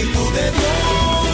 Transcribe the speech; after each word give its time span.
el 0.00 0.06
Espíritu 0.06 0.32
de 0.32 1.29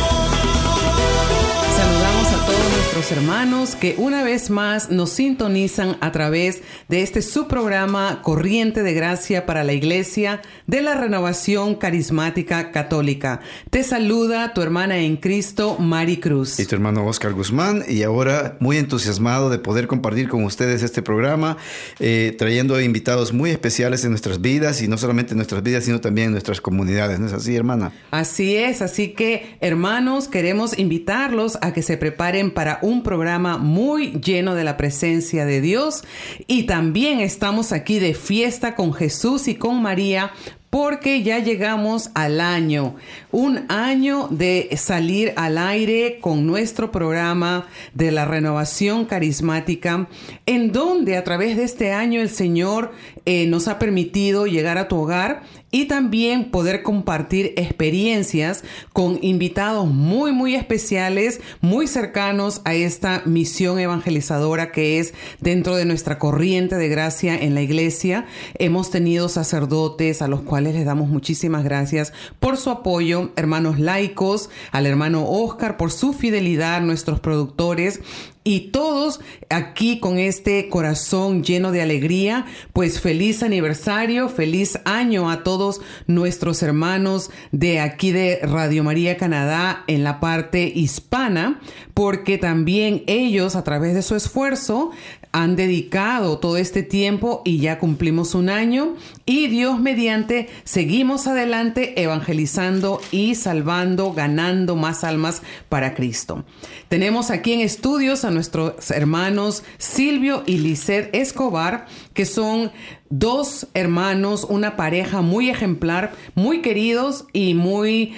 nuestros 2.97 3.19
hermanos 3.19 3.77
que 3.77 3.95
una 3.99 4.25
vez 4.25 4.49
más 4.49 4.89
nos 4.89 5.11
sintonizan 5.11 5.99
a 6.01 6.13
través 6.13 6.63
de 6.89 7.03
este 7.03 7.21
subprograma 7.21 8.23
Corriente 8.23 8.83
de 8.83 8.95
Gracia 8.95 9.45
para 9.45 9.65
la 9.65 9.75
Iglesia 9.75 10.41
de 10.67 10.81
la 10.81 10.95
Renovación 10.95 11.75
Carismática 11.75 12.73
Católica. 12.73 13.41
Te 13.69 13.83
saluda 13.83 14.55
tu 14.55 14.63
hermana 14.63 14.97
en 14.97 15.19
Cristo, 15.19 15.77
Mari 15.79 16.17
Cruz. 16.17 16.59
Y 16.59 16.65
tu 16.65 16.75
hermano 16.75 17.05
Oscar 17.05 17.35
Guzmán, 17.35 17.85
y 17.87 18.03
ahora 18.03 18.57
muy 18.61 18.79
entusiasmado 18.79 19.51
de 19.51 19.59
poder 19.59 19.89
compartir 19.89 20.31
con 20.31 20.45
ustedes 20.45 20.83
este 20.83 21.03
programa, 21.03 21.59
eh, 22.01 22.35
trayendo 22.39 22.81
invitados 22.81 23.35
muy 23.35 23.51
especiales 23.51 24.05
en 24.05 24.11
nuestras 24.11 24.41
vidas, 24.41 24.81
y 24.81 24.89
no 24.89 24.97
solamente 24.97 25.33
en 25.33 25.37
nuestras 25.37 25.63
vidas, 25.63 25.85
sino 25.85 26.01
también 26.01 26.29
en 26.29 26.33
nuestras 26.33 26.63
comunidades. 26.63 27.21
¿No 27.21 27.27
es 27.27 27.35
así, 27.35 27.55
hermana? 27.55 27.93
Así 28.11 28.57
es, 28.57 28.81
así 28.81 29.09
que 29.09 29.59
hermanos, 29.61 30.29
queremos 30.29 30.79
invitarlos 30.79 31.59
a 31.61 31.75
que 31.75 31.83
se 31.83 31.99
preparen 31.99 32.51
para 32.51 32.86
un 32.87 33.03
programa 33.03 33.59
muy 33.59 34.13
lleno 34.21 34.55
de 34.55 34.65
la 34.65 34.77
presencia 34.77 35.45
de 35.45 35.61
Dios. 35.61 36.05
Y 36.47 36.65
también 36.65 37.21
estamos 37.21 37.73
aquí 37.73 37.99
de 37.99 38.15
fiesta 38.15 38.75
con 38.75 38.95
Jesús 38.95 39.49
y 39.49 39.57
con 39.57 39.83
María 39.83 40.33
porque 40.71 41.23
ya 41.23 41.39
llegamos 41.39 42.11
al 42.15 42.41
año, 42.41 42.97
un 43.31 43.65
año 43.71 44.29
de 44.31 44.69
salir 44.77 45.33
al 45.37 45.57
aire 45.57 46.19
con 46.21 46.47
nuestro 46.47 46.93
programa 46.93 47.67
de 47.95 48.11
la 48.11 48.27
renovación 48.27 49.07
carismática, 49.07 50.07
en 50.45 50.73
donde 50.73 51.17
a 51.17 51.25
través 51.25 51.57
de 51.57 51.65
este 51.65 51.93
año 51.93 52.21
el 52.21 52.29
Señor 52.29 52.93
eh, 53.25 53.47
nos 53.47 53.69
ha 53.69 53.79
permitido 53.79 54.47
llegar 54.47 54.77
a 54.77 54.89
tu 54.89 54.97
hogar 54.97 55.45
y 55.77 55.85
también 55.85 56.51
poder 56.51 56.83
compartir 56.83 57.53
experiencias 57.59 58.65
con 58.95 59.19
invitados 59.21 59.87
muy, 59.87 60.33
muy 60.33 60.55
especiales, 60.55 61.43
muy 61.61 61.87
cercanos 61.87 62.63
a 62.65 62.73
esta 62.73 63.21
misión 63.27 63.79
evangelizadora 63.79 64.73
que 64.73 64.99
es 64.99 65.13
dentro 65.39 65.77
de 65.77 65.85
nuestra 65.85 66.19
corriente 66.19 66.77
de 66.77 66.89
gracia 66.89 67.37
en 67.37 67.55
la 67.55 67.61
iglesia. 67.61 68.25
Hemos 68.59 68.91
tenido 68.91 69.29
sacerdotes 69.29 70.23
a 70.23 70.29
los 70.29 70.41
cuales 70.41 70.75
les 70.75 70.87
damos 70.87 71.11
muchísimas 71.11 71.63
gracias 71.63 72.15
por 72.41 72.57
su 72.57 72.71
apoyo, 72.71 73.33
hermanos 73.37 73.79
laicos, 73.79 74.49
al 74.73 74.87
hermano 74.87 75.29
Oscar 75.29 75.77
por 75.77 75.93
su 75.93 76.15
fidelidad, 76.15 76.81
nuestros 76.81 77.21
productores 77.21 78.01
y 78.47 78.71
todos 78.71 79.19
aquí 79.51 79.99
con 79.99 80.21
este 80.21 80.69
corazón 80.69 81.43
lleno 81.43 81.73
de 81.73 81.83
alegría, 81.83 82.47
pues 82.73 83.01
feliz 83.01 83.43
aniversario, 83.43 84.29
feliz 84.29 84.79
año 84.85 85.29
a 85.29 85.43
todos 85.43 85.81
nuestros 86.07 86.63
hermanos 86.63 87.33
de 87.51 87.81
aquí 87.81 88.13
de 88.13 88.39
Radio 88.45 88.85
María 88.85 89.17
Canadá 89.17 89.83
en 89.89 90.05
la 90.05 90.21
parte 90.21 90.71
hispana, 90.73 91.61
porque 91.93 92.39
también 92.39 93.03
ellos 93.09 93.57
a 93.57 93.65
través 93.65 93.95
de 93.95 94.03
su 94.03 94.15
esfuerzo 94.15 94.93
han 95.33 95.57
dedicado 95.57 96.39
todo 96.39 96.57
este 96.57 96.83
tiempo 96.83 97.43
y 97.45 97.59
ya 97.59 97.79
cumplimos 97.79 98.35
un 98.35 98.49
año 98.49 98.97
y 99.25 99.49
Dios 99.49 99.81
mediante 99.81 100.49
seguimos 100.65 101.27
adelante 101.27 102.01
evangelizando 102.03 103.01
y 103.11 103.35
salvando, 103.35 104.13
ganando 104.13 104.77
más 104.77 105.05
almas 105.05 105.43
para 105.69 105.95
Cristo. 105.95 106.45
Tenemos 106.89 107.31
aquí 107.31 107.53
en 107.53 107.61
estudios 107.61 108.25
a 108.25 108.31
nuestros 108.31 108.91
hermanos 108.91 109.63
Silvio 109.79 110.43
y 110.47 110.59
Lisset 110.59 111.15
Escobar, 111.15 111.87
que 112.15 112.25
son 112.25 112.71
dos 113.11 113.69
hermanos, 113.75 114.47
una 114.49 114.77
pareja 114.77 115.23
muy 115.23 115.51
ejemplar, 115.51 116.13
muy 116.35 116.63
queridos 116.63 117.27
y 117.33 117.55
muy 117.55 118.15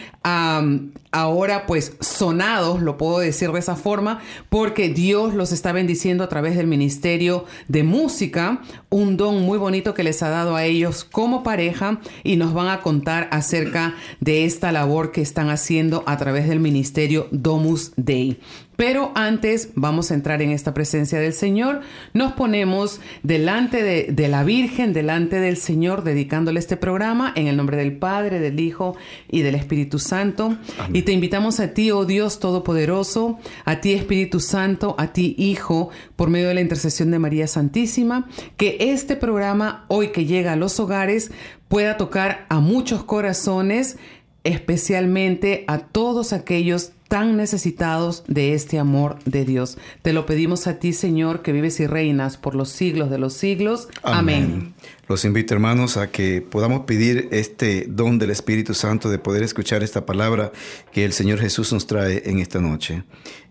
ahora 1.10 1.66
pues 1.66 1.96
sonados, 2.00 2.82
lo 2.82 2.98
puedo 2.98 3.18
decir 3.18 3.50
de 3.50 3.58
esa 3.58 3.76
forma, 3.76 4.20
porque 4.50 4.88
Dios 4.90 5.34
los 5.34 5.52
está 5.52 5.72
bendiciendo 5.72 6.22
a 6.22 6.28
través 6.28 6.56
del 6.56 6.66
ministerio 6.66 7.46
de 7.68 7.82
música, 7.82 8.60
un 8.90 9.16
don 9.16 9.42
muy 9.42 9.58
bonito 9.58 9.94
que 9.94 10.02
les 10.02 10.22
ha 10.22 10.28
dado 10.28 10.54
a 10.54 10.64
ellos 10.64 11.04
como 11.04 11.42
pareja 11.42 12.00
y 12.24 12.36
nos 12.36 12.52
van 12.52 12.68
a 12.68 12.80
contar 12.80 13.28
acerca 13.30 13.94
de 14.20 14.44
esta 14.44 14.70
labor 14.70 15.12
que 15.12 15.22
están 15.22 15.48
haciendo 15.48 16.02
a 16.06 16.16
través 16.18 16.48
del 16.48 16.60
ministerio 16.60 17.28
Domus 17.30 17.92
Dei. 17.96 18.38
Pero 18.78 19.10
antes 19.16 19.70
vamos 19.74 20.12
a 20.12 20.14
entrar 20.14 20.40
en 20.40 20.52
esta 20.52 20.72
presencia 20.72 21.18
del 21.18 21.32
Señor. 21.32 21.80
Nos 22.14 22.34
ponemos 22.34 23.00
delante 23.24 23.82
de, 23.82 24.12
de, 24.12 24.28
la 24.28 24.44
Virgen, 24.44 24.92
delante 24.92 25.40
del 25.40 25.56
Señor, 25.56 26.04
dedicándole 26.04 26.60
este 26.60 26.76
programa 26.76 27.32
en 27.34 27.48
el 27.48 27.56
nombre 27.56 27.76
del 27.76 27.96
Padre, 27.96 28.38
del 28.38 28.60
Hijo 28.60 28.96
y 29.28 29.42
del 29.42 29.56
Espíritu 29.56 29.98
Santo. 29.98 30.56
Amén. 30.78 30.94
Y 30.94 31.02
te 31.02 31.10
invitamos 31.10 31.58
a 31.58 31.74
ti, 31.74 31.90
oh 31.90 32.04
Dios 32.04 32.38
Todopoderoso, 32.38 33.40
a 33.64 33.80
ti 33.80 33.94
Espíritu 33.94 34.38
Santo, 34.38 34.94
a 34.96 35.12
ti 35.12 35.34
Hijo, 35.36 35.90
por 36.14 36.30
medio 36.30 36.46
de 36.46 36.54
la 36.54 36.60
intercesión 36.60 37.10
de 37.10 37.18
María 37.18 37.48
Santísima, 37.48 38.28
que 38.56 38.76
este 38.78 39.16
programa, 39.16 39.86
hoy 39.88 40.12
que 40.12 40.24
llega 40.24 40.52
a 40.52 40.56
los 40.56 40.78
hogares, 40.78 41.32
pueda 41.66 41.96
tocar 41.96 42.46
a 42.48 42.60
muchos 42.60 43.04
corazones, 43.04 43.98
especialmente 44.44 45.64
a 45.66 45.78
todos 45.78 46.32
aquellos 46.32 46.92
tan 47.08 47.38
necesitados 47.38 48.22
de 48.28 48.52
este 48.52 48.78
amor 48.78 49.18
de 49.24 49.46
Dios. 49.46 49.78
Te 50.02 50.12
lo 50.12 50.26
pedimos 50.26 50.66
a 50.66 50.78
ti, 50.78 50.92
Señor, 50.92 51.40
que 51.40 51.52
vives 51.52 51.80
y 51.80 51.86
reinas 51.86 52.36
por 52.36 52.54
los 52.54 52.68
siglos 52.68 53.10
de 53.10 53.18
los 53.18 53.32
siglos. 53.32 53.88
Amén. 54.02 54.74
Los 55.08 55.24
invito, 55.24 55.54
hermanos, 55.54 55.96
a 55.96 56.10
que 56.10 56.42
podamos 56.42 56.80
pedir 56.80 57.28
este 57.32 57.86
don 57.88 58.18
del 58.18 58.30
Espíritu 58.30 58.74
Santo 58.74 59.08
de 59.08 59.18
poder 59.18 59.42
escuchar 59.42 59.82
esta 59.82 60.04
palabra 60.04 60.52
que 60.92 61.06
el 61.06 61.14
Señor 61.14 61.40
Jesús 61.40 61.72
nos 61.72 61.86
trae 61.86 62.22
en 62.26 62.40
esta 62.40 62.60
noche. 62.60 63.04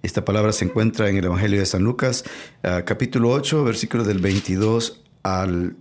Esta 0.04 0.24
palabra 0.24 0.54
se 0.54 0.66
encuentra 0.66 1.10
en 1.10 1.18
el 1.18 1.26
Evangelio 1.26 1.60
de 1.60 1.66
San 1.66 1.84
Lucas, 1.84 2.24
uh, 2.64 2.86
capítulo 2.86 3.32
8, 3.32 3.64
versículos 3.64 4.06
del 4.06 4.20
22 4.20 5.02
al, 5.24 5.76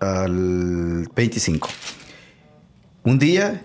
al 0.00 1.08
25. 1.14 1.68
Un 3.04 3.18
día 3.20 3.64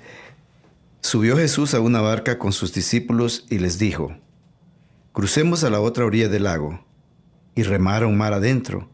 Subió 1.08 1.38
Jesús 1.38 1.74
a 1.74 1.80
una 1.80 2.02
barca 2.02 2.38
con 2.38 2.52
sus 2.52 2.74
discípulos 2.74 3.46
y 3.50 3.60
les 3.60 3.80
dijo, 3.80 4.18
Crucemos 5.14 5.64
a 5.64 5.70
la 5.70 5.80
otra 5.80 6.04
orilla 6.04 6.28
del 6.28 6.44
lago. 6.44 6.84
Y 7.56 7.64
remaron 7.64 8.18
mar 8.18 8.34
adentro. 8.34 8.90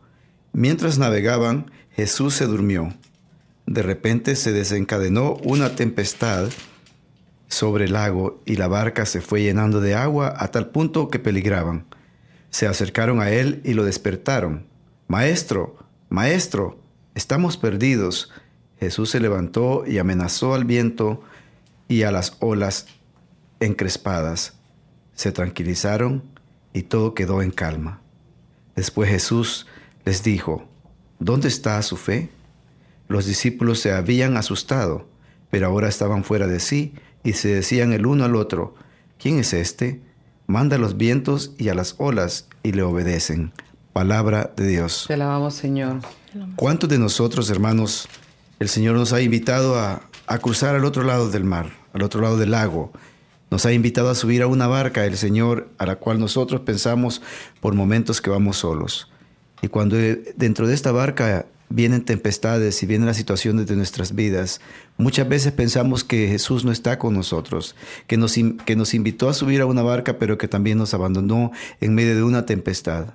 Mientras 0.51 0.99
navegaban, 0.99 1.71
Jesús 1.89 2.35
se 2.35 2.45
durmió. 2.45 2.93
De 3.65 3.81
repente 3.81 4.35
se 4.35 4.51
desencadenó 4.51 5.37
una 5.43 5.75
tempestad 5.75 6.49
sobre 7.47 7.85
el 7.85 7.93
lago 7.93 8.43
y 8.45 8.57
la 8.57 8.67
barca 8.67 9.07
se 9.07 9.19
fue 9.19 9.41
llenando 9.41 9.81
de 9.81 9.95
agua 9.95 10.35
a 10.37 10.49
tal 10.49 10.69
punto 10.69 11.07
que 11.07 11.17
peligraban. 11.17 11.87
Se 12.51 12.67
acercaron 12.67 13.21
a 13.21 13.31
él 13.31 13.59
y 13.63 13.73
lo 13.73 13.85
despertaron. 13.85 14.67
Maestro, 15.07 15.77
maestro, 16.09 16.79
estamos 17.15 17.57
perdidos. 17.57 18.29
Jesús 18.79 19.09
se 19.09 19.19
levantó 19.19 19.83
y 19.87 19.97
amenazó 19.97 20.53
al 20.53 20.65
viento 20.65 21.23
y 21.93 22.03
a 22.03 22.11
las 22.11 22.37
olas 22.39 22.87
encrespadas. 23.59 24.53
Se 25.13 25.31
tranquilizaron 25.31 26.23
y 26.73 26.83
todo 26.83 27.13
quedó 27.13 27.41
en 27.41 27.51
calma. 27.51 28.01
Después 28.75 29.09
Jesús 29.09 29.67
les 30.05 30.23
dijo, 30.23 30.65
¿dónde 31.19 31.47
está 31.47 31.81
su 31.83 31.95
fe? 31.95 32.29
Los 33.07 33.27
discípulos 33.27 33.79
se 33.79 33.91
habían 33.91 34.37
asustado, 34.37 35.07
pero 35.51 35.67
ahora 35.67 35.87
estaban 35.87 36.23
fuera 36.23 36.47
de 36.47 36.59
sí 36.59 36.95
y 37.23 37.33
se 37.33 37.49
decían 37.49 37.93
el 37.93 38.07
uno 38.07 38.25
al 38.25 38.35
otro, 38.35 38.73
¿quién 39.19 39.37
es 39.37 39.53
este? 39.53 40.01
Manda 40.47 40.77
a 40.77 40.79
los 40.79 40.97
vientos 40.97 41.51
y 41.59 41.69
a 41.69 41.75
las 41.75 41.95
olas 41.99 42.47
y 42.63 42.71
le 42.71 42.81
obedecen. 42.81 43.53
Palabra 43.93 44.51
de 44.57 44.65
Dios. 44.65 45.05
Te 45.07 45.13
alabamos, 45.13 45.53
Señor. 45.53 45.99
¿Cuántos 46.55 46.89
de 46.89 46.97
nosotros, 46.97 47.51
hermanos, 47.51 48.07
el 48.59 48.67
Señor 48.67 48.95
nos 48.95 49.13
ha 49.13 49.21
invitado 49.21 49.79
a, 49.79 50.01
a 50.25 50.37
cruzar 50.39 50.75
al 50.75 50.85
otro 50.85 51.03
lado 51.03 51.29
del 51.29 51.43
mar, 51.43 51.82
al 51.93 52.03
otro 52.03 52.21
lado 52.21 52.37
del 52.37 52.51
lago? 52.51 52.91
Nos 53.49 53.65
ha 53.65 53.71
invitado 53.71 54.09
a 54.09 54.15
subir 54.15 54.41
a 54.41 54.47
una 54.47 54.67
barca, 54.67 55.05
el 55.05 55.15
Señor, 55.15 55.69
a 55.77 55.85
la 55.85 55.97
cual 55.97 56.19
nosotros 56.19 56.61
pensamos 56.61 57.21
por 57.61 57.75
momentos 57.75 58.19
que 58.19 58.29
vamos 58.31 58.57
solos. 58.57 59.11
Y 59.61 59.67
cuando 59.67 59.97
eh, 59.97 60.33
dentro 60.35 60.67
de 60.67 60.73
esta 60.73 60.91
barca 60.91 61.45
vienen 61.69 62.03
tempestades 62.03 62.81
y 62.83 62.85
vienen 62.85 63.05
las 63.05 63.17
situaciones 63.17 63.67
de 63.67 63.75
nuestras 63.75 64.15
vidas, 64.15 64.59
muchas 64.97 65.29
veces 65.29 65.53
pensamos 65.53 66.03
que 66.03 66.27
Jesús 66.27 66.65
no 66.65 66.71
está 66.71 66.99
con 66.99 67.13
nosotros, 67.13 67.75
que 68.07 68.17
nos, 68.17 68.35
que 68.65 68.75
nos 68.75 68.93
invitó 68.93 69.29
a 69.29 69.33
subir 69.33 69.61
a 69.61 69.65
una 69.65 69.83
barca, 69.83 70.17
pero 70.19 70.37
que 70.37 70.47
también 70.47 70.77
nos 70.77 70.93
abandonó 70.93 71.51
en 71.79 71.95
medio 71.95 72.15
de 72.15 72.23
una 72.23 72.45
tempestad. 72.45 73.13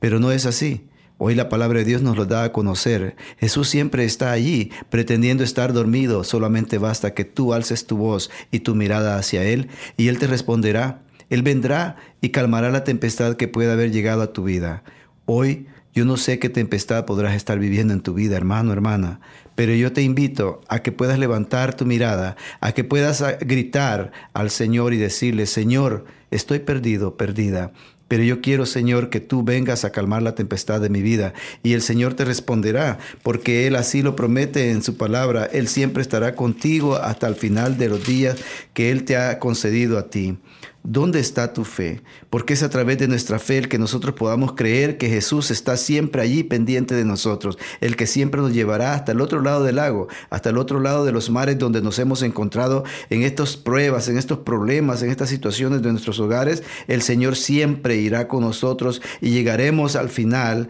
Pero 0.00 0.18
no 0.18 0.32
es 0.32 0.46
así. 0.46 0.86
Hoy 1.26 1.34
la 1.34 1.48
palabra 1.48 1.78
de 1.78 1.86
Dios 1.86 2.02
nos 2.02 2.18
lo 2.18 2.26
da 2.26 2.44
a 2.44 2.52
conocer. 2.52 3.16
Jesús 3.38 3.70
siempre 3.70 4.04
está 4.04 4.30
allí, 4.30 4.70
pretendiendo 4.90 5.42
estar 5.42 5.72
dormido. 5.72 6.22
Solamente 6.22 6.76
basta 6.76 7.14
que 7.14 7.24
tú 7.24 7.54
alces 7.54 7.86
tu 7.86 7.96
voz 7.96 8.30
y 8.50 8.58
tu 8.58 8.74
mirada 8.74 9.16
hacia 9.16 9.42
Él 9.42 9.70
y 9.96 10.08
Él 10.08 10.18
te 10.18 10.26
responderá. 10.26 11.00
Él 11.30 11.40
vendrá 11.40 11.96
y 12.20 12.28
calmará 12.28 12.70
la 12.70 12.84
tempestad 12.84 13.36
que 13.36 13.48
pueda 13.48 13.72
haber 13.72 13.90
llegado 13.90 14.20
a 14.20 14.34
tu 14.34 14.44
vida. 14.44 14.82
Hoy 15.24 15.66
yo 15.94 16.04
no 16.04 16.18
sé 16.18 16.38
qué 16.38 16.50
tempestad 16.50 17.06
podrás 17.06 17.34
estar 17.34 17.58
viviendo 17.58 17.94
en 17.94 18.02
tu 18.02 18.12
vida, 18.12 18.36
hermano, 18.36 18.74
hermana, 18.74 19.20
pero 19.54 19.72
yo 19.72 19.94
te 19.94 20.02
invito 20.02 20.60
a 20.68 20.80
que 20.80 20.92
puedas 20.92 21.18
levantar 21.18 21.74
tu 21.74 21.86
mirada, 21.86 22.36
a 22.60 22.72
que 22.72 22.84
puedas 22.84 23.24
gritar 23.40 24.12
al 24.34 24.50
Señor 24.50 24.92
y 24.92 24.98
decirle, 24.98 25.46
Señor, 25.46 26.04
estoy 26.30 26.58
perdido, 26.58 27.16
perdida. 27.16 27.72
Pero 28.08 28.22
yo 28.22 28.40
quiero, 28.40 28.66
Señor, 28.66 29.10
que 29.10 29.20
tú 29.20 29.42
vengas 29.42 29.84
a 29.84 29.90
calmar 29.90 30.22
la 30.22 30.34
tempestad 30.34 30.80
de 30.80 30.90
mi 30.90 31.02
vida. 31.02 31.32
Y 31.62 31.72
el 31.72 31.82
Señor 31.82 32.14
te 32.14 32.24
responderá, 32.24 32.98
porque 33.22 33.66
Él 33.66 33.76
así 33.76 34.02
lo 34.02 34.14
promete 34.14 34.70
en 34.70 34.82
su 34.82 34.96
palabra. 34.96 35.46
Él 35.46 35.68
siempre 35.68 36.02
estará 36.02 36.34
contigo 36.34 36.96
hasta 36.96 37.26
el 37.26 37.34
final 37.34 37.78
de 37.78 37.88
los 37.88 38.06
días 38.06 38.36
que 38.72 38.90
Él 38.90 39.04
te 39.04 39.16
ha 39.16 39.38
concedido 39.38 39.98
a 39.98 40.10
ti. 40.10 40.36
¿Dónde 40.86 41.18
está 41.18 41.54
tu 41.54 41.64
fe? 41.64 42.02
Porque 42.28 42.52
es 42.52 42.62
a 42.62 42.68
través 42.68 42.98
de 42.98 43.08
nuestra 43.08 43.38
fe 43.38 43.56
el 43.56 43.70
que 43.70 43.78
nosotros 43.78 44.14
podamos 44.16 44.52
creer 44.52 44.98
que 44.98 45.08
Jesús 45.08 45.50
está 45.50 45.78
siempre 45.78 46.20
allí 46.20 46.42
pendiente 46.42 46.94
de 46.94 47.06
nosotros, 47.06 47.56
el 47.80 47.96
que 47.96 48.06
siempre 48.06 48.42
nos 48.42 48.52
llevará 48.52 48.92
hasta 48.92 49.12
el 49.12 49.22
otro 49.22 49.40
lado 49.40 49.64
del 49.64 49.76
lago, 49.76 50.08
hasta 50.28 50.50
el 50.50 50.58
otro 50.58 50.80
lado 50.80 51.06
de 51.06 51.12
los 51.12 51.30
mares 51.30 51.58
donde 51.58 51.80
nos 51.80 51.98
hemos 51.98 52.20
encontrado 52.20 52.84
en 53.08 53.22
estas 53.22 53.56
pruebas, 53.56 54.08
en 54.08 54.18
estos 54.18 54.40
problemas, 54.40 55.02
en 55.02 55.08
estas 55.08 55.30
situaciones 55.30 55.80
de 55.80 55.90
nuestros 55.90 56.20
hogares. 56.20 56.62
El 56.86 57.00
Señor 57.00 57.36
siempre 57.36 57.96
irá 57.96 58.28
con 58.28 58.42
nosotros 58.42 59.00
y 59.22 59.30
llegaremos 59.30 59.96
al 59.96 60.10
final 60.10 60.68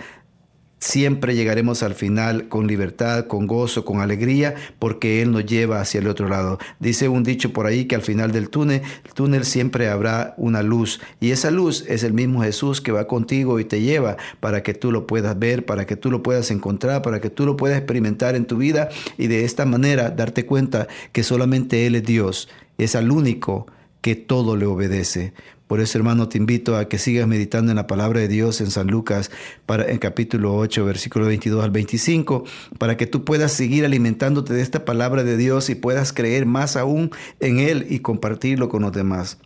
Siempre 0.85 1.35
llegaremos 1.35 1.83
al 1.83 1.95
final 1.95 2.49
con 2.49 2.67
libertad, 2.67 3.27
con 3.27 3.47
gozo, 3.47 3.87
con 3.87 4.03
alegría, 4.03 4.55
porque 4.79 5.23
Él 5.23 5.33
nos 5.33 5.47
lleva 5.47 5.81
hacia 5.81 5.99
el 5.99 6.07
otro 6.07 6.29
lado. 6.29 6.59
Dice 6.79 7.09
un 7.09 7.25
dicho 7.25 7.55
por 7.55 7.65
ahí 7.65 7.87
que 7.87 7.95
al 7.95 8.03
final 8.03 8.33
del 8.33 8.51
túnel, 8.51 8.83
el 9.03 9.15
túnel 9.15 9.47
siempre 9.47 9.89
habrá 9.89 10.35
una 10.37 10.63
luz. 10.63 11.01
Y 11.21 11.31
esa 11.31 11.51
luz 11.51 11.87
es 11.89 12.03
el 12.03 12.13
mismo 12.13 12.43
Jesús 12.43 12.83
que 12.83 12.93
va 12.93 13.07
contigo 13.07 13.59
y 13.59 13.65
te 13.65 13.81
lleva 13.81 14.19
para 14.41 14.63
que 14.63 14.75
tú 14.75 14.93
lo 14.93 15.07
puedas 15.07 15.39
ver, 15.39 15.65
para 15.65 15.87
que 15.87 15.97
tú 15.97 16.11
lo 16.11 16.23
puedas 16.23 16.51
encontrar, 16.51 17.01
para 17.01 17.19
que 17.19 17.31
tú 17.31 17.47
lo 17.47 17.57
puedas 17.57 17.79
experimentar 17.79 18.37
en 18.37 18.45
tu 18.45 18.59
vida 18.59 18.91
y 19.17 19.29
de 19.29 19.47
esta 19.47 19.65
manera 19.65 20.11
darte 20.11 20.45
cuenta 20.45 20.87
que 21.13 21.23
solamente 21.23 21.87
Él 21.87 21.95
es 21.95 22.05
Dios. 22.05 22.51
Es 22.77 22.95
al 22.95 23.11
único 23.11 23.69
que 24.03 24.17
todo 24.17 24.55
le 24.55 24.67
obedece. 24.67 25.33
Por 25.67 25.81
eso, 25.81 25.97
hermano, 25.97 26.29
te 26.29 26.37
invito 26.37 26.77
a 26.77 26.89
que 26.89 26.99
sigas 26.99 27.27
meditando 27.27 27.73
en 27.73 27.77
la 27.77 27.87
palabra 27.87 28.21
de 28.21 28.29
Dios 28.29 28.61
en 28.61 28.71
San 28.71 28.89
Lucas, 28.89 29.31
en 29.69 29.99
capítulo 29.99 30.55
8, 30.57 30.85
versículo 30.85 31.27
22 31.27 31.65
al 31.65 31.71
25, 31.71 32.45
para 32.79 32.97
que 32.97 33.07
tú 33.07 33.25
puedas 33.25 33.53
seguir 33.53 33.85
alimentándote 33.85 34.53
de 34.53 34.63
esta 34.63 34.85
palabra 34.85 35.25
de 35.25 35.37
Dios 35.37 35.71
y 35.71 35.75
puedas 35.75 36.13
creer 36.13 36.45
más 36.45 36.77
aún 36.77 37.11
en 37.41 37.59
Él 37.59 37.87
y 37.89 38.01
compartirlo 38.01 38.69
con 38.69 38.83
los 38.83 38.93
demás. 38.93 39.39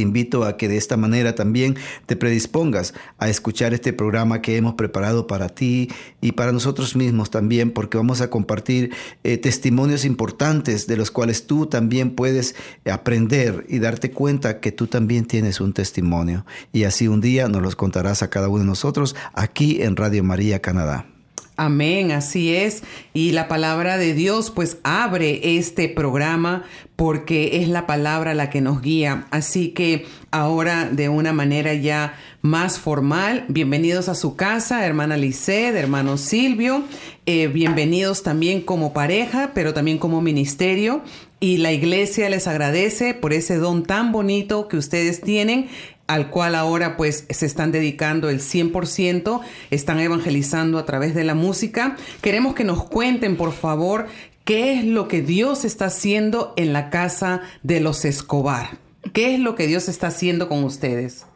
Te 0.00 0.04
invito 0.04 0.44
a 0.44 0.56
que 0.56 0.66
de 0.66 0.78
esta 0.78 0.96
manera 0.96 1.34
también 1.34 1.76
te 2.06 2.16
predispongas 2.16 2.94
a 3.18 3.28
escuchar 3.28 3.74
este 3.74 3.92
programa 3.92 4.40
que 4.40 4.56
hemos 4.56 4.72
preparado 4.72 5.26
para 5.26 5.50
ti 5.50 5.90
y 6.22 6.32
para 6.32 6.52
nosotros 6.52 6.96
mismos 6.96 7.28
también, 7.28 7.70
porque 7.70 7.98
vamos 7.98 8.22
a 8.22 8.30
compartir 8.30 8.94
eh, 9.24 9.36
testimonios 9.36 10.06
importantes 10.06 10.86
de 10.86 10.96
los 10.96 11.10
cuales 11.10 11.46
tú 11.46 11.66
también 11.66 12.12
puedes 12.14 12.54
aprender 12.90 13.66
y 13.68 13.78
darte 13.78 14.10
cuenta 14.10 14.58
que 14.60 14.72
tú 14.72 14.86
también 14.86 15.26
tienes 15.26 15.60
un 15.60 15.74
testimonio. 15.74 16.46
Y 16.72 16.84
así 16.84 17.06
un 17.06 17.20
día 17.20 17.48
nos 17.48 17.60
los 17.60 17.76
contarás 17.76 18.22
a 18.22 18.30
cada 18.30 18.48
uno 18.48 18.60
de 18.60 18.64
nosotros 18.64 19.14
aquí 19.34 19.82
en 19.82 19.96
Radio 19.96 20.24
María 20.24 20.62
Canadá. 20.62 21.19
Amén, 21.62 22.10
así 22.10 22.54
es. 22.54 22.82
Y 23.12 23.32
la 23.32 23.46
palabra 23.46 23.98
de 23.98 24.14
Dios 24.14 24.50
pues 24.50 24.78
abre 24.82 25.58
este 25.58 25.90
programa 25.90 26.64
porque 26.96 27.60
es 27.60 27.68
la 27.68 27.86
palabra 27.86 28.32
la 28.32 28.48
que 28.48 28.62
nos 28.62 28.80
guía. 28.80 29.26
Así 29.30 29.68
que 29.68 30.06
ahora 30.30 30.88
de 30.90 31.10
una 31.10 31.34
manera 31.34 31.74
ya 31.74 32.18
más 32.40 32.78
formal, 32.78 33.44
bienvenidos 33.48 34.08
a 34.08 34.14
su 34.14 34.36
casa, 34.36 34.86
hermana 34.86 35.18
Lisset, 35.18 35.76
hermano 35.76 36.16
Silvio, 36.16 36.82
eh, 37.26 37.48
bienvenidos 37.48 38.22
también 38.22 38.62
como 38.62 38.94
pareja, 38.94 39.50
pero 39.52 39.74
también 39.74 39.98
como 39.98 40.22
ministerio. 40.22 41.02
Y 41.40 41.58
la 41.58 41.72
iglesia 41.72 42.30
les 42.30 42.46
agradece 42.46 43.12
por 43.12 43.34
ese 43.34 43.56
don 43.56 43.82
tan 43.82 44.12
bonito 44.12 44.66
que 44.66 44.78
ustedes 44.78 45.20
tienen 45.20 45.68
al 46.10 46.28
cual 46.28 46.56
ahora 46.56 46.96
pues 46.96 47.24
se 47.30 47.46
están 47.46 47.70
dedicando 47.70 48.30
el 48.30 48.40
100%, 48.40 49.42
están 49.70 50.00
evangelizando 50.00 50.78
a 50.78 50.84
través 50.84 51.14
de 51.14 51.22
la 51.22 51.36
música. 51.36 51.96
Queremos 52.20 52.56
que 52.56 52.64
nos 52.64 52.82
cuenten, 52.82 53.36
por 53.36 53.52
favor, 53.52 54.06
qué 54.44 54.72
es 54.72 54.84
lo 54.84 55.06
que 55.06 55.22
Dios 55.22 55.64
está 55.64 55.84
haciendo 55.84 56.52
en 56.56 56.72
la 56.72 56.90
casa 56.90 57.42
de 57.62 57.78
los 57.78 58.04
Escobar. 58.04 58.78
¿Qué 59.12 59.34
es 59.34 59.40
lo 59.40 59.54
que 59.54 59.68
Dios 59.68 59.88
está 59.88 60.08
haciendo 60.08 60.48
con 60.48 60.64
ustedes? 60.64 61.26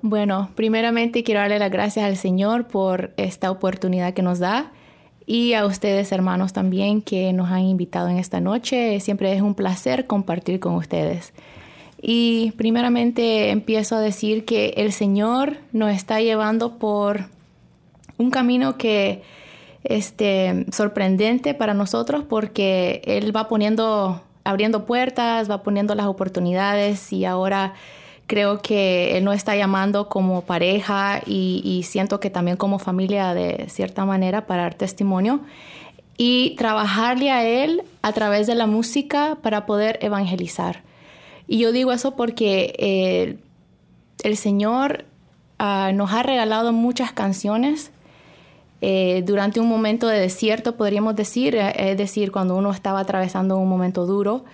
Bueno, 0.00 0.48
primeramente 0.54 1.22
quiero 1.22 1.40
darle 1.40 1.58
las 1.58 1.70
gracias 1.70 2.06
al 2.06 2.16
Señor 2.16 2.68
por 2.68 3.12
esta 3.18 3.50
oportunidad 3.50 4.14
que 4.14 4.22
nos 4.22 4.38
da 4.38 4.72
y 5.26 5.52
a 5.52 5.66
ustedes 5.66 6.10
hermanos 6.10 6.54
también 6.54 7.02
que 7.02 7.34
nos 7.34 7.50
han 7.50 7.64
invitado 7.64 8.08
en 8.08 8.16
esta 8.16 8.40
noche. 8.40 8.98
Siempre 9.00 9.34
es 9.34 9.42
un 9.42 9.54
placer 9.54 10.06
compartir 10.06 10.58
con 10.58 10.74
ustedes. 10.74 11.34
Y 12.08 12.52
primeramente 12.52 13.50
empiezo 13.50 13.96
a 13.96 14.00
decir 14.00 14.44
que 14.44 14.74
el 14.76 14.92
Señor 14.92 15.56
nos 15.72 15.90
está 15.90 16.20
llevando 16.20 16.78
por 16.78 17.24
un 18.16 18.30
camino 18.30 18.78
que 18.78 19.24
este 19.82 20.66
sorprendente 20.70 21.52
para 21.52 21.74
nosotros 21.74 22.22
porque 22.22 23.02
él 23.06 23.34
va 23.34 23.48
poniendo 23.48 24.22
abriendo 24.44 24.86
puertas, 24.86 25.50
va 25.50 25.64
poniendo 25.64 25.96
las 25.96 26.06
oportunidades 26.06 27.12
y 27.12 27.24
ahora 27.24 27.74
creo 28.28 28.62
que 28.62 29.18
él 29.18 29.24
nos 29.24 29.34
está 29.34 29.56
llamando 29.56 30.08
como 30.08 30.42
pareja 30.42 31.20
y, 31.26 31.60
y 31.64 31.82
siento 31.82 32.20
que 32.20 32.30
también 32.30 32.56
como 32.56 32.78
familia 32.78 33.34
de 33.34 33.66
cierta 33.68 34.04
manera 34.04 34.46
para 34.46 34.62
dar 34.62 34.74
testimonio 34.74 35.40
y 36.16 36.54
trabajarle 36.54 37.32
a 37.32 37.44
él 37.44 37.82
a 38.02 38.12
través 38.12 38.46
de 38.46 38.54
la 38.54 38.68
música 38.68 39.38
para 39.42 39.66
poder 39.66 39.98
evangelizar. 40.02 40.85
Y 41.48 41.58
yo 41.58 41.72
digo 41.72 41.92
eso 41.92 42.16
porque 42.16 42.74
eh, 42.78 43.38
el 44.22 44.36
Señor 44.36 45.04
uh, 45.60 45.92
nos 45.94 46.12
ha 46.12 46.22
regalado 46.22 46.72
muchas 46.72 47.12
canciones 47.12 47.92
eh, 48.80 49.22
durante 49.24 49.58
un 49.60 49.68
momento 49.68 50.06
de 50.06 50.20
desierto, 50.20 50.76
podríamos 50.76 51.16
decir, 51.16 51.54
eh, 51.54 51.92
es 51.92 51.96
decir, 51.96 52.30
cuando 52.30 52.56
uno 52.56 52.70
estaba 52.70 53.00
atravesando 53.00 53.56
un 53.56 53.68
momento 53.68 54.06
duro, 54.06 54.44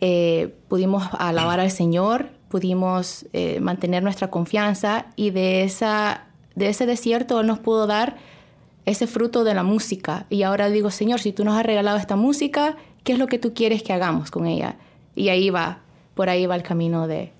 eh, 0.00 0.54
pudimos 0.68 1.04
alabar 1.18 1.60
al 1.60 1.70
Señor, 1.70 2.30
pudimos 2.48 3.26
eh, 3.32 3.60
mantener 3.60 4.02
nuestra 4.02 4.30
confianza 4.30 5.06
y 5.16 5.30
de, 5.30 5.64
esa, 5.64 6.24
de 6.54 6.68
ese 6.68 6.86
desierto 6.86 7.40
Él 7.40 7.46
nos 7.46 7.58
pudo 7.58 7.86
dar 7.86 8.16
ese 8.86 9.06
fruto 9.06 9.44
de 9.44 9.54
la 9.54 9.64
música. 9.64 10.26
Y 10.30 10.44
ahora 10.44 10.70
digo, 10.70 10.90
Señor, 10.90 11.20
si 11.20 11.32
tú 11.32 11.44
nos 11.44 11.58
has 11.58 11.66
regalado 11.66 11.98
esta 11.98 12.16
música, 12.16 12.76
¿qué 13.04 13.12
es 13.12 13.18
lo 13.18 13.26
que 13.26 13.38
tú 13.38 13.52
quieres 13.52 13.82
que 13.82 13.92
hagamos 13.92 14.30
con 14.30 14.46
ella? 14.46 14.76
Y 15.14 15.28
ahí 15.28 15.50
va, 15.50 15.80
por 16.18 16.30
ahí 16.30 16.46
va 16.46 16.56
el 16.56 16.64
camino 16.64 17.06
de... 17.06 17.30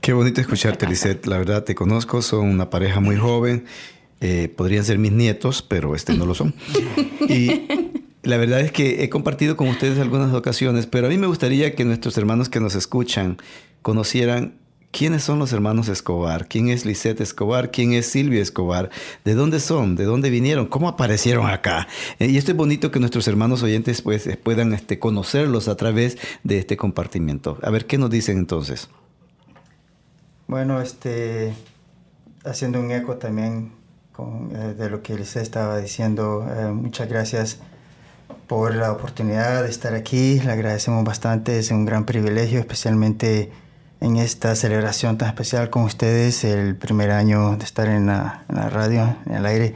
Qué 0.00 0.12
bonito 0.12 0.40
escucharte, 0.40 0.88
Lisette. 0.88 1.26
La 1.26 1.38
verdad, 1.38 1.62
te 1.62 1.76
conozco, 1.76 2.22
son 2.22 2.48
una 2.48 2.70
pareja 2.70 2.98
muy 2.98 3.14
joven. 3.14 3.66
Eh, 4.20 4.52
podrían 4.56 4.84
ser 4.84 4.98
mis 4.98 5.12
nietos, 5.12 5.62
pero 5.62 5.94
este 5.94 6.12
no 6.12 6.26
lo 6.26 6.34
son. 6.34 6.52
Y 7.28 7.68
la 8.24 8.36
verdad 8.36 8.62
es 8.62 8.72
que 8.72 9.04
he 9.04 9.08
compartido 9.10 9.56
con 9.56 9.68
ustedes 9.68 10.00
algunas 10.00 10.34
ocasiones, 10.34 10.88
pero 10.88 11.06
a 11.06 11.10
mí 11.10 11.18
me 11.18 11.28
gustaría 11.28 11.76
que 11.76 11.84
nuestros 11.84 12.18
hermanos 12.18 12.48
que 12.48 12.58
nos 12.58 12.74
escuchan 12.74 13.36
conocieran 13.82 14.54
¿quiénes 14.96 15.22
son 15.22 15.38
los 15.38 15.52
hermanos 15.52 15.88
Escobar? 15.88 16.48
¿Quién 16.48 16.68
es 16.68 16.86
Lisette 16.86 17.20
Escobar? 17.20 17.70
¿Quién 17.70 17.92
es 17.92 18.06
Silvia 18.06 18.40
Escobar? 18.40 18.88
¿De 19.26 19.34
dónde 19.34 19.60
son? 19.60 19.94
¿De 19.94 20.04
dónde 20.04 20.30
vinieron? 20.30 20.66
¿Cómo 20.66 20.88
aparecieron 20.88 21.50
acá? 21.50 21.86
Eh, 22.18 22.28
y 22.28 22.38
esto 22.38 22.52
es 22.52 22.56
bonito 22.56 22.90
que 22.90 22.98
nuestros 22.98 23.28
hermanos 23.28 23.62
oyentes 23.62 24.00
pues, 24.00 24.26
eh, 24.26 24.38
puedan 24.42 24.72
este, 24.72 24.98
conocerlos 24.98 25.68
a 25.68 25.76
través 25.76 26.16
de 26.44 26.58
este 26.58 26.78
compartimiento. 26.78 27.58
A 27.62 27.68
ver, 27.68 27.84
¿qué 27.84 27.98
nos 27.98 28.08
dicen 28.08 28.38
entonces? 28.38 28.88
Bueno, 30.46 30.80
este, 30.80 31.52
haciendo 32.46 32.80
un 32.80 32.90
eco 32.90 33.16
también 33.16 33.72
eh, 34.18 34.74
de 34.78 34.88
lo 34.88 35.02
que 35.02 35.14
les 35.14 35.36
estaba 35.36 35.78
diciendo, 35.78 36.42
muchas 36.72 37.06
gracias 37.06 37.58
por 38.46 38.74
la 38.74 38.92
oportunidad 38.92 39.62
de 39.62 39.68
estar 39.68 39.92
aquí. 39.92 40.40
Le 40.40 40.52
agradecemos 40.52 41.04
bastante, 41.04 41.58
es 41.58 41.70
un 41.70 41.84
gran 41.84 42.06
privilegio, 42.06 42.60
especialmente 42.60 43.50
en 44.00 44.16
esta 44.16 44.54
celebración 44.54 45.18
tan 45.18 45.28
especial 45.28 45.70
con 45.70 45.84
ustedes, 45.84 46.44
el 46.44 46.76
primer 46.76 47.10
año 47.10 47.56
de 47.56 47.64
estar 47.64 47.88
en 47.88 48.06
la, 48.06 48.44
radio, 48.48 49.16
en 49.26 49.34
el 49.34 49.46
aire. 49.46 49.74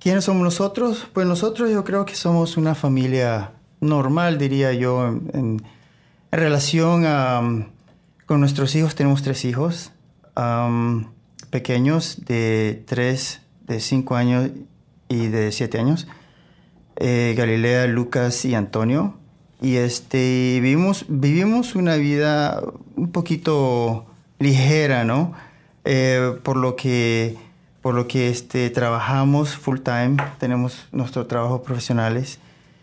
¿Quiénes 0.00 0.24
somos 0.24 0.42
nosotros? 0.42 1.06
Pues 1.12 1.26
nosotros 1.26 1.70
yo 1.70 1.84
creo 1.84 2.04
que 2.04 2.14
somos 2.14 2.56
una 2.56 2.74
familia 2.74 3.52
normal, 3.80 4.38
diría 4.38 4.72
yo, 4.72 5.06
en, 5.06 5.62
relación 6.30 7.04
a, 7.06 7.40
con 8.26 8.40
nuestros 8.40 8.74
hijos. 8.74 8.94
Tenemos 8.94 9.22
tres 9.22 9.44
hijos 9.44 9.92
pequeños 11.50 12.24
de 12.26 12.82
tres, 12.86 13.40
de 13.66 13.78
cinco 13.78 14.16
años 14.16 14.50
y 15.08 15.28
de 15.28 15.52
siete 15.52 15.78
años. 15.78 16.08
Eh, 16.96 17.34
Galilea, 17.36 17.86
Lucas 17.86 18.44
y 18.44 18.54
Antonio. 18.54 19.16
Y 19.64 19.78
este, 19.78 20.60
vivimos, 20.60 21.06
vivimos 21.08 21.74
una 21.74 21.96
vida 21.96 22.62
un 22.96 23.10
poquito 23.12 24.04
ligera, 24.38 25.04
¿no? 25.04 25.32
Eh, 25.86 26.36
por 26.42 26.58
lo 26.58 26.76
que, 26.76 27.38
por 27.80 27.94
lo 27.94 28.06
que 28.06 28.28
este, 28.28 28.68
trabajamos 28.68 29.56
full 29.56 29.78
time, 29.78 30.18
tenemos 30.38 30.86
nuestros 30.92 31.28
trabajos 31.28 31.62
profesionales. 31.62 32.40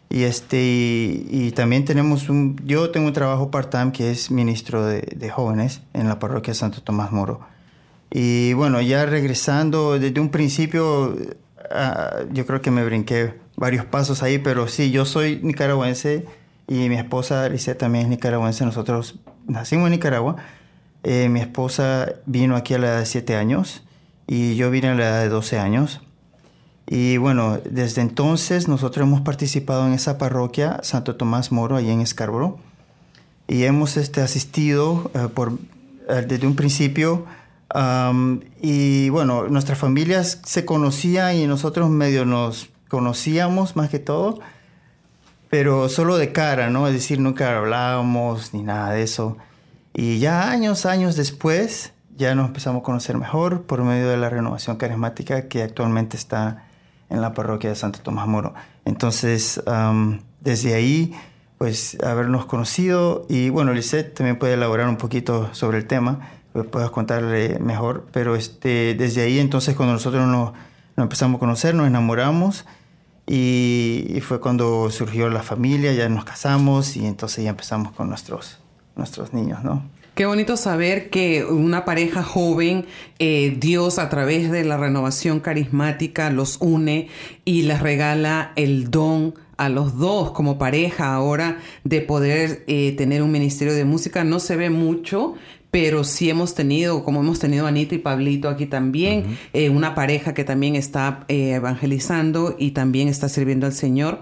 Y, 0.09 0.23
este, 0.23 0.57
y, 0.57 1.51
también 1.55 1.85
tenemos 1.85 2.29
un, 2.29 2.59
yo 2.65 2.89
tengo 2.89 3.05
un 3.05 3.13
trabajo 3.13 3.51
part-time 3.51 3.91
que 3.91 4.09
es 4.09 4.31
ministro 4.31 4.83
de, 4.83 5.29
jóvenes 5.29 5.81
en 5.93 6.07
la 6.07 6.17
parroquia 6.17 6.55
Santo 6.55 6.81
Tomás 6.81 7.11
Moro. 7.11 7.41
Y 8.09 8.53
bueno, 8.53 8.81
ya 8.81 9.05
regresando, 9.05 9.99
desde 9.99 10.19
un 10.19 10.29
principio, 10.29 11.15
ah, 11.69 12.21
yo 12.31 12.47
creo 12.47 12.59
que 12.63 12.71
me 12.71 12.83
brinqué 12.83 13.35
varios 13.55 13.85
pasos 13.85 14.23
ahí, 14.23 14.39
pero 14.39 14.67
sí, 14.67 14.89
yo 14.89 15.05
soy 15.05 15.39
nicaragüense 15.43 16.40
y 16.71 16.87
mi 16.87 16.95
esposa 16.95 17.43
Alicia 17.43 17.77
también 17.77 18.05
es 18.05 18.09
nicaragüense. 18.11 18.63
Nosotros 18.63 19.19
nacimos 19.45 19.87
en 19.87 19.91
Nicaragua. 19.91 20.37
Eh, 21.03 21.27
mi 21.27 21.41
esposa 21.41 22.13
vino 22.25 22.55
aquí 22.55 22.73
a 22.73 22.77
la 22.77 22.87
edad 22.87 22.99
de 22.99 23.05
7 23.05 23.35
años 23.35 23.83
y 24.25 24.55
yo 24.55 24.71
vine 24.71 24.87
a 24.87 24.95
la 24.95 25.03
edad 25.03 25.21
de 25.21 25.27
12 25.27 25.59
años. 25.59 25.99
Y 26.87 27.17
bueno, 27.17 27.59
desde 27.69 28.01
entonces 28.01 28.69
nosotros 28.69 29.05
hemos 29.05 29.19
participado 29.19 29.85
en 29.85 29.91
esa 29.91 30.17
parroquia 30.17 30.79
Santo 30.81 31.17
Tomás 31.17 31.51
Moro, 31.51 31.75
allí 31.75 31.91
en 31.91 32.07
Scarborough. 32.07 32.57
Y 33.49 33.65
hemos 33.65 33.97
este, 33.97 34.21
asistido 34.21 35.11
eh, 35.13 35.27
por, 35.27 35.51
eh, 36.07 36.25
desde 36.25 36.47
un 36.47 36.55
principio. 36.55 37.25
y 38.61 39.09
bueno, 39.09 39.49
nuestras 39.49 39.77
familias 39.77 40.39
se 40.45 40.63
conocían 40.63 41.35
y 41.35 41.47
nosotros 41.47 41.89
medio 41.89 42.23
nos 42.23 42.69
conocíamos 42.87 43.75
más 43.75 43.89
que 43.89 43.99
todo, 43.99 44.39
pero 45.51 45.89
solo 45.89 46.17
de 46.17 46.31
cara, 46.31 46.69
¿no? 46.69 46.87
Es 46.87 46.93
decir, 46.93 47.19
nunca 47.19 47.57
hablábamos 47.57 48.53
ni 48.53 48.63
nada 48.63 48.93
de 48.93 49.03
eso. 49.03 49.37
Y 49.93 50.17
ya 50.19 50.49
años, 50.49 50.85
años 50.85 51.17
después, 51.17 51.91
ya 52.15 52.33
nos 52.35 52.47
empezamos 52.47 52.79
a 52.79 52.83
conocer 52.83 53.17
mejor 53.17 53.63
por 53.63 53.83
medio 53.83 54.07
de 54.07 54.15
la 54.15 54.29
renovación 54.29 54.77
carismática 54.77 55.49
que 55.49 55.61
actualmente 55.61 56.15
está 56.15 56.63
en 57.09 57.19
la 57.19 57.33
parroquia 57.33 57.69
de 57.69 57.75
Santo 57.75 57.99
Tomás 57.99 58.29
Moro. 58.29 58.53
Entonces, 58.85 59.61
desde 60.39 60.73
ahí, 60.73 61.13
pues 61.57 61.97
habernos 62.01 62.45
conocido 62.45 63.25
y 63.27 63.49
bueno, 63.49 63.73
Lisette 63.73 64.13
también 64.13 64.39
puede 64.39 64.53
elaborar 64.53 64.87
un 64.87 64.95
poquito 64.95 65.53
sobre 65.53 65.79
el 65.79 65.85
tema, 65.85 66.29
puedes 66.71 66.91
contarle 66.91 67.59
mejor, 67.59 68.07
pero 68.13 68.37
este, 68.37 68.95
desde 68.97 69.23
ahí 69.23 69.39
entonces 69.39 69.75
cuando 69.75 69.93
nosotros 69.93 70.25
nos, 70.25 70.53
nos 70.95 71.03
empezamos 71.03 71.35
a 71.35 71.39
conocer, 71.39 71.75
nos 71.75 71.87
enamoramos 71.87 72.65
y, 73.27 74.19
fue 74.21 74.39
cuando 74.39 74.89
surgió 74.89 75.29
la 75.29 75.43
familia, 75.43 75.93
ya 75.93 76.09
nos 76.09 76.25
casamos 76.25 76.97
y 76.97 77.05
entonces 77.05 77.43
ya 77.43 77.51
empezamos 77.51 77.91
con 77.93 78.09
nuestros, 78.09 78.59
nuestros 78.95 79.33
niños, 79.33 79.63
¿no? 79.63 79.83
Qué 80.15 80.25
bonito 80.25 80.57
saber 80.57 81.09
que 81.09 81.45
una 81.45 81.85
pareja 81.85 82.21
joven, 82.21 82.85
eh, 83.19 83.55
Dios 83.57 83.97
a 83.97 84.09
través 84.09 84.51
de 84.51 84.65
la 84.65 84.75
renovación 84.75 85.39
carismática 85.39 86.29
los 86.29 86.57
une 86.59 87.07
y 87.45 87.61
les 87.61 87.81
regala 87.81 88.51
el 88.57 88.91
don 88.91 89.33
a 89.55 89.69
los 89.69 89.97
dos 89.97 90.31
como 90.31 90.57
pareja 90.57 91.13
ahora 91.13 91.59
de 91.83 92.01
poder 92.01 92.63
eh, 92.67 92.93
tener 92.97 93.23
un 93.23 93.31
ministerio 93.31 93.73
de 93.73 93.85
música. 93.85 94.23
No 94.23 94.39
se 94.39 94.57
ve 94.57 94.69
mucho, 94.69 95.35
pero 95.71 96.03
sí 96.03 96.29
hemos 96.29 96.53
tenido, 96.53 97.03
como 97.03 97.21
hemos 97.21 97.39
tenido 97.39 97.65
Anita 97.65 97.95
y 97.95 97.99
Pablito 97.99 98.49
aquí 98.49 98.65
también, 98.65 99.37
eh, 99.53 99.69
una 99.69 99.95
pareja 99.95 100.33
que 100.33 100.43
también 100.43 100.75
está 100.75 101.23
eh, 101.29 101.53
evangelizando 101.53 102.55
y 102.59 102.71
también 102.71 103.07
está 103.07 103.29
sirviendo 103.29 103.65
al 103.65 103.73
Señor. 103.73 104.19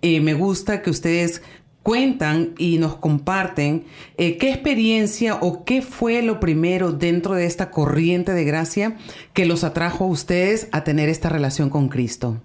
Eh, 0.00 0.20
me 0.20 0.34
gusta 0.34 0.80
que 0.80 0.90
ustedes 0.90 1.42
cuentan 1.82 2.54
y 2.58 2.78
nos 2.78 2.94
comparten 2.94 3.84
qué 4.16 4.52
experiencia 4.52 5.34
o 5.40 5.64
qué 5.64 5.82
fue 5.82 6.22
lo 6.22 6.38
primero 6.38 6.92
dentro 6.92 7.34
de 7.34 7.44
esta 7.44 7.72
corriente 7.72 8.32
de 8.34 8.44
gracia 8.44 8.96
que 9.32 9.46
los 9.46 9.64
atrajo 9.64 10.04
a 10.04 10.06
ustedes 10.06 10.68
a 10.70 10.84
tener 10.84 11.08
esta 11.08 11.28
relación 11.28 11.70
con 11.70 11.88
Cristo. 11.88 12.40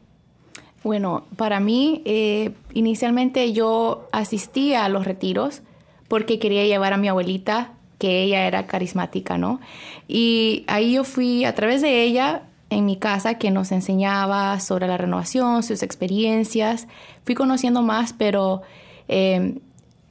Bueno, 0.84 1.28
para 1.36 1.60
mí, 1.60 2.02
inicialmente 2.74 3.54
yo 3.54 4.08
asistía 4.12 4.86
a 4.86 4.90
los 4.90 5.06
retiros 5.06 5.62
porque 6.08 6.40
quería 6.40 6.66
llevar 6.66 6.94
a 6.94 6.98
mi 6.98 7.08
abuelita 7.08 7.77
que 7.98 8.24
ella 8.24 8.48
era 8.48 8.68
carismática, 8.68 9.38
¿no? 9.38 9.60
Y 10.08 10.64
ahí 10.68 10.94
yo 10.94 11.04
fui 11.04 11.46
a 11.46 11.56
través 11.56 11.82
de 11.82 12.04
ella 12.04 12.44
en 12.70 12.86
mi 12.86 12.98
casa 12.98 13.36
que 13.36 13.52
nos 13.52 13.72
enseñaba 13.72 14.60
sobre 14.60 14.88
la 14.88 14.98
renovación, 14.98 15.64
sus 15.64 15.84
experiencias, 15.84 16.88
fui 17.26 17.34
conociendo 17.34 17.82
más, 17.82 18.14
pero 18.14 18.62
em, 19.08 19.60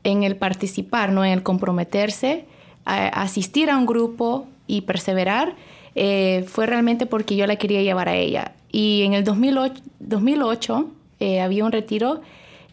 en 0.04 0.22
el 0.22 0.36
participar, 0.36 1.12
¿no? 1.12 1.24
En 1.24 1.32
el 1.32 1.42
comprometerse, 1.42 2.46
a 2.84 3.08
asistir 3.08 3.68
a 3.68 3.76
un 3.76 3.86
grupo 3.86 4.46
y 4.66 4.82
perseverar, 4.82 5.54
eh, 5.94 6.44
fue 6.46 6.66
realmente 6.66 7.06
porque 7.06 7.36
yo 7.36 7.46
la 7.46 7.56
quería 7.56 7.82
llevar 7.82 8.08
a 8.08 8.14
ella. 8.14 8.52
Y 8.70 9.02
en 9.02 9.14
el 9.14 9.24
2008, 9.24 9.82
2008 10.00 10.90
eh, 11.20 11.40
había 11.40 11.64
un 11.64 11.72
retiro 11.72 12.20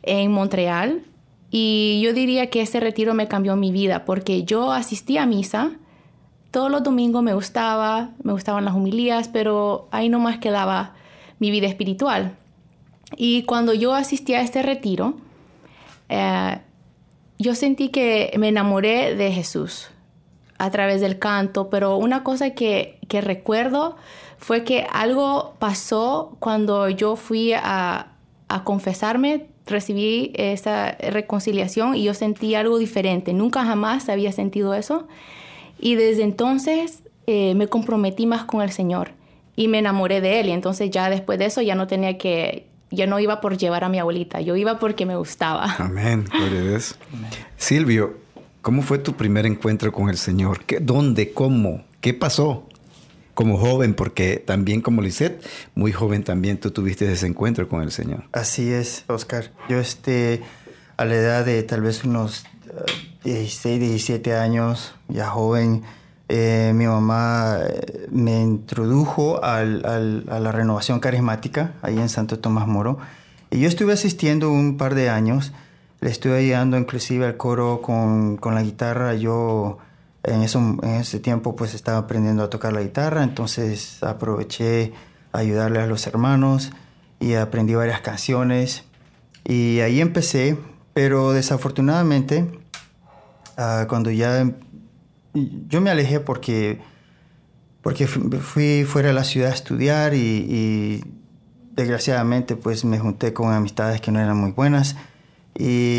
en 0.04 0.32
Montreal 0.32 1.04
y 1.56 2.02
yo 2.02 2.14
diría 2.14 2.50
que 2.50 2.62
ese 2.62 2.80
retiro 2.80 3.14
me 3.14 3.28
cambió 3.28 3.56
mi 3.56 3.72
vida 3.72 4.06
porque 4.06 4.44
yo 4.44 4.72
asistía 4.72 5.22
a 5.22 5.26
misa, 5.28 5.74
todos 6.50 6.72
los 6.72 6.82
domingos 6.82 7.22
me 7.22 7.36
gustaba, 7.36 8.10
me 8.24 8.32
gustaban 8.32 8.66
las 8.66 8.74
humilías, 8.74 9.28
pero 9.28 9.88
ahí 9.92 10.10
nomás 10.10 10.40
quedaba 10.40 10.96
mi 11.38 11.52
vida 11.52 11.68
espiritual. 11.68 12.36
Y 13.16 13.44
cuando 13.44 13.76
yo 13.76 13.94
asistí 13.94 14.34
a 14.34 14.42
este 14.42 14.64
retiro, 14.64 15.14
eh, 16.10 16.60
yo 17.38 17.54
sentí 17.54 17.90
que 17.90 18.34
me 18.40 18.48
enamoré 18.48 19.14
de 19.14 19.32
Jesús 19.32 19.92
a 20.58 20.72
través 20.72 21.02
del 21.02 21.20
canto, 21.20 21.70
pero 21.70 21.98
una 21.98 22.24
cosa 22.24 22.56
que, 22.56 22.98
que 23.08 23.22
recuerdo 23.22 23.96
fue 24.40 24.64
que 24.64 24.88
algo 24.92 25.54
pasó 25.60 26.36
cuando 26.40 26.90
yo 26.90 27.16
fui 27.16 27.54
a, 27.54 28.08
a 28.48 28.64
confesarme 28.64 29.53
recibí 29.66 30.32
esa 30.36 30.92
reconciliación 30.92 31.96
y 31.96 32.04
yo 32.04 32.14
sentí 32.14 32.56
algo 32.56 32.78
diferente. 32.78 33.34
Nunca 33.34 33.64
jamás 33.66 34.10
había 34.10 34.32
sentido 34.32 34.74
eso. 34.74 35.08
Y 35.80 35.96
desde 35.96 36.24
entonces 36.24 37.04
eh, 37.28 37.56
me 37.56 37.68
comprometí 37.68 38.26
más 38.26 38.44
con 38.44 38.62
el 38.62 38.72
Señor 38.72 39.12
y 39.56 39.68
me 39.68 39.80
enamoré 39.80 40.22
de 40.22 40.40
Él. 40.40 40.50
Y 40.50 40.52
entonces 40.52 40.90
ya 40.92 41.10
después 41.10 41.40
de 41.40 41.46
eso 41.46 41.62
ya 41.62 41.76
no 41.76 41.88
tenía 41.88 42.18
que, 42.18 42.68
ya 42.92 43.08
no 43.08 43.20
iba 43.20 43.42
por 43.42 43.58
llevar 43.58 43.84
a 43.84 43.90
mi 43.90 44.00
abuelita, 44.00 44.42
yo 44.42 44.56
iba 44.56 44.80
porque 44.80 45.06
me 45.06 45.16
gustaba. 45.16 45.76
Amén, 45.80 46.26
gloria 46.32 46.80
Silvio, 47.58 48.18
¿cómo 48.62 48.82
fue 48.82 49.00
tu 49.00 49.14
primer 49.14 49.46
encuentro 49.46 49.92
con 49.92 50.10
el 50.10 50.18
Señor? 50.18 50.64
¿Qué, 50.66 50.80
¿Dónde? 50.80 51.34
¿Cómo? 51.34 51.84
¿Qué 52.02 52.14
pasó? 52.14 52.68
Como 53.34 53.58
joven, 53.58 53.94
porque 53.94 54.38
también 54.46 54.82
como 54.82 55.02
Lisette, 55.02 55.44
muy 55.76 55.92
joven 55.92 56.24
también 56.24 56.60
tú 56.60 56.72
tuviste 56.72 57.12
ese 57.12 57.28
encuentro 57.28 57.68
con 57.68 57.82
el 57.82 57.92
Señor. 57.92 58.26
Así 58.32 58.72
es, 58.72 59.06
Oscar. 59.08 59.52
Yo 59.70 59.80
este, 59.80 60.42
a 60.98 61.06
la 61.06 61.16
edad 61.16 61.46
de 61.46 61.64
tal 61.64 61.82
vez 61.82 62.04
unos 62.04 62.46
16, 63.24 63.66
eh, 63.66 63.80
17 63.80 64.36
años, 64.36 64.96
ya 65.08 65.30
joven, 65.30 65.84
eh, 66.30 66.72
mi 66.74 66.88
mamá 66.88 67.60
eh, 67.68 68.08
me 68.12 68.42
introdujo 68.42 69.44
al, 69.44 69.86
al, 69.86 70.26
a 70.30 70.40
la 70.40 70.52
renovación 70.52 71.00
carismática 71.00 71.74
ahí 71.82 72.00
en 72.00 72.10
Santo 72.10 72.40
Tomás 72.40 72.68
Moro. 72.68 72.98
Y 73.52 73.60
yo 73.60 73.68
estuve 73.68 73.94
asistiendo 73.94 74.52
un 74.52 74.78
par 74.78 74.96
de 74.96 75.10
años, 75.10 75.54
le 76.02 76.10
estuve 76.10 76.38
ayudando 76.38 76.78
inclusive 76.78 77.26
al 77.26 77.38
coro 77.38 77.82
con, 77.82 78.38
con 78.38 78.56
la 78.56 78.64
guitarra. 78.64 79.14
Yo 79.14 79.78
En, 80.24 80.42
ese 80.44 81.20
tiempo 81.20 81.56
pues 81.56 81.74
estaba 81.74 81.98
aprendiendo 81.98 82.44
a 82.44 82.50
tocar 82.50 82.72
la 82.72 82.82
guitarra, 82.82 83.24
entonces 83.24 84.02
aproveché 84.04 84.94
a 85.34 85.40
ayudarle 85.40 85.80
a 85.80 85.88
los 85.88 86.08
hermanos 86.08 86.72
y 87.20 87.34
aprendí 87.34 87.76
varias 87.76 88.02
canciones 88.02 88.86
y 89.44 89.82
ahí 89.82 90.00
empecé, 90.00 90.58
pero 90.94 91.34
desafortunadamente 91.34 92.50
uh, 93.58 93.86
cuando 93.88 94.12
ya 94.12 94.50
yo 95.34 95.82
me 95.82 95.90
alejé 95.90 96.20
porque 96.20 96.80
porque 97.82 98.08
fui 98.08 98.86
fuera 98.86 99.10
de 99.10 99.14
la 99.14 99.26
ciudad 99.26 99.52
a 99.52 99.54
estudiar 99.54 100.14
y, 100.14 100.20
y 100.20 101.04
desgraciadamente 101.76 102.56
pues 102.56 102.86
me 102.86 102.98
junté 102.98 103.34
con 103.34 103.52
amistades 103.52 104.00
que 104.00 104.12
no 104.12 104.22
eran 104.22 104.38
muy 104.38 104.52
buenas 104.52 104.96
y 105.56 105.93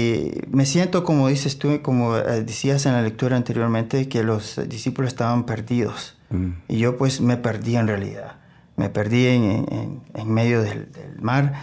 me 0.55 0.67
siento, 0.67 1.05
como 1.05 1.29
dices 1.29 1.59
tú, 1.59 1.81
como 1.83 2.17
eh, 2.17 2.43
decías 2.43 2.87
en 2.87 2.93
la 2.93 3.03
lectura 3.03 3.37
anteriormente, 3.37 4.09
que 4.09 4.23
los 4.23 4.61
discípulos 4.69 5.09
estaban 5.13 5.47
perdidos. 5.47 6.17
Mm. 6.31 6.51
Y 6.69 6.79
yo 6.79 6.97
pues 6.97 7.21
me 7.21 7.37
perdí 7.37 7.77
en 7.77 7.87
realidad. 7.87 8.37
Me 8.77 8.89
perdí 8.89 9.27
en, 9.27 10.03
en, 10.15 10.33
medio 10.33 10.63
del, 10.63 10.89
mar, 11.21 11.55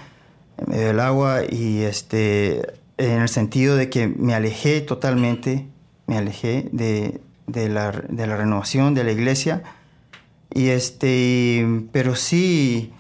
en 0.58 0.70
medio 0.70 0.88
del 0.88 1.00
agua, 1.00 1.42
y 1.50 1.82
este, 1.82 2.62
en 2.98 3.22
el 3.22 3.30
sentido 3.30 3.76
de 3.76 3.90
que 3.90 4.08
me 4.08 4.34
alejé 4.34 4.80
totalmente, 4.82 5.68
me 6.08 6.18
alejé 6.18 6.70
de, 6.72 7.20
de, 7.48 7.68
la, 7.68 7.92
de 7.92 8.28
la, 8.28 8.38
renovación 8.38 8.94
de 8.94 9.04
la 9.04 9.12
iglesia. 9.12 9.64
Y 10.54 10.68
este, 10.70 11.66
pero 11.92 12.16
sí 12.16 12.94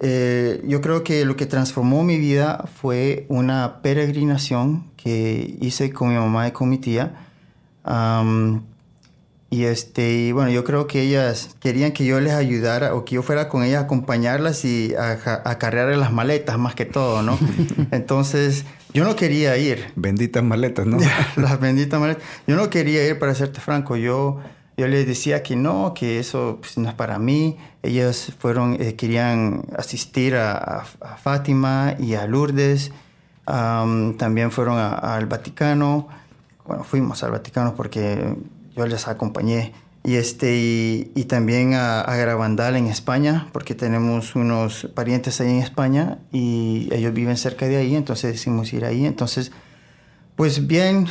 eh, 0.00 0.62
yo 0.64 0.80
creo 0.80 1.04
que 1.04 1.24
lo 1.24 1.36
que 1.36 1.46
transformó 1.46 2.02
mi 2.02 2.18
vida 2.18 2.68
fue 2.80 3.26
una 3.28 3.80
peregrinación 3.82 4.84
que 4.96 5.56
hice 5.60 5.90
con 5.92 6.10
mi 6.10 6.14
mamá 6.16 6.48
y 6.48 6.50
con 6.52 6.68
mi 6.68 6.78
tía. 6.78 7.14
y 9.48 9.64
este, 9.64 10.32
bueno, 10.32 10.50
yo 10.50 10.64
creo 10.64 10.86
que 10.86 11.02
ellas 11.02 11.56
querían 11.60 11.92
que 11.92 12.04
yo 12.04 12.20
les 12.20 12.34
ayudara 12.34 12.94
o 12.94 13.04
que 13.04 13.14
yo 13.14 13.22
fuera 13.22 13.48
con 13.48 13.62
ellas 13.62 13.82
a 13.82 13.84
acompañarlas 13.84 14.64
y 14.64 14.94
a, 14.94 15.42
a 15.44 15.58
cargarle 15.58 15.96
las 15.96 16.12
maletas 16.12 16.58
más 16.58 16.74
que 16.74 16.84
todo, 16.84 17.22
¿no? 17.22 17.38
Entonces, 17.90 18.64
yo 18.96 19.04
no 19.04 19.14
quería 19.14 19.56
ir. 19.58 19.92
Benditas 19.94 20.42
maletas, 20.42 20.86
¿no? 20.86 20.98
las 21.36 21.60
benditas 21.60 22.00
maletas. 22.00 22.22
Yo 22.46 22.56
no 22.56 22.70
quería 22.70 23.06
ir, 23.06 23.18
para 23.18 23.34
serte 23.34 23.60
franco. 23.60 23.96
Yo 23.96 24.40
yo 24.76 24.86
les 24.86 25.06
decía 25.06 25.42
que 25.42 25.56
no, 25.56 25.94
que 25.94 26.18
eso 26.18 26.58
pues, 26.60 26.76
no 26.76 26.88
es 26.88 26.94
para 26.94 27.18
mí. 27.18 27.56
Ellos 27.82 28.32
fueron, 28.38 28.76
eh, 28.80 28.94
querían 28.94 29.64
asistir 29.76 30.36
a, 30.36 30.84
Fátima 31.22 31.94
y 31.98 32.14
a 32.14 32.26
Lourdes. 32.26 32.92
también 33.46 34.50
fueron 34.50 34.78
al 34.78 35.26
Vaticano. 35.26 36.08
Bueno, 36.66 36.84
fuimos 36.84 37.22
al 37.22 37.30
Vaticano 37.30 37.74
porque 37.74 38.36
yo 38.76 38.86
les 38.86 39.08
acompañé. 39.08 39.72
Y, 40.04 40.14
este, 40.14 40.54
y, 40.54 41.24
también 41.24 41.74
a, 41.74 42.02
a, 42.02 42.78
en 42.78 42.86
España, 42.86 43.48
porque 43.52 43.74
tenemos 43.74 44.36
unos 44.36 44.88
parientes 44.94 45.40
ahí 45.40 45.50
en 45.50 45.62
España 45.62 46.18
y 46.30 46.88
ellos 46.92 47.12
viven 47.12 47.36
cerca 47.36 47.66
de 47.66 47.76
ahí, 47.76 47.96
entonces 47.96 48.34
decidimos 48.34 48.72
ir 48.72 48.84
ahí. 48.84 49.04
Entonces, 49.04 49.50
pues 50.36 50.68
bien, 50.68 51.08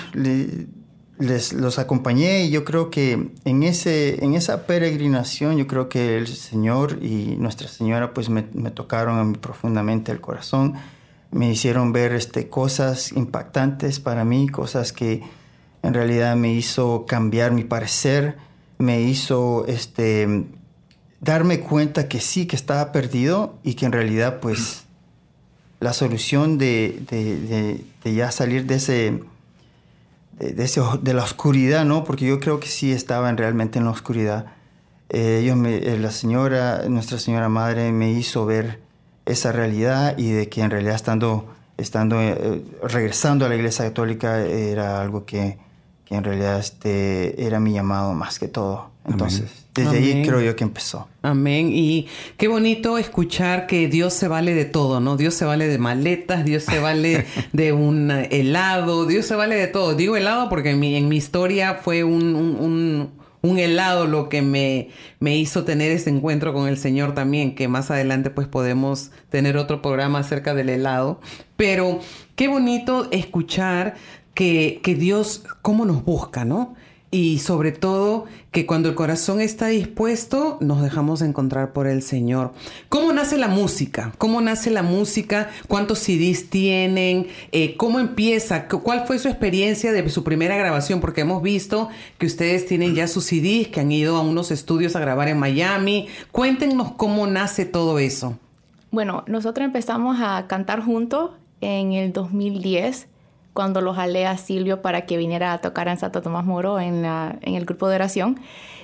les 1.17 1.53
los 1.53 1.79
acompañé 1.79 2.43
y 2.43 2.49
yo 2.49 2.65
creo 2.65 2.89
que 2.89 3.29
en, 3.45 3.63
ese, 3.63 4.23
en 4.23 4.33
esa 4.33 4.67
peregrinación 4.67 5.57
yo 5.57 5.67
creo 5.67 5.87
que 5.87 6.17
el 6.17 6.27
Señor 6.27 6.99
y 7.01 7.35
Nuestra 7.37 7.67
Señora 7.67 8.13
pues 8.13 8.29
me, 8.29 8.43
tocaron 8.43 9.33
profundamente 9.33 10.11
el 10.11 10.19
corazón, 10.19 10.73
me 11.31 11.49
hicieron 11.49 11.93
ver 11.93 12.13
este, 12.13 12.49
cosas 12.49 13.11
impactantes 13.13 13.99
para 13.99 14.25
mí, 14.25 14.49
cosas 14.49 14.91
que 14.91 15.23
en 15.83 15.93
realidad 15.93 16.35
me 16.35 16.53
hizo 16.53 17.05
cambiar 17.05 17.51
mi 17.51 17.63
parecer, 17.63 18.37
me 18.77 19.01
hizo 19.01 19.65
este, 19.67 20.45
darme 21.21 21.61
cuenta 21.61 22.09
que 22.09 22.19
sí, 22.19 22.45
que 22.45 22.57
estaba 22.57 22.91
perdido 22.91 23.57
y 23.63 23.75
que 23.75 23.85
en 23.85 23.93
realidad 23.93 24.39
pues 24.41 24.83
la 25.79 25.93
solución 25.93 26.57
de, 26.57 27.85
de 28.03 28.13
ya 28.13 28.31
salir 28.31 28.65
de 28.65 28.75
ese 28.75 29.21
de, 30.39 30.63
ese, 30.63 30.81
de, 31.01 31.13
la 31.13 31.23
oscuridad, 31.23 31.85
¿no? 31.85 32.03
Porque 32.03 32.25
yo 32.25 32.39
creo 32.39 32.59
que 32.59 32.67
sí 32.67 32.91
estaban 32.91 33.37
realmente 33.37 33.79
en 33.79 33.85
la 33.85 33.91
oscuridad. 33.91 34.47
Eh, 35.09 35.39
ellos 35.43 35.57
me, 35.57 35.77
eh, 35.77 35.97
la 35.99 36.11
señora, 36.11 36.83
nuestra 36.89 37.19
señora 37.19 37.49
madre 37.49 37.91
me 37.91 38.11
hizo 38.11 38.45
ver 38.45 38.81
esa 39.25 39.51
realidad 39.51 40.17
y 40.17 40.31
de 40.31 40.49
que 40.49 40.61
en 40.61 40.71
realidad 40.71 40.95
estando, 40.95 41.53
estando 41.77 42.21
eh, 42.21 42.63
regresando 42.83 43.45
a 43.45 43.49
la 43.49 43.55
iglesia 43.55 43.85
católica 43.85 44.41
era 44.41 45.01
algo 45.01 45.25
que, 45.25 45.57
que 46.05 46.15
en 46.15 46.23
realidad 46.23 46.59
este, 46.59 47.45
era 47.45 47.59
mi 47.59 47.73
llamado 47.73 48.13
más 48.13 48.39
que 48.39 48.47
todo. 48.47 48.91
Entonces... 49.07 49.65
Desde 49.75 49.97
ahí 49.97 50.23
creo 50.25 50.39
yo 50.39 50.55
que 50.55 50.63
empezó. 50.63 51.09
Amén. 51.21 51.69
Y 51.73 52.07
qué 52.37 52.47
bonito 52.47 52.97
escuchar 52.97 53.67
que 53.67 53.89
Dios 53.89 54.13
se 54.13 54.29
vale 54.29 54.53
de 54.53 54.63
todo, 54.63 55.01
¿no? 55.01 55.17
Dios 55.17 55.33
se 55.33 55.43
vale 55.43 55.67
de 55.67 55.77
maletas, 55.77 56.45
Dios 56.45 56.63
se 56.63 56.79
vale 56.79 57.25
de 57.51 57.73
un 57.73 58.09
helado, 58.09 59.05
Dios 59.05 59.25
se 59.25 59.35
vale 59.35 59.55
de 59.55 59.67
todo. 59.67 59.93
Digo 59.93 60.15
helado 60.15 60.47
porque 60.47 60.69
en 60.69 60.79
mi, 60.79 60.95
en 60.95 61.09
mi 61.09 61.17
historia 61.17 61.75
fue 61.83 62.05
un, 62.05 62.35
un, 62.35 63.11
un, 63.41 63.59
helado 63.59 64.07
lo 64.07 64.29
que 64.29 64.41
me, 64.41 64.91
me 65.19 65.35
hizo 65.35 65.65
tener 65.65 65.91
ese 65.91 66.09
encuentro 66.09 66.53
con 66.53 66.69
el 66.69 66.77
Señor 66.77 67.13
también, 67.13 67.53
que 67.53 67.67
más 67.67 67.91
adelante 67.91 68.29
pues 68.29 68.47
podemos 68.47 69.11
tener 69.29 69.57
otro 69.57 69.81
programa 69.81 70.19
acerca 70.19 70.53
del 70.53 70.69
helado. 70.69 71.19
Pero 71.57 71.99
qué 72.37 72.47
bonito 72.47 73.09
escuchar 73.11 73.95
que, 74.35 74.95
Dios, 74.99 75.43
cómo 75.61 75.85
nos 75.85 76.05
busca, 76.05 76.45
¿no? 76.45 76.75
y 77.11 77.39
sobre 77.39 77.71
todo 77.71 78.25
que 78.51 78.65
cuando 78.65 78.89
el 78.89 78.95
corazón 78.95 79.39
está 79.39 79.67
dispuesto 79.67 80.57
nos 80.59 80.81
dejamos 80.81 81.21
encontrar 81.21 81.71
por 81.71 81.87
el 81.87 82.01
Señor. 82.01 82.51
¿Cómo 82.89 83.13
nace 83.13 83.37
la 83.37 83.47
música? 83.47 84.11
¿Cómo 84.17 84.41
nace 84.41 84.69
la 84.69 84.83
música? 84.83 85.49
¿Cuántos 85.69 85.99
CDs 85.99 86.49
tienen? 86.49 87.27
Eh, 87.53 87.77
¿Cómo 87.77 88.01
empieza? 88.01 88.67
¿Cuál 88.67 89.05
fue 89.07 89.17
su 89.17 89.29
experiencia 89.29 89.93
de 89.93 90.09
su 90.09 90.25
primera 90.25 90.57
grabación? 90.57 90.99
Porque 90.99 91.21
hemos 91.21 91.41
visto 91.41 91.87
que 92.17 92.25
ustedes 92.25 92.65
tienen 92.65 92.95
ya 92.95 93.07
sus 93.07 93.23
CDs, 93.23 93.69
que 93.69 93.79
han 93.79 93.93
ido 93.93 94.17
a 94.17 94.21
unos 94.21 94.51
estudios 94.51 94.97
a 94.97 94.99
grabar 94.99 95.29
en 95.29 95.39
Miami. 95.39 96.09
Cuéntenos 96.33 96.91
cómo 96.97 97.27
nace 97.27 97.65
todo 97.65 97.97
eso. 97.99 98.37
Bueno, 98.91 99.23
nosotros 99.27 99.63
empezamos 99.63 100.17
a 100.19 100.47
cantar 100.47 100.81
juntos 100.81 101.31
en 101.61 101.93
el 101.93 102.11
2010 102.11 103.07
cuando 103.55 103.81
lo 103.81 103.95
jalé 103.95 104.27
a 104.27 104.37
Silvio 104.37 104.83
para 104.83 105.07
que 105.07 105.17
viniera 105.17 105.53
a 105.53 105.57
tocar 105.59 105.87
en 105.87 105.97
Santo 105.97 106.21
Tomás 106.21 106.45
Moro 106.45 106.79
en, 106.79 107.05
en 107.05 107.55
el 107.55 107.65
grupo 107.65 107.87
de 107.87 107.95
oración. 107.95 108.37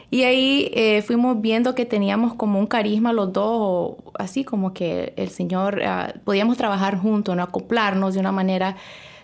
Y 0.09 0.23
ahí 0.23 0.69
eh, 0.73 1.01
fuimos 1.03 1.39
viendo 1.41 1.75
que 1.75 1.85
teníamos 1.85 2.33
como 2.33 2.57
un 2.57 2.67
carisma 2.67 3.13
los 3.13 3.31
dos, 3.31 3.95
así 4.17 4.43
como 4.43 4.73
que 4.73 5.13
el 5.15 5.29
Señor, 5.29 5.81
ah, 5.83 6.13
podíamos 6.25 6.57
trabajar 6.57 6.97
juntos, 6.97 7.35
¿no? 7.35 7.43
acoplarnos 7.43 8.13
de 8.13 8.19
una 8.19 8.31
manera 8.31 8.75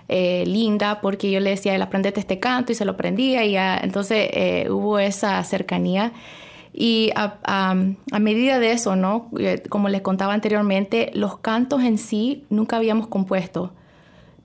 eh, 0.10 0.46
linda, 0.48 1.02
porque 1.02 1.32
yo 1.32 1.42
le 1.42 1.52
decía, 1.52 1.76
él 1.76 1.82
aprendete 1.82 2.22
este 2.22 2.40
canto 2.40 2.72
y 2.72 2.76
se 2.76 2.86
lo 2.86 2.94
aprendía, 2.94 3.44
y 3.46 3.58
entonces 3.84 4.30
eh, 4.32 4.68
hubo 4.70 5.00
esa 5.00 5.44
cercanía. 5.44 6.14
Y 6.74 7.12
a, 7.16 7.38
a, 7.44 8.20
medida 8.20 8.60
de 8.60 8.72
eso, 8.72 8.96
¿no? 8.96 9.30
Como 9.68 9.90
les 9.90 10.02
contaba 10.02 10.34
anteriormente, 10.34 11.10
los 11.14 11.40
cantos 11.40 11.84
en 11.84 11.98
sí 11.98 12.46
nunca 12.50 12.78
habíamos 12.78 13.08
compuesto 13.08 13.72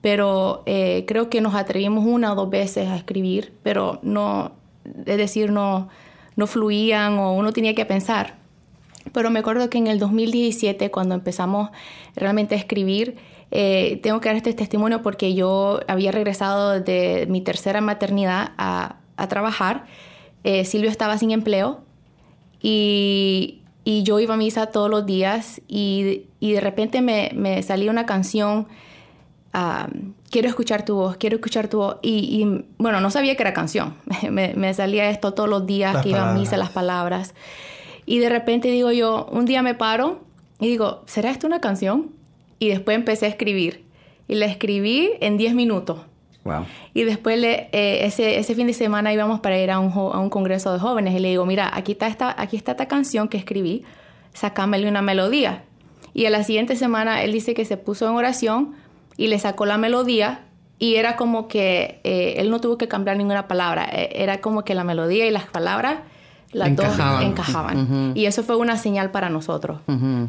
pero 0.03 0.63
eh, 0.65 1.05
creo 1.07 1.29
que 1.29 1.39
nos 1.39 1.55
atrevimos 1.55 2.05
una 2.05 2.33
o 2.33 2.35
dos 2.35 2.49
veces 2.49 2.89
a 2.89 2.97
escribir, 2.97 3.53
pero 3.63 3.99
no, 4.03 4.51
es 4.83 5.17
decir, 5.17 5.49
no, 5.49 5.87
no 6.35 6.45
fluían 6.45 7.17
o 7.19 7.31
uno 7.31 7.53
tenía 7.53 7.73
que 7.73 7.85
pensar. 7.85 8.35
Pero 9.13 9.31
me 9.31 9.39
acuerdo 9.39 9.69
que 9.69 9.77
en 9.77 9.87
el 9.87 9.99
2017, 9.99 10.91
cuando 10.91 11.15
empezamos 11.15 11.69
realmente 12.17 12.53
a 12.53 12.57
escribir, 12.57 13.15
eh, 13.51 14.01
tengo 14.03 14.19
que 14.19 14.27
dar 14.27 14.35
este 14.35 14.51
testimonio 14.51 15.01
porque 15.01 15.35
yo 15.35 15.79
había 15.87 16.11
regresado 16.11 16.81
de 16.81 17.25
mi 17.29 17.39
tercera 17.39 17.79
maternidad 17.79 18.51
a, 18.57 18.97
a 19.15 19.27
trabajar. 19.29 19.85
Eh, 20.43 20.65
Silvio 20.65 20.89
estaba 20.89 21.17
sin 21.17 21.31
empleo 21.31 21.79
y, 22.61 23.61
y, 23.85 24.03
yo 24.03 24.19
iba 24.19 24.33
a 24.33 24.37
misa 24.37 24.65
todos 24.65 24.89
los 24.89 25.05
días 25.05 25.61
y, 25.69 26.23
y 26.41 26.51
de 26.51 26.59
repente 26.59 27.01
me, 27.01 27.31
me 27.35 27.63
salía 27.63 27.89
una 27.89 28.05
canción 28.05 28.67
quiero 30.29 30.47
escuchar 30.47 30.83
tu 30.83 30.95
voz, 30.95 31.17
quiero 31.17 31.35
escuchar 31.35 31.67
tu 31.67 31.77
voz. 31.77 31.97
Y, 32.01 32.45
bueno, 32.77 32.99
no 33.01 33.11
sabía 33.11 33.35
que 33.35 33.43
era 33.43 33.53
canción. 33.53 33.95
me, 34.29 34.73
salía 34.73 35.09
esto 35.09 35.33
todos 35.33 35.49
los 35.49 35.65
días 35.65 36.01
que 36.01 36.09
iba 36.09 36.31
a 36.31 36.33
misa, 36.33 36.57
las 36.57 36.71
palabras. 36.71 37.33
Y 38.05 38.19
de 38.19 38.29
repente 38.29 38.69
digo 38.69 38.91
yo, 38.91 39.27
un 39.31 39.45
día 39.45 39.61
me 39.61 39.75
paro 39.75 40.21
y 40.59 40.67
digo, 40.67 41.03
¿será 41.05 41.29
esto 41.29 41.47
una 41.47 41.61
canción? 41.61 42.11
Y 42.59 42.69
después 42.69 42.95
empecé 42.95 43.27
a 43.27 43.29
escribir. 43.29 43.83
Y 44.27 44.35
la 44.35 44.45
escribí 44.45 45.11
en 45.19 45.37
10 45.37 45.53
minutos. 45.53 45.99
Wow. 46.43 46.65
Y 46.93 47.03
después 47.03 47.39
le, 47.39 47.69
eh, 47.71 48.05
ese, 48.05 48.37
ese, 48.37 48.53
fin 48.53 48.67
de 48.67 48.73
semana 48.73 49.13
íbamos 49.13 49.39
para 49.39 49.57
ir 49.57 49.71
a 49.71 49.79
un, 49.79 49.91
a 49.93 50.19
un, 50.19 50.29
congreso 50.29 50.73
de 50.73 50.79
jóvenes 50.79 51.15
y 51.15 51.19
le 51.19 51.29
digo, 51.29 51.45
mira, 51.45 51.71
aquí 51.73 51.93
está, 51.93 52.07
esta, 52.07 52.35
aquí 52.37 52.57
está 52.57 52.71
esta 52.71 52.87
canción 52.87 53.29
que 53.29 53.37
escribí, 53.37 53.85
sacámele 54.33 54.89
una 54.89 55.01
melodía. 55.01 55.63
Y 56.13 56.25
a 56.25 56.29
la 56.29 56.43
siguiente 56.43 56.75
semana 56.75 57.23
él 57.23 57.31
dice 57.31 57.53
que 57.53 57.63
se 57.63 57.77
puso 57.77 58.09
en 58.09 58.15
oración 58.15 58.75
y 59.17 59.27
le 59.27 59.39
sacó 59.39 59.65
la 59.65 59.77
melodía 59.77 60.41
y 60.79 60.95
era 60.95 61.15
como 61.15 61.47
que 61.47 62.01
eh, 62.03 62.35
él 62.37 62.49
no 62.49 62.59
tuvo 62.59 62.77
que 62.77 62.87
cambiar 62.87 63.17
ninguna 63.17 63.47
palabra, 63.47 63.87
eh, 63.91 64.09
era 64.15 64.41
como 64.41 64.63
que 64.63 64.75
la 64.75 64.83
melodía 64.83 65.25
y 65.25 65.31
las 65.31 65.45
palabras 65.45 65.99
las 66.51 66.69
Encajaban. 66.69 67.19
dos 67.21 67.29
encajaban. 67.31 68.11
Y 68.15 68.25
eso 68.25 68.43
fue 68.43 68.55
una 68.57 68.77
señal 68.77 69.11
para 69.11 69.29
nosotros. 69.29 69.79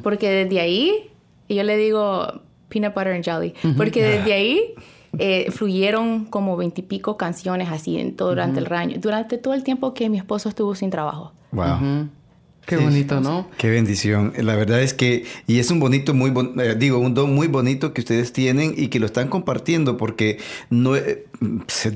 Porque 0.02 0.30
desde 0.30 0.60
ahí, 0.60 1.10
y 1.48 1.56
yo 1.56 1.62
le 1.64 1.76
digo 1.76 2.40
peanut 2.68 2.94
butter 2.94 3.12
and 3.12 3.24
jelly, 3.24 3.54
porque 3.76 4.02
desde 4.02 4.32
ahí 4.32 4.74
eh, 5.18 5.50
fluyeron 5.50 6.24
como 6.24 6.56
veintipico 6.56 7.16
canciones 7.16 7.68
así 7.70 7.98
en 7.98 8.16
todo, 8.16 8.30
durante 8.30 8.60
el 8.60 8.72
año, 8.72 8.96
durante 9.00 9.38
todo 9.38 9.54
el 9.54 9.62
tiempo 9.64 9.92
que 9.92 10.08
mi 10.08 10.16
esposo 10.18 10.48
estuvo 10.48 10.74
sin 10.74 10.90
trabajo. 10.90 11.32
Wow. 11.52 12.08
Qué 12.66 12.76
bonito, 12.76 13.20
¿no? 13.20 13.48
Qué 13.58 13.68
bendición. 13.70 14.32
La 14.38 14.56
verdad 14.56 14.82
es 14.82 14.94
que, 14.94 15.24
y 15.46 15.58
es 15.58 15.70
un 15.70 15.80
bonito, 15.80 16.14
muy, 16.14 16.30
bon- 16.30 16.58
eh, 16.60 16.74
digo, 16.78 16.98
un 16.98 17.12
don 17.14 17.34
muy 17.34 17.46
bonito 17.46 17.92
que 17.92 18.00
ustedes 18.00 18.32
tienen 18.32 18.74
y 18.76 18.88
que 18.88 18.98
lo 19.00 19.06
están 19.06 19.28
compartiendo 19.28 19.96
porque 19.96 20.38
no, 20.70 20.96
eh, 20.96 21.24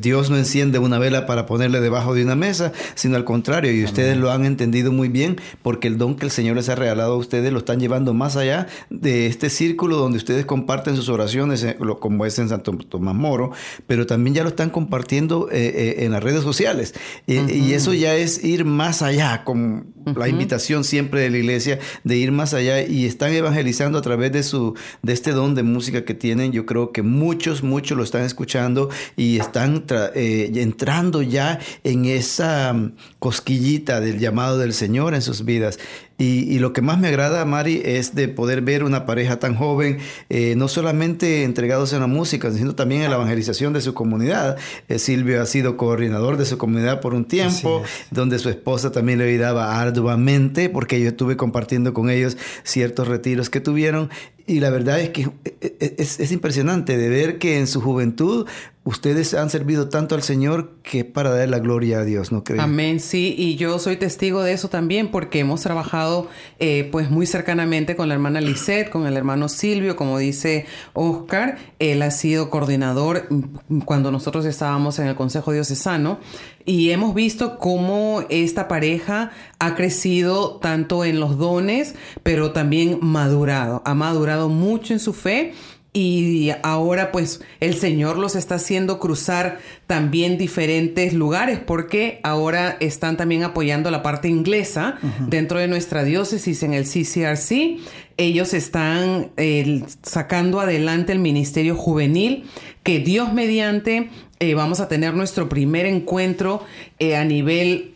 Dios 0.01 0.31
no 0.31 0.37
enciende 0.37 0.79
una 0.79 0.99
vela 0.99 1.27
para 1.27 1.47
ponerle 1.47 1.81
debajo 1.81 2.15
de 2.15 2.25
una 2.25 2.35
mesa, 2.35 2.73
sino 2.95 3.17
al 3.17 3.25
contrario, 3.25 3.73
y 3.73 3.85
ustedes 3.85 4.17
lo 4.17 4.31
han 4.31 4.45
entendido 4.45 4.93
muy 4.93 5.09
bien 5.09 5.41
porque 5.63 5.89
el 5.89 5.99
don 5.99 6.17
que 6.17 6.27
el 6.27 6.31
Señor 6.31 6.57
les 6.57 6.69
ha 6.69 6.75
regalado 6.75 7.15
a 7.15 7.17
ustedes 7.17 7.53
lo 7.53 7.59
están 7.59 7.81
llevando 7.81 8.15
más 8.15 8.37
allá 8.37 8.67
de 8.91 9.27
este 9.27 9.51
círculo 9.51 9.97
donde 9.97 10.19
ustedes 10.19 10.45
comparten 10.47 10.97
sus 10.97 11.09
oraciones, 11.09 11.63
eh, 11.63 11.77
como 12.01 12.27
es 12.27 12.39
en 12.39 12.49
Santo 12.49 12.73
Tomás 12.73 13.15
Moro, 13.15 13.53
pero 13.87 14.07
también 14.07 14.35
ya 14.35 14.43
lo 14.43 14.51
están 14.51 14.71
compartiendo 14.71 15.49
eh, 15.51 15.73
eh, 15.75 16.05
en 16.05 16.13
las 16.13 16.23
redes 16.23 16.43
sociales. 16.43 16.95
Y, 17.27 17.39
y 17.53 17.73
eso 17.73 17.95
ya 17.95 18.15
es 18.15 18.45
ir 18.45 18.65
más 18.65 19.03
allá, 19.03 19.45
con 19.45 19.99
la 20.17 20.29
invitación 20.29 20.85
siempre 20.85 21.21
de 21.21 21.31
la 21.31 21.39
iglesia 21.39 21.79
de 22.05 22.17
ir 22.17 22.33
más 22.33 22.55
allá 22.55 22.83
y 22.83 23.05
están 23.05 23.33
evangelizando 23.33 23.99
a 23.99 24.03
través 24.03 24.33
de 24.33 24.43
su 24.43 24.75
de 25.03 25.13
este 25.13 25.33
don 25.33 25.55
de 25.55 25.63
música 25.63 26.05
que 26.05 26.15
tienen. 26.15 26.53
Yo 26.53 26.67
creo 26.67 26.93
que 26.93 27.03
muchos, 27.03 27.63
muchos 27.63 27.97
lo 27.97 28.05
están 28.05 28.23
escuchando 28.23 28.89
y 29.17 29.28
están 29.37 29.87
tra- 29.87 30.11
eh, 30.15 30.51
entrando 30.55 31.21
ya 31.21 31.59
en 31.85 32.07
esa 32.07 32.73
mm, 32.73 32.93
cosquillita 33.19 34.01
del 34.01 34.19
llamado 34.19 34.57
del 34.59 34.73
Señor 34.73 35.15
en 35.15 35.21
sus 35.21 35.45
vidas. 35.45 35.79
Y, 36.21 36.53
y 36.53 36.59
lo 36.59 36.73
que 36.73 36.83
más 36.83 36.99
me 36.99 37.07
agrada, 37.07 37.45
Mari, 37.45 37.81
es 37.85 38.17
de 38.17 38.27
poder 38.27 38.61
ver 38.61 38.83
una 38.83 39.07
pareja 39.07 39.39
tan 39.39 39.55
joven, 39.55 39.99
eh, 40.29 40.55
no 40.57 40.67
solamente 40.67 41.45
entregados 41.45 41.93
en 41.93 42.01
la 42.01 42.09
música, 42.09 42.51
sino 42.51 42.75
también 42.75 43.03
en 43.03 43.11
la 43.11 43.17
evangelización 43.17 43.73
de 43.73 43.81
su 43.81 43.95
comunidad. 43.95 44.57
Eh, 44.89 44.99
Silvio 44.99 45.41
ha 45.41 45.47
sido 45.47 45.77
coordinador 45.77 46.37
de 46.37 46.45
su 46.45 46.59
comunidad 46.59 47.01
por 47.01 47.15
un 47.15 47.25
tiempo, 47.25 47.85
donde 48.11 48.41
su 48.41 48.49
esposa 48.49 48.91
también 48.91 49.21
le 49.21 49.31
ayudaba 49.31 49.81
arduamente, 49.81 50.69
porque 50.69 51.01
yo 51.01 51.07
estuve 51.09 51.37
compartiendo 51.37 51.95
con 51.95 52.11
ellos 52.11 52.37
ciertos 52.65 53.07
retiros 53.07 53.49
que 53.49 53.61
tuvieron. 53.61 54.11
Y 54.45 54.59
la 54.59 54.71
verdad 54.71 54.99
es 54.99 55.11
que 55.11 55.31
es, 55.79 56.19
es 56.19 56.33
impresionante 56.33 56.97
de 56.97 57.09
ver 57.11 57.39
que 57.39 57.59
en 57.61 57.69
su 57.69 57.81
juventud 57.81 58.47
ustedes 58.89 59.35
han 59.35 59.51
servido 59.51 59.91
tanto 59.91 60.15
al 60.15 60.23
Señor 60.23 60.79
que 60.83 61.05
para 61.05 61.29
dar 61.29 61.47
la 61.51 61.59
gloria 61.59 61.99
a 61.99 62.05
Dios, 62.05 62.33
¿no 62.33 62.43
creen? 62.43 62.61
Amén, 62.61 63.01
sí, 63.01 63.35
y 63.37 63.57
yo 63.57 63.79
soy 63.79 63.99
testigo 63.99 64.43
de 64.43 64.55
eso 64.55 64.71
también 64.71 65.11
porque 65.11 65.41
hemos 65.41 65.61
trabajado 65.61 66.27
eh, 66.59 66.89
pues 66.91 67.11
muy 67.11 67.27
cercanamente 67.27 67.97
con 67.97 68.09
la 68.09 68.15
hermana 68.15 68.41
Lisette, 68.41 68.89
con 68.89 69.07
el 69.07 69.15
hermano 69.19 69.51
Silvio, 69.51 69.95
como 69.95 70.17
dice 70.17 70.65
Oscar, 70.95 71.59
él 71.79 72.01
ha 72.01 72.11
sido 72.11 72.49
coordinador 72.49 73.27
mm, 73.29 73.81
cuando 73.81 74.11
nosotros 74.11 74.47
estábamos 74.47 74.99
en 74.99 75.09
el 75.09 75.17
Consejo 75.17 75.53
Diocesano 75.53 76.19
y 76.65 76.89
hemos 76.89 77.15
visto 77.15 77.59
cómo 77.59 78.25
esta 78.31 78.69
pareja 78.69 79.33
ha 79.59 79.75
crecido 79.75 80.57
tanto 80.63 81.05
en 81.05 81.21
los 81.21 81.37
dones, 81.37 81.95
pero 82.23 82.53
también 82.53 83.01
madurado, 83.03 83.83
ha 83.85 83.93
madurado 83.93 84.49
mucho 84.49 84.95
en 84.95 85.01
su 85.01 85.13
fe 85.13 85.53
y 85.93 86.51
ahora 86.63 87.11
pues 87.13 87.41
el 87.61 87.75
Señor 87.75 88.19
los 88.19 88.37
está 88.37 88.57
haciendo 88.57 89.01
cruzar 89.01 89.59
también 89.87 90.37
diferentes 90.37 91.15
lugares 91.15 91.59
porque 91.59 92.21
ahora 92.23 92.77
están 92.81 93.17
también 93.17 93.43
apoyando 93.43 93.91
la 93.91 94.03
parte 94.03 94.29
inglesa 94.29 94.99
dentro 95.27 95.59
de 95.59 95.67
nuestra 95.67 96.05
diócesis 96.05 96.63
en 96.63 96.75
el 96.75 96.85
CCRC. 96.85 97.79
Ellos 98.19 98.53
están 98.53 99.31
eh, 99.37 99.83
sacando 100.03 100.61
adelante 100.61 101.13
el 101.13 101.21
ministerio 101.21 101.75
juvenil 101.75 102.45
que 102.83 102.99
Dios 102.99 103.33
mediante 103.33 104.11
eh, 104.41 104.55
vamos 104.55 104.81
a 104.81 104.89
tener 104.89 105.15
nuestro 105.15 105.49
primer 105.49 105.87
encuentro 105.87 106.63
eh, 106.99 107.17
a 107.17 107.25
nivel 107.25 107.95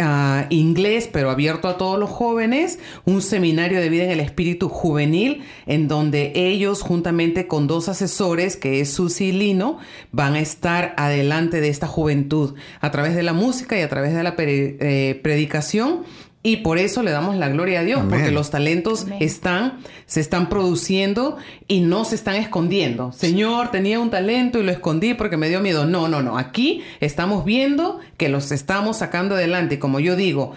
ah, 0.00 0.46
inglés, 0.50 1.08
pero 1.12 1.30
abierto 1.30 1.68
a 1.68 1.78
todos 1.78 1.98
los 1.98 2.10
jóvenes, 2.10 2.78
un 3.04 3.22
seminario 3.22 3.80
de 3.80 3.88
vida 3.88 4.04
en 4.04 4.10
el 4.10 4.20
espíritu 4.20 4.68
juvenil, 4.68 5.42
en 5.66 5.88
donde 5.88 6.32
ellos, 6.34 6.82
juntamente 6.82 7.46
con 7.46 7.66
dos 7.66 7.88
asesores, 7.88 8.56
que 8.56 8.80
es 8.80 8.92
Susi 8.92 9.26
y 9.26 9.32
Lino, 9.32 9.78
van 10.12 10.34
a 10.34 10.40
estar 10.40 10.94
adelante 10.96 11.60
de 11.60 11.68
esta 11.68 11.86
juventud 11.86 12.54
a 12.80 12.90
través 12.90 13.14
de 13.14 13.22
la 13.22 13.32
música 13.32 13.78
y 13.78 13.82
a 13.82 13.88
través 13.88 14.14
de 14.14 14.22
la 14.22 14.34
eh, 14.38 15.20
predicación. 15.22 16.04
Y 16.42 16.58
por 16.58 16.78
eso 16.78 17.02
le 17.02 17.10
damos 17.10 17.36
la 17.36 17.48
gloria 17.48 17.80
a 17.80 17.82
Dios, 17.82 18.00
Amén. 18.00 18.10
porque 18.10 18.30
los 18.30 18.50
talentos 18.50 19.02
Amén. 19.02 19.18
están, 19.20 19.80
se 20.06 20.20
están 20.20 20.48
produciendo 20.48 21.36
y 21.66 21.80
no 21.80 22.04
se 22.04 22.14
están 22.14 22.36
escondiendo. 22.36 23.12
Señor, 23.12 23.70
tenía 23.70 23.98
un 23.98 24.10
talento 24.10 24.58
y 24.58 24.62
lo 24.62 24.70
escondí 24.70 25.14
porque 25.14 25.36
me 25.36 25.48
dio 25.48 25.60
miedo. 25.60 25.84
No, 25.84 26.06
no, 26.08 26.22
no. 26.22 26.38
Aquí 26.38 26.82
estamos 27.00 27.44
viendo 27.44 27.98
que 28.16 28.28
los 28.28 28.52
estamos 28.52 28.98
sacando 28.98 29.34
adelante. 29.34 29.74
Y 29.74 29.78
como 29.78 29.98
yo 29.98 30.14
digo, 30.14 30.52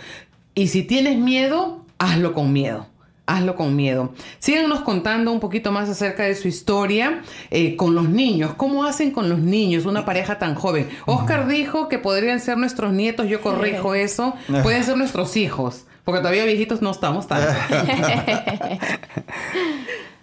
y 0.53 0.67
si 0.67 0.83
tienes 0.83 1.17
miedo, 1.17 1.83
hazlo 1.97 2.33
con 2.33 2.53
miedo. 2.53 2.87
Hazlo 3.31 3.55
con 3.55 3.75
miedo. 3.75 4.13
Síganos 4.39 4.81
contando 4.81 5.31
un 5.31 5.39
poquito 5.39 5.71
más 5.71 5.87
acerca 5.89 6.23
de 6.23 6.35
su 6.35 6.47
historia 6.47 7.21
eh, 7.49 7.75
con 7.75 7.95
los 7.95 8.09
niños. 8.09 8.53
¿Cómo 8.55 8.83
hacen 8.83 9.11
con 9.11 9.29
los 9.29 9.39
niños 9.39 9.85
una 9.85 10.03
pareja 10.03 10.37
tan 10.37 10.55
joven? 10.55 10.89
Oscar 11.05 11.47
dijo 11.47 11.87
que 11.87 11.97
podrían 11.97 12.39
ser 12.39 12.57
nuestros 12.57 12.91
nietos. 12.91 13.29
Yo 13.29 13.41
corrijo 13.41 13.95
eso. 13.95 14.33
Pueden 14.63 14.83
ser 14.83 14.97
nuestros 14.97 15.37
hijos. 15.37 15.85
Porque 16.03 16.19
todavía 16.19 16.45
viejitos 16.45 16.81
no 16.81 16.91
estamos 16.91 17.27
tan. 17.27 17.41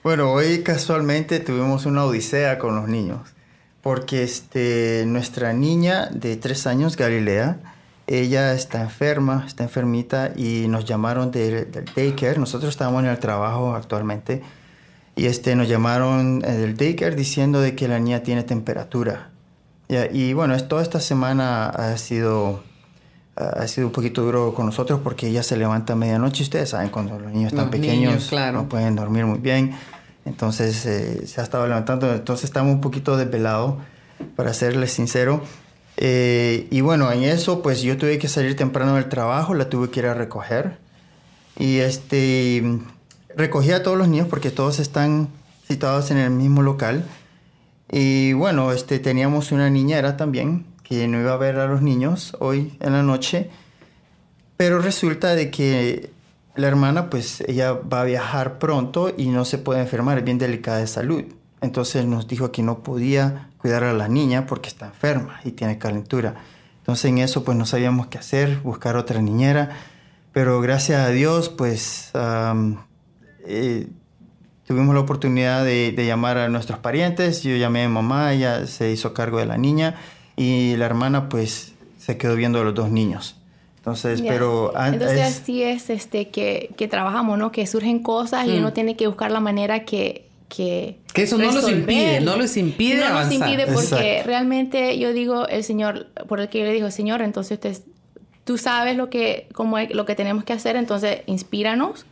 Bueno, 0.05 0.33
hoy 0.33 0.62
casualmente 0.62 1.40
tuvimos 1.40 1.85
una 1.85 2.05
odisea 2.05 2.59
con 2.59 2.77
los 2.77 2.88
niños, 2.88 3.35
porque 3.83 4.23
este, 4.23 5.05
nuestra 5.07 5.53
niña 5.53 6.07
de 6.07 6.37
tres 6.37 6.68
años, 6.68 6.97
Galilea, 6.97 7.59
ella 8.09 8.55
está 8.55 8.81
enferma, 8.83 9.44
está 9.47 9.62
enfermita 9.64 10.33
y 10.35 10.66
nos 10.68 10.85
llamaron 10.87 11.31
del, 11.31 11.71
del 11.71 11.85
daycare. 11.94 12.38
Nosotros 12.38 12.71
estábamos 12.71 13.05
en 13.05 13.11
el 13.11 13.18
trabajo 13.18 13.75
actualmente 13.75 14.42
y 15.14 15.27
este, 15.27 15.55
nos 15.55 15.68
llamaron 15.68 16.42
eh, 16.44 16.53
del 16.53 16.77
daycare 16.77 17.14
diciendo 17.14 17.61
de 17.61 17.75
que 17.77 17.87
la 17.87 17.99
niña 17.99 18.23
tiene 18.23 18.42
temperatura. 18.44 19.31
Ya, 19.88 20.07
y 20.11 20.33
bueno, 20.33 20.55
es- 20.55 20.66
toda 20.68 20.83
esta 20.83 21.01
semana 21.01 21.68
ha 21.68 21.97
sido, 21.99 22.62
ha 23.37 23.66
sido 23.66 23.87
un 23.88 23.92
poquito 23.92 24.23
duro 24.23 24.53
con 24.55 24.66
nosotros 24.66 25.01
porque 25.05 25.29
ella 25.29 25.42
se 25.42 25.57
levanta 25.57 25.92
a 25.92 25.97
medianoche. 25.97 26.42
Ustedes 26.42 26.71
saben, 26.71 26.88
cuando 26.90 27.18
los 27.18 27.31
niños 27.33 27.53
están 27.53 27.66
Los 27.66 27.73
pequeños, 27.73 28.12
niños, 28.12 28.27
claro. 28.29 28.59
no 28.62 28.68
pueden 28.68 28.97
dormir 28.97 29.27
muy 29.27 29.38
bien. 29.38 29.75
Entonces 30.25 30.85
eh, 30.87 31.27
se 31.27 31.40
ha 31.40 31.44
estado 31.44 31.66
levantando. 31.66 32.12
Entonces 32.12 32.44
estamos 32.44 32.73
un 32.75 32.81
poquito 32.81 33.16
desvelados, 33.16 33.75
para 34.35 34.53
serles 34.55 34.92
sincero. 34.92 35.42
Eh, 36.00 36.68
y 36.70 36.80
bueno, 36.80 37.11
en 37.11 37.24
eso, 37.24 37.61
pues 37.61 37.82
yo 37.82 37.98
tuve 37.98 38.18
que 38.18 38.28
salir 38.28 38.54
temprano 38.54 38.94
del 38.94 39.08
trabajo, 39.08 39.52
la 39.54 39.68
tuve 39.68 39.90
que 39.90 39.98
ir 39.98 40.06
a 40.06 40.14
recoger. 40.14 40.78
Y 41.58 41.78
este, 41.78 42.62
recogí 43.37 43.72
a 43.72 43.82
todos 43.82 43.98
los 43.98 44.06
niños 44.06 44.28
porque 44.28 44.52
todos 44.52 44.78
están 44.78 45.28
situados 45.66 46.12
en 46.12 46.18
el 46.18 46.30
mismo 46.30 46.62
local. 46.62 47.04
Y 47.90 48.32
bueno, 48.34 48.70
este, 48.70 49.00
teníamos 49.00 49.50
una 49.50 49.70
niñera 49.70 50.16
también 50.16 50.66
que 50.84 51.08
no 51.08 51.18
iba 51.18 51.32
a 51.32 51.37
ver 51.37 51.58
a 51.58 51.66
los 51.66 51.82
niños 51.82 52.37
hoy 52.38 52.76
en 52.78 52.92
la 52.92 53.02
noche. 53.02 53.50
Pero 54.56 54.78
resulta 54.80 55.34
de 55.34 55.50
que 55.50 56.11
la 56.54 56.68
hermana, 56.68 57.11
pues 57.11 57.40
ella 57.48 57.72
va 57.72 58.02
a 58.02 58.04
viajar 58.04 58.61
pronto 58.61 59.12
y 59.16 59.26
no 59.28 59.44
se 59.44 59.58
puede 59.58 59.80
enfermar, 59.80 60.18
es 60.18 60.24
bien 60.24 60.38
delicada 60.38 60.78
de 60.78 60.87
salud. 60.87 61.24
Entonces 61.61 62.06
nos 62.06 62.28
dijo 62.28 62.52
que 62.52 62.62
no 62.62 62.84
podía 62.84 63.47
cuidar 63.59 63.85
a 63.85 63.92
la 63.92 64.09
niña 64.09 64.47
porque 64.47 64.68
está 64.68 64.87
enferma 64.87 65.40
y 65.44 65.51
tiene 65.53 65.79
calentura. 65.79 66.35
Entonces 66.79 67.07
en 67.07 67.18
eso 67.18 67.44
pues 67.44 67.57
no 67.59 67.66
sabíamos 67.66 68.07
qué 68.07 68.18
hacer, 68.18 68.59
buscar 68.62 68.97
otra 68.97 69.21
niñera. 69.21 69.71
Pero 70.33 70.61
gracias 70.61 71.01
a 71.01 71.09
Dios 71.11 71.49
pues 71.49 72.11
eh, 73.47 73.87
tuvimos 74.66 74.94
la 74.94 75.01
oportunidad 75.01 75.64
de, 75.64 75.92
de 75.92 76.07
llamar 76.07 76.38
a 76.38 76.49
nuestros 76.49 76.79
parientes. 76.79 77.42
Yo 77.42 77.57
llamé 77.57 77.85
a 77.85 77.88
mi 77.88 77.94
mamá, 77.94 78.33
ella 78.33 78.66
se 78.66 78.90
hizo 78.90 79.14
cargo 79.14 79.38
de 79.38 79.47
la 79.47 79.57
niña 79.59 79.97
y 80.37 80.77
la 80.77 80.87
hermana 80.87 81.29
pues 81.29 81.73
se 81.99 82.16
quedó 82.16 82.37
viendo 82.37 82.61
a 82.61 82.64
los 82.64 82.75
dos 82.75 82.90
niños. 82.90 83.37
Entonces, 83.79 84.21
Ya. 84.23 84.31
pero 84.33 84.73
Entonces 84.79 85.18
es- 85.21 85.40
así 85.40 85.62
es 85.62 85.88
este, 85.88 86.29
que, 86.29 86.71
que 86.77 86.88
trabajamos, 86.88 87.38
¿no? 87.38 87.51
Que 87.53 87.66
surgen 87.66 88.03
cosas 88.03 88.47
y 88.47 88.59
uno 88.59 88.73
tiene 88.73 88.97
que 88.97 89.07
buscar 89.07 89.31
la 89.31 89.40
manera 89.40 89.85
que... 89.85 90.28
Que, 90.48 91.00
Que 91.12 91.22
eso 91.24 91.37
no 91.37 91.52
los 91.52 91.70
impide, 91.70 92.20
no 92.20 92.37
los 92.37 92.56
impide 92.56 93.00
No 93.00 93.04
avanzar. 93.06 93.38
nos 93.38 93.48
impide 93.50 93.66
porque 93.66 93.80
Exacto. 93.96 94.26
realmente 94.26 94.98
yo 94.98 95.12
digo, 95.12 95.46
el 95.46 95.62
Señor, 95.62 96.06
por 96.26 96.40
el 96.40 96.48
que 96.48 96.61
yo 96.61 96.64
le 96.64 96.72
digo, 96.72 96.90
Señor, 96.90 97.20
entonces 97.20 97.52
usted, 97.58 97.76
tú 98.44 98.56
sabes 98.56 98.96
lo 98.96 99.11
que, 99.11 99.48
cómo 99.52 99.76
es- 99.78 99.94
lo 99.94 100.06
que 100.06 100.14
tenemos 100.14 100.44
que 100.44 100.54
hacer, 100.54 100.76
entonces 100.76 101.20
inspíranos. 101.26 102.06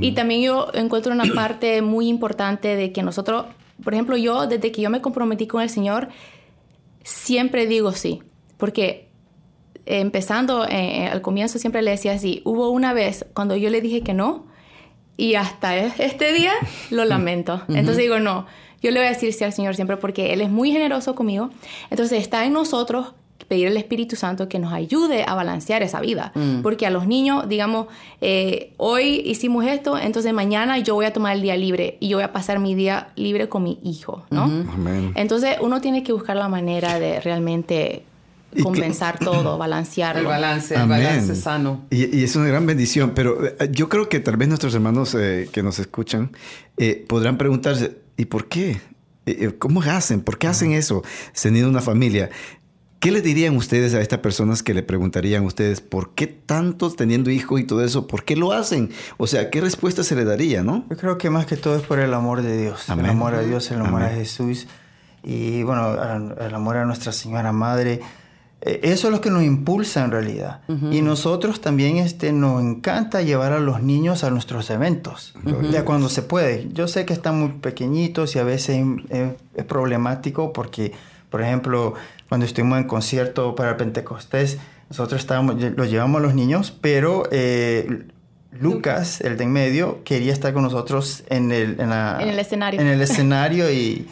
Y 0.00 0.12
también 0.12 0.40
yo 0.42 0.68
encuentro 0.74 1.12
una 1.12 1.24
parte 1.34 1.82
muy 1.82 2.08
importante 2.08 2.76
de 2.76 2.92
que 2.92 3.02
nosotros, 3.02 3.44
por 3.84 3.92
ejemplo, 3.92 4.16
yo 4.16 4.46
desde 4.46 4.72
que 4.72 4.80
yo 4.80 4.88
me 4.90 5.02
comprometí 5.02 5.46
con 5.46 5.60
el 5.62 5.68
Señor, 5.68 6.08
siempre 7.04 7.66
digo 7.66 7.92
sí, 7.92 8.20
porque 8.56 9.08
empezando 9.84 10.64
eh, 10.64 11.04
eh, 11.04 11.06
al 11.06 11.20
comienzo 11.22 11.58
siempre 11.58 11.82
le 11.82 11.92
decía 11.92 12.12
así, 12.12 12.40
hubo 12.44 12.70
una 12.70 12.92
vez 12.92 13.26
cuando 13.34 13.54
yo 13.54 13.70
le 13.70 13.80
dije 13.80 14.00
que 14.00 14.14
no 14.14 14.46
y 15.16 15.34
hasta 15.34 15.76
este 15.76 16.32
día 16.32 16.52
lo 16.90 17.04
lamento. 17.04 17.62
Entonces 17.68 17.98
digo, 17.98 18.18
no, 18.18 18.46
yo 18.82 18.90
le 18.90 19.00
voy 19.00 19.06
a 19.06 19.10
decir 19.10 19.32
sí 19.32 19.44
al 19.44 19.52
Señor 19.52 19.74
siempre 19.74 19.96
porque 19.96 20.32
Él 20.32 20.40
es 20.40 20.50
muy 20.50 20.70
generoso 20.70 21.14
conmigo. 21.14 21.50
Entonces 21.90 22.20
está 22.20 22.44
en 22.44 22.52
nosotros 22.52 23.14
pedir 23.48 23.68
al 23.68 23.76
Espíritu 23.76 24.16
Santo 24.16 24.48
que 24.48 24.58
nos 24.58 24.72
ayude 24.72 25.24
a 25.26 25.34
balancear 25.34 25.82
esa 25.82 26.00
vida. 26.00 26.32
Mm. 26.34 26.62
Porque 26.62 26.86
a 26.86 26.90
los 26.90 27.06
niños, 27.06 27.48
digamos, 27.48 27.86
eh, 28.20 28.72
hoy 28.76 29.22
hicimos 29.24 29.64
esto, 29.64 29.98
entonces 29.98 30.32
mañana 30.32 30.78
yo 30.78 30.94
voy 30.94 31.06
a 31.06 31.12
tomar 31.12 31.36
el 31.36 31.42
día 31.42 31.56
libre 31.56 31.96
y 32.00 32.08
yo 32.08 32.16
voy 32.16 32.24
a 32.24 32.32
pasar 32.32 32.58
mi 32.58 32.74
día 32.74 33.08
libre 33.14 33.48
con 33.48 33.62
mi 33.62 33.78
hijo, 33.84 34.24
¿no? 34.30 34.44
Amén. 34.44 35.12
Entonces 35.14 35.56
uno 35.60 35.80
tiene 35.80 36.02
que 36.02 36.12
buscar 36.12 36.36
la 36.36 36.48
manera 36.48 36.98
de 36.98 37.20
realmente 37.20 38.04
compensar 38.62 39.18
todo, 39.18 39.58
balancearlo. 39.58 40.20
El 40.22 40.26
balance, 40.26 40.74
el 40.74 40.80
Amén. 40.80 41.02
balance 41.02 41.34
sano. 41.34 41.86
Y, 41.90 42.18
y 42.18 42.24
es 42.24 42.36
una 42.36 42.46
gran 42.46 42.66
bendición, 42.66 43.12
pero 43.14 43.44
eh, 43.44 43.68
yo 43.70 43.88
creo 43.88 44.08
que 44.08 44.20
tal 44.20 44.36
vez 44.36 44.48
nuestros 44.48 44.74
hermanos 44.74 45.14
eh, 45.14 45.48
que 45.52 45.62
nos 45.62 45.78
escuchan 45.78 46.32
eh, 46.76 47.04
podrán 47.08 47.38
preguntarse, 47.38 47.98
¿y 48.16 48.26
por 48.26 48.48
qué? 48.48 48.80
¿Cómo 49.58 49.82
hacen? 49.82 50.20
¿Por 50.20 50.38
qué 50.38 50.46
hacen 50.46 50.72
eso? 50.72 51.02
Teniendo 51.40 51.68
una 51.68 51.80
familia. 51.80 52.30
¿Qué 53.00 53.10
le 53.10 53.20
dirían 53.20 53.56
ustedes 53.56 53.92
a 53.94 54.00
estas 54.00 54.20
personas 54.20 54.62
que 54.62 54.72
le 54.72 54.82
preguntarían 54.82 55.44
a 55.44 55.46
ustedes 55.46 55.80
por 55.80 56.14
qué 56.14 56.26
tanto 56.26 56.90
teniendo 56.90 57.30
hijos 57.30 57.60
y 57.60 57.64
todo 57.64 57.84
eso, 57.84 58.06
por 58.06 58.24
qué 58.24 58.36
lo 58.36 58.52
hacen? 58.52 58.90
O 59.18 59.26
sea, 59.26 59.50
¿qué 59.50 59.60
respuesta 59.60 60.02
se 60.02 60.16
le 60.16 60.24
daría, 60.24 60.62
no? 60.62 60.86
Yo 60.88 60.96
creo 60.96 61.18
que 61.18 61.28
más 61.28 61.44
que 61.46 61.56
todo 61.56 61.76
es 61.76 61.82
por 61.82 61.98
el 61.98 62.14
amor 62.14 62.42
de 62.42 62.56
Dios. 62.56 62.88
Amén. 62.88 63.04
El 63.04 63.10
amor 63.12 63.34
a 63.34 63.42
Dios, 63.42 63.70
el 63.70 63.80
amor 63.80 64.02
a. 64.02 64.08
Jesús. 64.08 64.66
Y 65.22 65.62
bueno, 65.62 65.94
el 66.40 66.54
amor 66.54 66.78
a 66.78 66.84
Nuestra 66.84 67.12
Señora 67.12 67.52
Madre. 67.52 68.00
Eh, 68.62 68.80
Eso 68.84 69.08
es 69.08 69.12
lo 69.12 69.20
que 69.20 69.30
nos 69.30 69.42
impulsa 69.42 70.04
en 70.04 70.10
realidad. 70.10 70.60
Y 70.90 71.02
nosotros 71.02 71.60
también 71.60 71.98
este, 71.98 72.32
nos 72.32 72.62
encanta 72.62 73.20
llevar 73.22 73.52
a 73.52 73.60
los 73.60 73.82
niños 73.82 74.24
a 74.24 74.30
nuestros 74.30 74.70
eventos. 74.70 75.34
Ya 75.70 75.84
cuando 75.84 76.08
se 76.08 76.22
puede. 76.22 76.68
Yo 76.72 76.88
sé 76.88 77.04
que 77.04 77.12
están 77.12 77.38
muy 77.38 77.50
pequeñitos 77.60 78.34
y 78.34 78.38
a 78.38 78.44
veces 78.44 78.82
es 79.54 79.64
problemático 79.64 80.52
porque, 80.52 80.92
por 81.30 81.42
ejemplo, 81.42 81.94
cuando 82.28 82.46
estuvimos 82.46 82.78
en 82.78 82.84
concierto 82.84 83.54
para 83.54 83.70
el 83.70 83.76
Pentecostés, 83.76 84.58
nosotros 84.88 85.20
estábamos, 85.20 85.56
los 85.76 85.90
llevamos 85.90 86.20
a 86.20 86.22
los 86.22 86.34
niños, 86.34 86.72
pero 86.80 87.24
eh, 87.32 88.04
Lucas, 88.52 89.20
el 89.20 89.36
de 89.36 89.44
en 89.44 89.52
medio, 89.52 90.02
quería 90.04 90.32
estar 90.32 90.52
con 90.54 90.62
nosotros 90.62 91.24
en 91.28 91.52
el, 91.52 91.78
en 91.80 91.90
la- 91.90 92.18
En 92.20 92.28
el 92.28 92.38
escenario. 92.38 92.80
En 92.80 92.86
el 92.86 93.00
escenario 93.02 93.70
y, 93.70 94.08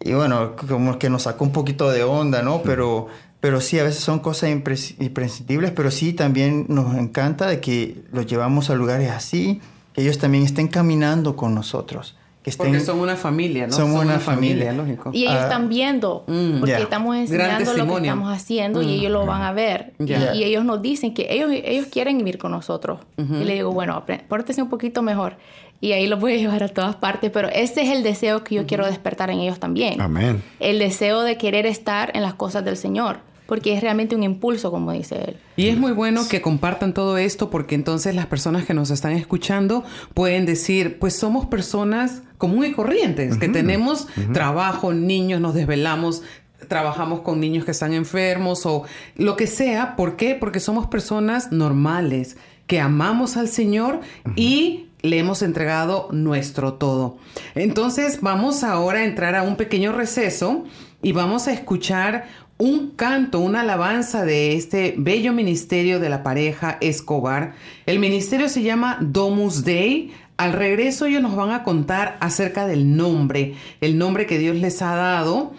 y 0.00 0.12
bueno, 0.12 0.56
como 0.56 0.98
que 0.98 1.08
nos 1.08 1.22
sacó 1.22 1.44
un 1.44 1.52
poquito 1.52 1.90
de 1.90 2.02
onda, 2.02 2.42
¿no? 2.42 2.62
Pero, 2.62 3.06
pero 3.40 3.60
sí, 3.60 3.78
a 3.78 3.84
veces 3.84 4.02
son 4.02 4.20
cosas 4.20 4.50
impres- 4.50 4.94
imprescindibles, 5.00 5.70
pero 5.72 5.90
sí 5.90 6.12
también 6.12 6.66
nos 6.68 6.94
encanta 6.96 7.46
de 7.46 7.60
que 7.60 8.02
los 8.12 8.26
llevamos 8.26 8.70
a 8.70 8.74
lugares 8.74 9.10
así, 9.10 9.60
que 9.94 10.02
ellos 10.02 10.18
también 10.18 10.44
estén 10.44 10.68
caminando 10.68 11.36
con 11.36 11.54
nosotros. 11.54 12.16
Que 12.42 12.48
estén, 12.48 12.68
Porque 12.68 12.80
son 12.80 13.00
una 13.00 13.16
familia, 13.16 13.66
¿no? 13.66 13.72
Somos 13.74 13.98
Son 13.98 14.06
una 14.08 14.18
familia. 14.18 14.72
lógico. 14.72 15.10
Y 15.12 15.24
ellos 15.24 15.34
Ah, 15.40 15.42
están 15.42 15.68
viendo, 15.68 16.24
Mm. 16.26 16.60
porque 16.60 16.70
Ya. 16.72 16.78
estamos 16.78 17.14
enseñando 17.16 17.74
lo 17.74 17.86
que 17.86 17.96
estamos 17.98 18.32
haciendo 18.34 18.80
y 18.82 18.94
ellos 18.94 19.12
lo 19.12 19.26
van 19.26 19.42
a 19.42 19.52
ver. 19.52 19.92
Y- 19.98 20.06
Ya. 20.06 20.34
Y, 20.34 20.44
ellos 20.44 20.64
nos 20.64 20.80
dicen 20.80 21.12
que 21.12 21.26
ellos, 21.30 21.50
ellos 21.52 21.86
quieren 21.92 22.26
ir 22.26 22.38
con 22.38 22.52
nosotros. 22.52 23.00
Y 23.18 23.44
le 23.44 23.52
digo, 23.54 23.72
bueno, 23.72 24.02
pórtese 24.28 24.62
un 24.62 24.70
poquito 24.70 25.02
mejor. 25.02 25.36
Y 25.82 25.92
ahí 25.92 26.06
los 26.06 26.18
voy 26.18 26.32
a 26.32 26.36
llevar 26.38 26.62
a 26.62 26.68
todas 26.68 26.96
partes. 26.96 27.30
Pero 27.30 27.48
ese 27.50 27.82
es 27.82 27.90
el 27.90 28.02
deseo 28.02 28.42
que 28.42 28.54
yo 28.54 28.66
quiero 28.66 28.86
despertar 28.86 29.28
en 29.30 29.40
ellos 29.40 29.58
también. 29.60 30.00
Amén. 30.00 30.42
El 30.60 30.78
deseo 30.78 31.20
de 31.20 31.36
querer 31.36 31.66
estar 31.66 32.10
en 32.14 32.22
las 32.22 32.32
cosas 32.34 32.64
del 32.64 32.78
Señor. 32.78 33.18
Porque 33.50 33.74
es 33.74 33.80
realmente 33.80 34.14
un 34.14 34.22
impulso, 34.22 34.70
como 34.70 34.92
dice 34.92 35.16
él. 35.16 35.36
Y 35.56 35.70
es 35.70 35.76
muy 35.76 35.90
bueno 35.90 36.28
que 36.28 36.40
compartan 36.40 36.94
todo 36.94 37.18
esto 37.18 37.50
porque 37.50 37.74
entonces 37.74 38.14
las 38.14 38.26
personas 38.26 38.64
que 38.64 38.74
nos 38.74 38.92
están 38.92 39.10
escuchando 39.10 39.82
pueden 40.14 40.46
decir, 40.46 41.00
pues 41.00 41.16
somos 41.16 41.46
personas 41.46 42.22
común 42.38 42.66
y 42.66 42.72
corrientes, 42.72 43.38
que 43.38 43.48
tenemos 43.48 44.06
trabajo, 44.32 44.92
niños, 44.94 45.40
nos 45.40 45.54
desvelamos, 45.54 46.22
trabajamos 46.68 47.22
con 47.22 47.40
niños 47.40 47.64
que 47.64 47.72
están 47.72 47.92
enfermos 47.92 48.66
o 48.66 48.84
lo 49.16 49.36
que 49.36 49.48
sea. 49.48 49.96
¿Por 49.96 50.14
qué? 50.14 50.36
Porque 50.36 50.60
somos 50.60 50.86
personas 50.86 51.50
normales, 51.50 52.36
que 52.68 52.78
amamos 52.78 53.36
al 53.36 53.48
Señor 53.48 53.98
y 54.36 54.90
le 55.02 55.18
hemos 55.18 55.42
entregado 55.42 56.06
nuestro 56.12 56.74
todo. 56.74 57.18
Entonces 57.56 58.20
vamos 58.20 58.62
ahora 58.62 59.00
a 59.00 59.04
entrar 59.04 59.34
a 59.34 59.42
un 59.42 59.56
pequeño 59.56 59.90
receso 59.90 60.62
y 61.02 61.10
vamos 61.10 61.48
a 61.48 61.52
escuchar 61.52 62.28
un 62.60 62.90
canto, 62.90 63.40
una 63.40 63.62
alabanza 63.62 64.26
de 64.26 64.54
este 64.54 64.94
bello 64.96 65.32
ministerio 65.32 65.98
de 65.98 66.10
la 66.10 66.22
pareja 66.22 66.76
Escobar. 66.82 67.54
El 67.86 67.98
ministerio 67.98 68.50
se 68.50 68.62
llama 68.62 68.98
Domus 69.00 69.64
Dei. 69.64 70.12
Al 70.36 70.52
regreso 70.52 71.06
ellos 71.06 71.22
nos 71.22 71.34
van 71.34 71.52
a 71.52 71.62
contar 71.62 72.18
acerca 72.20 72.66
del 72.66 72.96
nombre, 72.96 73.54
el 73.80 73.96
nombre 73.96 74.26
que 74.26 74.38
Dios 74.38 74.56
les 74.56 74.82
ha 74.82 74.94
dado. 74.94 75.54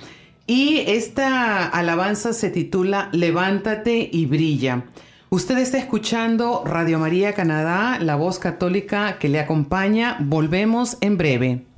Y 0.45 0.83
esta 0.85 1.65
alabanza 1.67 2.33
se 2.33 2.51
titula 2.51 3.09
Levántate 3.13 4.07
y 4.11 4.27
brilla. 4.27 4.85
Usted 5.29 5.57
está 5.57 5.79
escuchando 5.79 6.61
Radio 6.65 6.99
María 6.99 7.33
Canadá, 7.33 7.97
la 7.99 8.15
voz 8.15 8.37
católica 8.37 9.17
que 9.17 9.27
le 9.27 9.39
acompaña. 9.39 10.17
Volvemos 10.19 10.97
en 11.01 11.17
breve. 11.17 11.70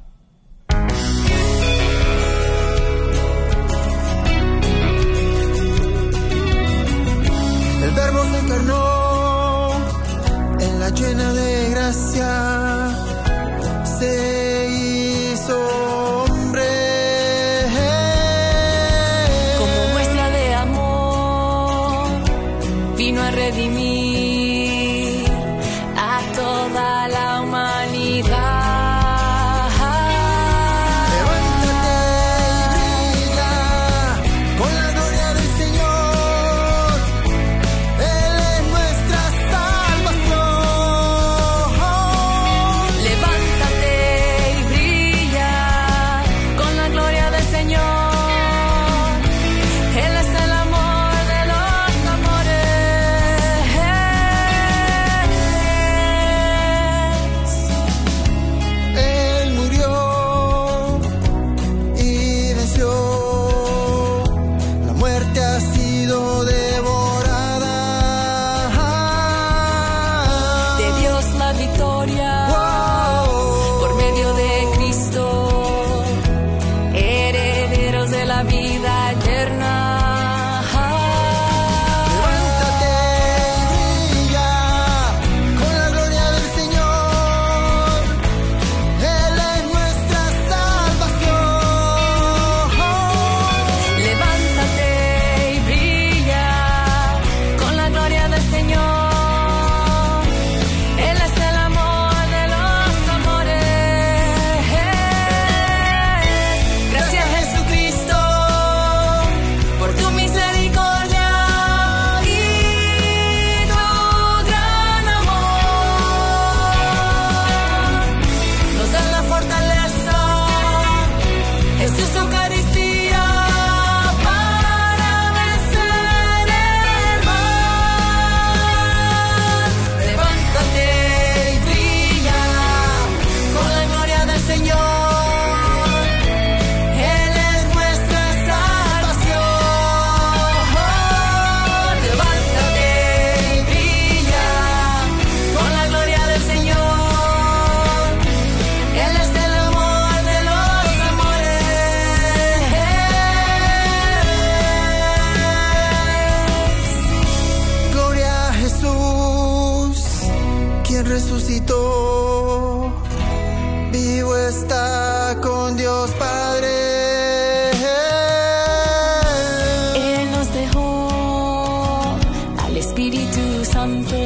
I'm. 173.84 174.23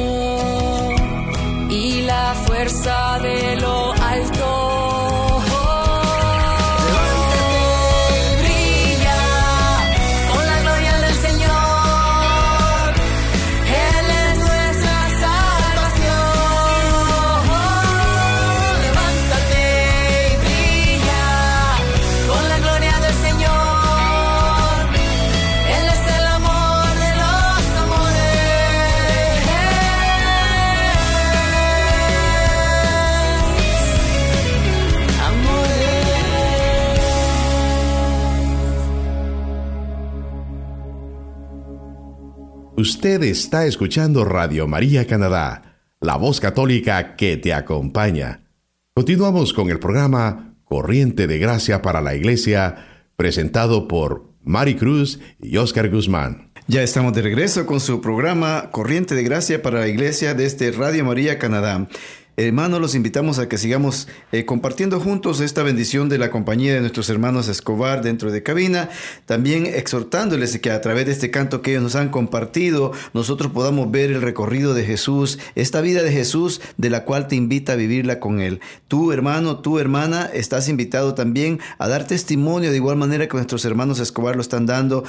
Usted 42.98 43.22
está 43.22 43.64
escuchando 43.64 44.24
Radio 44.24 44.66
María 44.66 45.06
Canadá, 45.06 45.78
la 46.00 46.16
voz 46.16 46.40
católica 46.40 47.14
que 47.14 47.36
te 47.36 47.54
acompaña. 47.54 48.50
Continuamos 48.92 49.52
con 49.52 49.70
el 49.70 49.78
programa 49.78 50.56
Corriente 50.64 51.28
de 51.28 51.38
Gracia 51.38 51.80
para 51.80 52.00
la 52.00 52.16
Iglesia, 52.16 52.74
presentado 53.14 53.86
por 53.86 54.32
Mari 54.42 54.74
Cruz 54.74 55.20
y 55.40 55.58
Oscar 55.58 55.90
Guzmán. 55.90 56.50
Ya 56.66 56.82
estamos 56.82 57.12
de 57.12 57.22
regreso 57.22 57.66
con 57.66 57.78
su 57.78 58.00
programa 58.00 58.70
Corriente 58.72 59.14
de 59.14 59.22
Gracia 59.22 59.62
para 59.62 59.78
la 59.78 59.86
Iglesia 59.86 60.34
desde 60.34 60.72
Radio 60.72 61.04
María 61.04 61.38
Canadá. 61.38 61.86
Hermanos, 62.40 62.80
los 62.80 62.94
invitamos 62.94 63.40
a 63.40 63.48
que 63.48 63.58
sigamos 63.58 64.06
eh, 64.30 64.44
compartiendo 64.44 65.00
juntos 65.00 65.40
esta 65.40 65.64
bendición 65.64 66.08
de 66.08 66.18
la 66.18 66.30
compañía 66.30 66.72
de 66.72 66.78
nuestros 66.78 67.10
hermanos 67.10 67.48
Escobar 67.48 68.00
dentro 68.00 68.30
de 68.30 68.44
cabina, 68.44 68.90
también 69.26 69.66
exhortándoles 69.66 70.56
que 70.60 70.70
a 70.70 70.80
través 70.80 71.06
de 71.06 71.10
este 71.10 71.32
canto 71.32 71.62
que 71.62 71.72
ellos 71.72 71.82
nos 71.82 71.96
han 71.96 72.10
compartido, 72.10 72.92
nosotros 73.12 73.50
podamos 73.50 73.90
ver 73.90 74.12
el 74.12 74.22
recorrido 74.22 74.72
de 74.72 74.84
Jesús, 74.84 75.40
esta 75.56 75.80
vida 75.80 76.04
de 76.04 76.12
Jesús 76.12 76.60
de 76.76 76.90
la 76.90 77.04
cual 77.04 77.26
te 77.26 77.34
invita 77.34 77.72
a 77.72 77.74
vivirla 77.74 78.20
con 78.20 78.38
Él. 78.38 78.60
Tú, 78.86 79.10
hermano, 79.10 79.58
tú, 79.58 79.80
hermana, 79.80 80.30
estás 80.32 80.68
invitado 80.68 81.14
también 81.14 81.58
a 81.78 81.88
dar 81.88 82.06
testimonio 82.06 82.70
de 82.70 82.76
igual 82.76 82.96
manera 82.96 83.26
que 83.26 83.36
nuestros 83.36 83.64
hermanos 83.64 83.98
Escobar 83.98 84.36
lo 84.36 84.42
están 84.42 84.64
dando, 84.64 85.02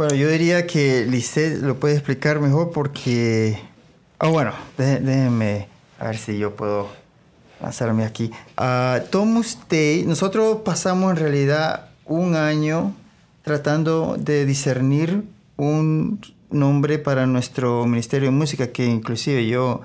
Bueno, 0.00 0.14
yo 0.14 0.30
diría 0.30 0.66
que 0.66 1.04
Lisset 1.04 1.60
lo 1.60 1.78
puede 1.78 1.92
explicar 1.92 2.40
mejor 2.40 2.70
porque... 2.70 3.58
Ah, 4.18 4.28
bueno, 4.28 4.52
dé- 4.78 4.98
déjenme 4.98 5.68
a 5.98 6.06
ver 6.06 6.16
si 6.16 6.38
yo 6.38 6.56
puedo 6.56 6.88
lanzarme 7.60 8.06
aquí. 8.06 8.30
Ah, 8.56 9.00
Domus 9.12 9.58
Dei, 9.68 10.04
nosotros 10.06 10.62
pasamos 10.64 11.10
en 11.10 11.16
realidad 11.18 11.90
un 12.06 12.34
año 12.34 12.94
tratando 13.42 14.16
de 14.18 14.46
discernir 14.46 15.22
un 15.58 16.18
nombre 16.50 16.98
para 16.98 17.26
nuestro 17.26 17.84
Ministerio 17.84 18.30
de 18.30 18.34
Música 18.34 18.68
que 18.68 18.86
inclusive 18.86 19.46
yo, 19.46 19.82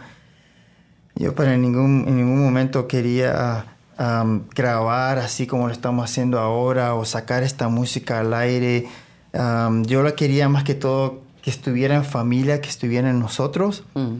yo 1.15 1.36
para 1.36 1.58
ningún, 1.58 2.06
en 2.08 2.15
ningún 2.15 2.41
momento 2.41 2.88
quería 2.88 3.65
am, 3.97 4.43
grabar 4.56 5.19
así 5.19 5.45
como 5.45 5.67
lo 5.67 5.73
estamos 5.73 6.10
haciendo 6.10 6.39
ahora 6.39 6.95
o 6.95 7.04
sacar 7.04 7.43
esta 7.43 7.67
música 7.67 8.21
al 8.21 8.34
aire. 8.34 8.88
Am, 9.36 9.84
yo 9.86 10.02
la 10.04 10.13
quería 10.15 10.50
más 10.50 10.63
que 10.63 10.74
todo 10.76 11.21
que 11.41 11.52
estuviera 11.52 11.95
en 11.95 12.04
familia, 12.06 12.62
que 12.62 12.69
estuviera 12.69 13.10
en 13.10 13.19
nosotros. 13.19 13.84
Mm. 13.93 14.15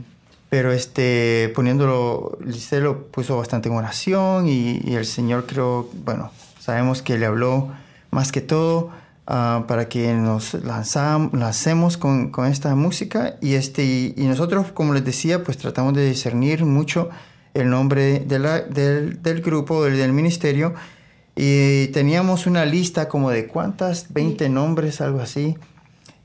Pero 0.49 0.71
este, 0.71 1.51
poniéndolo, 1.56 2.38
Lice 2.45 2.80
lo 2.80 3.08
puso 3.08 3.36
bastante 3.38 3.67
en 3.69 3.75
oración 3.75 4.47
y, 4.47 4.80
y 4.84 4.93
el 4.95 5.06
Señor 5.06 5.45
creo, 5.47 5.89
bueno, 6.06 6.32
sabemos 6.60 7.01
que 7.01 7.17
le 7.17 7.25
habló 7.25 7.69
más 8.12 8.32
que 8.32 8.41
todo 8.41 8.91
ah, 9.28 9.65
para 9.67 9.89
que 9.89 10.13
nos 10.13 10.54
lancemos 11.34 11.97
con, 11.97 12.30
con 12.30 12.45
esta 12.45 12.75
música 12.75 13.36
y, 13.41 13.56
este, 13.56 13.84
y, 13.84 14.13
y 14.15 14.25
nosotros, 14.28 14.67
como 14.71 14.93
les 14.93 15.04
decía, 15.04 15.43
pues 15.43 15.58
tratamos 15.58 15.93
de 15.95 16.06
discernir 16.08 16.63
mucho 16.63 17.10
el 17.53 17.70
nombre 17.70 18.20
de 18.20 18.39
la- 18.39 18.61
del, 18.61 19.22
del 19.24 19.41
grupo, 19.41 19.84
del, 19.84 19.97
del 19.97 20.13
ministerio 20.13 20.74
y 21.36 21.88
teníamos 21.88 22.47
una 22.47 22.65
lista 22.65 23.09
como 23.09 23.29
de 23.29 23.47
cuántas, 23.47 24.13
20 24.13 24.47
nombres, 24.49 25.01
algo 25.01 25.19
así. 25.19 25.57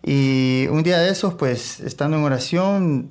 Y 0.04 0.66
un 0.70 0.82
día 0.82 0.98
de 0.98 1.10
esos, 1.10 1.34
pues 1.34 1.80
estando 1.80 2.16
en 2.16 2.22
oración, 2.22 3.10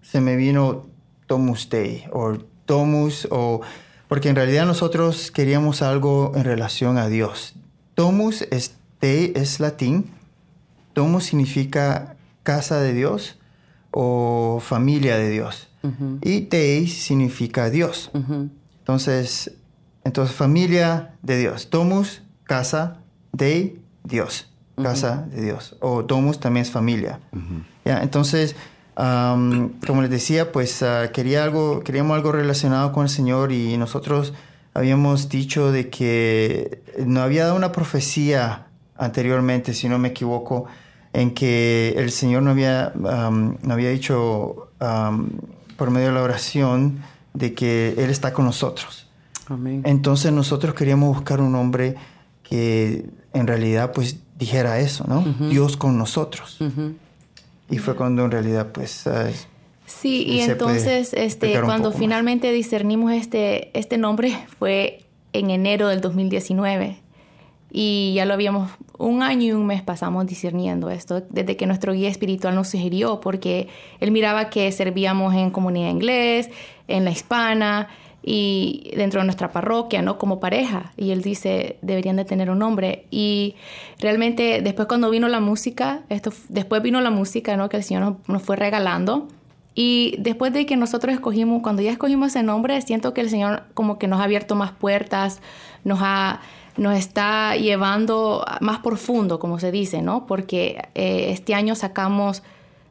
se 0.00 0.20
me 0.20 0.36
vino 0.36 0.86
Domus 1.26 1.68
Dei 1.68 2.04
o 2.12 2.38
Domus 2.66 3.26
o 3.30 3.60
porque 4.08 4.28
en 4.28 4.36
realidad 4.36 4.64
nosotros 4.64 5.30
queríamos 5.30 5.82
algo 5.82 6.32
en 6.36 6.44
relación 6.44 6.98
a 6.98 7.08
Dios. 7.08 7.54
Domus 7.96 8.42
es 8.50 8.76
Dei 9.00 9.32
es 9.34 9.60
latín. 9.60 10.10
Domus 10.94 11.24
significa 11.24 12.16
casa 12.42 12.80
de 12.80 12.94
Dios 12.94 13.38
o 13.90 14.60
familia 14.62 15.16
de 15.16 15.30
Dios. 15.30 15.68
Y 16.22 16.40
Dei 16.42 16.86
significa 16.86 17.68
Dios. 17.68 18.10
Entonces, 18.78 19.52
entonces 20.04 20.36
familia 20.36 21.14
de 21.22 21.38
Dios. 21.38 21.68
Domus, 21.70 22.22
casa, 22.44 22.98
Dei, 23.32 23.82
Dios. 24.04 24.50
Casa 24.80 25.26
de 25.30 25.42
Dios. 25.42 25.76
O 25.80 26.02
Domus 26.02 26.40
también 26.40 26.62
es 26.62 26.70
familia. 26.70 27.20
Ya, 27.84 28.02
entonces, 28.02 28.56
am, 28.96 29.72
como 29.86 30.02
les 30.02 30.10
decía, 30.10 30.52
pues 30.52 30.82
ah, 30.82 31.10
quería 31.12 31.44
algo, 31.44 31.82
queríamos 31.82 32.16
algo 32.16 32.32
relacionado 32.32 32.92
con 32.92 33.04
el 33.04 33.08
Señor 33.08 33.52
y 33.52 33.76
nosotros 33.76 34.32
habíamos 34.74 35.28
dicho 35.28 35.70
de 35.70 35.88
que 35.90 36.82
no 37.06 37.22
había 37.22 37.44
dado 37.44 37.56
una 37.56 37.72
profecía 37.72 38.66
anteriormente, 38.96 39.74
si 39.74 39.88
no 39.88 39.98
me 39.98 40.08
equivoco, 40.08 40.66
en 41.12 41.32
que 41.32 41.94
el 41.96 42.10
Señor 42.10 42.42
no 42.42 42.50
había, 42.50 42.92
no 42.96 43.72
había 43.72 43.90
dicho 43.90 44.68
am, 44.80 45.30
por 45.76 45.90
medio 45.90 46.08
de 46.08 46.14
la 46.14 46.22
oración 46.22 47.00
de 47.32 47.54
que 47.54 47.94
Él 47.96 48.10
está 48.10 48.32
con 48.32 48.44
nosotros. 48.44 49.08
Amén. 49.48 49.82
Entonces 49.84 50.32
nosotros 50.32 50.74
queríamos 50.74 51.14
buscar 51.14 51.40
un 51.40 51.54
hombre 51.54 51.96
que 52.42 53.06
en 53.32 53.46
realidad 53.46 53.92
pues 53.92 54.18
dijera 54.38 54.78
eso, 54.80 55.04
¿no? 55.06 55.24
Dios 55.48 55.76
con 55.76 55.98
nosotros. 55.98 56.58
Y 57.70 57.78
fue 57.78 57.96
cuando 57.96 58.24
en 58.24 58.30
realidad 58.30 58.72
pues 58.72 59.06
Sí, 59.86 60.24
y 60.26 60.40
entonces 60.40 61.12
este, 61.12 61.60
cuando 61.60 61.90
más. 61.90 61.98
finalmente 61.98 62.50
discernimos 62.52 63.12
este, 63.12 63.70
este 63.78 63.98
nombre 63.98 64.36
fue 64.58 65.04
en 65.32 65.50
enero 65.50 65.88
del 65.88 66.00
2019. 66.00 66.98
Y 67.76 68.12
ya 68.14 68.24
lo 68.24 68.34
habíamos, 68.34 68.70
un 68.98 69.24
año 69.24 69.42
y 69.42 69.52
un 69.52 69.66
mes 69.66 69.82
pasamos 69.82 70.26
discerniendo 70.26 70.90
esto, 70.90 71.22
desde 71.28 71.56
que 71.56 71.66
nuestro 71.66 71.92
guía 71.92 72.08
espiritual 72.08 72.54
nos 72.54 72.68
sugirió, 72.68 73.18
porque 73.18 73.66
él 73.98 74.12
miraba 74.12 74.48
que 74.48 74.70
servíamos 74.70 75.34
en 75.34 75.50
comunidad 75.50 75.90
inglés, 75.90 76.50
en 76.86 77.04
la 77.04 77.10
hispana 77.10 77.88
y 78.26 78.90
dentro 78.96 79.20
de 79.20 79.26
nuestra 79.26 79.52
parroquia, 79.52 80.00
¿no? 80.00 80.16
Como 80.16 80.40
pareja. 80.40 80.92
Y 80.96 81.10
él 81.10 81.20
dice, 81.20 81.76
deberían 81.82 82.16
de 82.16 82.24
tener 82.24 82.50
un 82.50 82.58
nombre. 82.58 83.04
Y 83.10 83.54
realmente 84.00 84.62
después 84.62 84.88
cuando 84.88 85.10
vino 85.10 85.28
la 85.28 85.40
música, 85.40 86.00
esto, 86.08 86.32
después 86.48 86.80
vino 86.82 87.02
la 87.02 87.10
música, 87.10 87.56
¿no? 87.58 87.68
Que 87.68 87.76
el 87.76 87.84
Señor 87.84 88.02
nos, 88.02 88.28
nos 88.28 88.42
fue 88.42 88.56
regalando. 88.56 89.28
Y 89.74 90.14
después 90.18 90.54
de 90.54 90.64
que 90.64 90.76
nosotros 90.76 91.12
escogimos, 91.12 91.62
cuando 91.62 91.82
ya 91.82 91.90
escogimos 91.90 92.28
ese 92.28 92.42
nombre, 92.42 92.80
siento 92.80 93.12
que 93.12 93.20
el 93.20 93.28
Señor 93.28 93.64
como 93.74 93.98
que 93.98 94.06
nos 94.06 94.20
ha 94.20 94.24
abierto 94.24 94.54
más 94.54 94.72
puertas, 94.72 95.40
nos 95.84 95.98
ha 96.00 96.40
nos 96.76 96.96
está 96.96 97.54
llevando 97.56 98.44
más 98.60 98.78
profundo, 98.78 99.38
como 99.38 99.60
se 99.60 99.70
dice, 99.70 100.02
¿no? 100.02 100.26
Porque 100.26 100.88
eh, 100.94 101.26
este 101.30 101.54
año 101.54 101.76
sacamos 101.76 102.42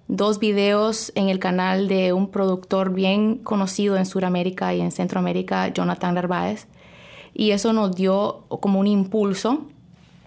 dos 0.08 0.40
videos 0.40 1.12
en 1.16 1.30
el 1.30 1.40
canal 1.40 1.88
de 1.88 2.14
un 2.14 2.28
productor 2.30 2.94
bien 2.94 3.38
conocido 3.38 3.98
en 3.98 4.06
Sudamérica 4.06 4.74
y 4.74 4.82
en 4.82 4.92
Centroamérica, 4.92 5.70
Jonathan 5.70 6.16
Narváez, 6.16 6.68
y 7.34 7.52
eso 7.52 7.74
nos 7.74 7.96
dio 7.96 8.44
como 8.48 8.80
un 8.80 8.88
impulso. 8.88 9.66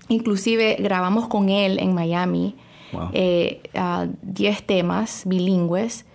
Inclusive 0.09 0.77
grabamos 0.81 1.29
con 1.29 1.49
él 1.49 1.79
en 1.79 1.95
Miami 1.95 2.55
Wow. 2.93 3.11
eh, 3.13 3.63
10 4.23 4.63
temas 4.63 5.23
bilingües. 5.27 6.07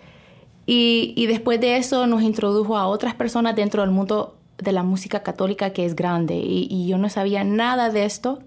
Y, 0.66 1.14
y 1.18 1.28
después 1.28 1.60
de 1.60 1.76
eso 1.78 2.08
nos 2.08 2.22
introdujo 2.22 2.78
a 2.78 2.88
otras 2.88 3.14
personas 3.14 3.56
dentro 3.56 3.82
del 3.82 3.92
mundo 3.92 4.38
de 4.58 4.72
la 4.72 4.84
música 4.84 5.22
católica 5.22 5.72
que 5.72 5.86
es 5.86 5.96
grande. 5.96 6.36
Y, 6.36 6.68
y 6.70 6.88
yo 6.88 6.98
no 6.98 7.10
sabía 7.10 7.44
nada 7.44 7.90
de 7.90 8.06
esto, 8.06 8.40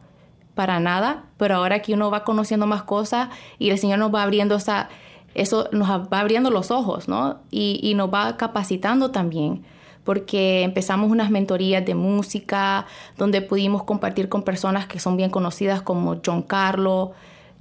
para 0.54 0.80
nada, 0.80 1.24
pero 1.36 1.56
ahora 1.56 1.82
que 1.82 1.94
uno 1.94 2.10
va 2.10 2.24
conociendo 2.24 2.66
más 2.66 2.84
cosas 2.84 3.28
y 3.58 3.70
el 3.70 3.78
Señor 3.78 3.98
nos 3.98 4.14
va 4.14 4.22
abriendo 4.22 4.54
esa, 4.54 4.88
eso 5.34 5.68
nos 5.72 5.88
va 5.88 6.20
abriendo 6.20 6.50
los 6.50 6.70
ojos, 6.70 7.08
¿no? 7.08 7.38
Y, 7.50 7.80
y 7.82 7.94
nos 7.94 8.12
va 8.12 8.36
capacitando 8.36 9.10
también 9.10 9.64
porque 10.04 10.62
empezamos 10.62 11.10
unas 11.10 11.30
mentorías 11.30 11.84
de 11.84 11.94
música 11.94 12.86
donde 13.16 13.40
pudimos 13.40 13.84
compartir 13.84 14.28
con 14.28 14.42
personas 14.42 14.86
que 14.86 15.00
son 15.00 15.16
bien 15.16 15.30
conocidas 15.30 15.80
como 15.80 16.20
John 16.24 16.42
Carlo, 16.42 17.12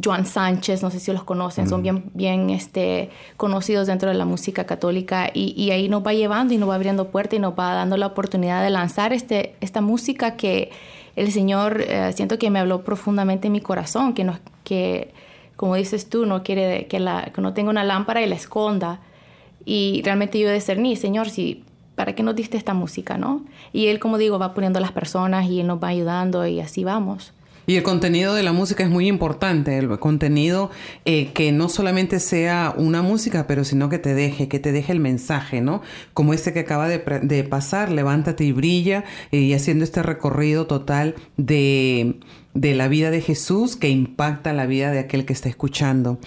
Joan 0.04 0.26
Sánchez, 0.26 0.82
no 0.82 0.92
sé 0.92 1.00
si 1.00 1.12
los 1.14 1.24
conocen, 1.24 1.70
son 1.70 1.82
bien, 1.82 2.12
bien 2.14 2.50
este, 2.50 3.10
conocidos 3.38 3.88
dentro 3.88 4.10
de 4.10 4.16
la 4.16 4.26
música 4.26 4.66
católica 4.66 5.30
y, 5.34 5.54
y 5.56 5.72
ahí 5.72 5.88
nos 5.88 6.06
va 6.06 6.14
llevando 6.14 6.54
y 6.54 6.58
nos 6.58 6.70
va 6.70 6.76
abriendo 6.76 7.10
puertas 7.10 7.38
y 7.38 7.40
nos 7.40 7.54
va 7.54 7.74
dando 7.74 7.96
la 7.96 8.08
oportunidad 8.08 8.64
de 8.64 8.70
lanzar 8.70 9.14
este, 9.14 9.56
esta 9.62 9.82
música 9.82 10.36
que 10.36 10.72
el 11.16 11.32
Señor 11.32 11.82
eh, 11.82 12.12
siento 12.14 12.40
que 12.40 12.50
me 12.50 12.60
habló 12.60 12.84
profundamente 12.84 13.48
en 13.48 13.54
mi 13.54 13.62
corazón, 13.62 14.14
que, 14.14 14.24
no, 14.24 14.40
que 14.64 15.14
como 15.56 15.76
dices 15.76 16.10
tú, 16.10 16.26
no 16.26 16.44
quiere 16.44 16.88
que, 16.88 17.00
la, 17.00 17.32
que 17.34 17.42
no 17.42 17.54
tenga 17.54 17.70
una 17.70 17.84
lámpara 17.84 18.22
y 18.22 18.28
la 18.28 18.36
esconda. 18.36 19.00
Y 19.66 20.02
realmente 20.04 20.40
yo 20.40 20.52
discerní, 20.52 20.96
Señor, 20.96 21.30
si 21.30 21.64
¿para 21.96 22.16
qué 22.16 22.24
nos 22.24 22.36
diste 22.36 22.58
esta 22.58 22.74
música, 22.74 23.18
no? 23.18 23.44
Y 23.72 23.88
él, 23.88 24.00
como 24.00 24.18
digo, 24.18 24.40
va 24.40 24.54
poniendo 24.54 24.80
las 24.80 24.92
personas 24.92 25.46
y 25.46 25.62
él 25.62 25.68
nos 25.68 25.82
va 25.82 25.90
ayudando 25.90 26.46
y 26.46 26.60
así 26.60 26.84
vamos. 26.84 27.34
Y 27.66 27.76
el 27.76 27.84
contenido 27.84 28.34
de 28.34 28.44
la 28.44 28.52
música 28.52 28.84
es 28.84 28.90
muy 28.90 29.08
importante, 29.08 29.78
el 29.78 29.98
contenido 30.00 30.70
eh, 31.06 31.32
que 31.34 31.52
no 31.52 31.70
solamente 31.70 32.20
sea 32.20 32.74
una 32.78 33.02
música, 33.02 33.48
pero 33.48 33.64
sino 33.64 33.90
que 33.90 34.00
te 34.00 34.14
deje, 34.14 34.48
que 34.48 34.60
te 34.60 34.72
deje 34.72 34.92
el 34.92 35.00
mensaje, 35.00 35.62
¿no? 35.62 35.82
Como 36.14 36.34
este 36.34 36.52
que 36.52 36.60
acaba 36.60 36.88
de, 36.88 37.00
de 37.22 37.44
pasar, 37.44 37.92
levántate 37.92 38.44
y 38.44 38.52
brilla, 38.52 39.06
eh, 39.32 39.38
y 39.40 39.54
haciendo 39.54 39.84
este 39.86 40.04
recorrido 40.04 40.68
total 40.68 41.16
de, 41.38 42.20
de 42.54 42.76
la 42.76 42.88
vida 42.88 43.12
de 43.12 43.22
Jesús 43.22 43.76
que 43.76 43.90
impacta 43.90 44.54
la 44.54 44.66
vida 44.66 44.92
de 44.92 45.00
aquel 45.00 45.26
que 45.26 45.34
está 45.34 45.50
escuchando. 45.50 46.20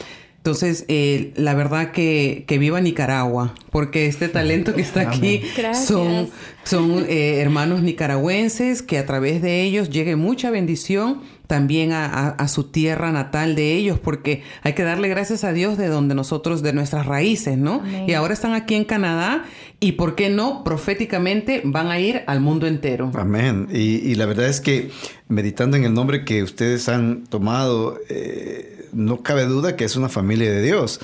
Entonces, 0.46 0.84
eh, 0.86 1.32
la 1.34 1.54
verdad 1.54 1.90
que, 1.90 2.44
que 2.46 2.56
viva 2.58 2.80
Nicaragua, 2.80 3.52
porque 3.72 4.06
este 4.06 4.28
talento 4.28 4.74
que 4.76 4.80
está 4.82 5.00
aquí 5.00 5.40
Gracias. 5.56 5.86
son, 5.88 6.28
son 6.62 7.04
eh, 7.08 7.40
hermanos 7.40 7.82
nicaragüenses 7.82 8.82
que 8.82 8.96
a 8.98 9.06
través 9.06 9.42
de 9.42 9.62
ellos 9.64 9.90
llegue 9.90 10.14
mucha 10.14 10.50
bendición 10.52 11.22
también 11.48 11.90
a, 11.90 12.06
a- 12.06 12.28
a 12.28 12.46
su 12.46 12.70
tierra 12.70 13.10
natal 13.10 13.56
de 13.56 13.72
ellos, 13.74 13.98
porque 13.98 14.44
hay 14.62 14.74
que 14.74 14.84
darle 14.84 15.08
gracias 15.08 15.42
a 15.42 15.52
Dios 15.52 15.78
de 15.78 15.88
donde 15.88 16.14
nosotros, 16.14 16.62
de 16.62 16.72
nuestras 16.72 17.06
raíces, 17.06 17.58
¿no? 17.58 17.80
Amén. 17.80 18.04
Y 18.08 18.12
ahora 18.12 18.32
están 18.32 18.52
aquí 18.54 18.76
en 18.76 18.84
Canadá 18.84 19.44
y, 19.80 19.92
¿por 19.92 20.14
qué 20.14 20.28
no? 20.30 20.62
Proféticamente 20.62 21.60
van 21.64 21.88
a 21.88 21.98
ir 21.98 22.22
al 22.28 22.38
mundo 22.40 22.68
entero. 22.68 23.10
Amén. 23.16 23.66
Y, 23.72 23.96
y 23.96 24.14
la 24.14 24.26
verdad 24.26 24.46
es 24.48 24.60
que 24.60 24.90
meditando 25.26 25.76
en 25.76 25.82
el 25.84 25.92
nombre 25.92 26.24
que 26.24 26.44
ustedes 26.44 26.88
han 26.88 27.24
tomado, 27.24 27.98
eh, 28.08 28.75
no 28.92 29.22
cabe 29.22 29.44
duda 29.44 29.76
que 29.76 29.84
es 29.84 29.96
una 29.96 30.08
familia 30.08 30.50
de 30.50 30.62
Dios. 30.62 31.00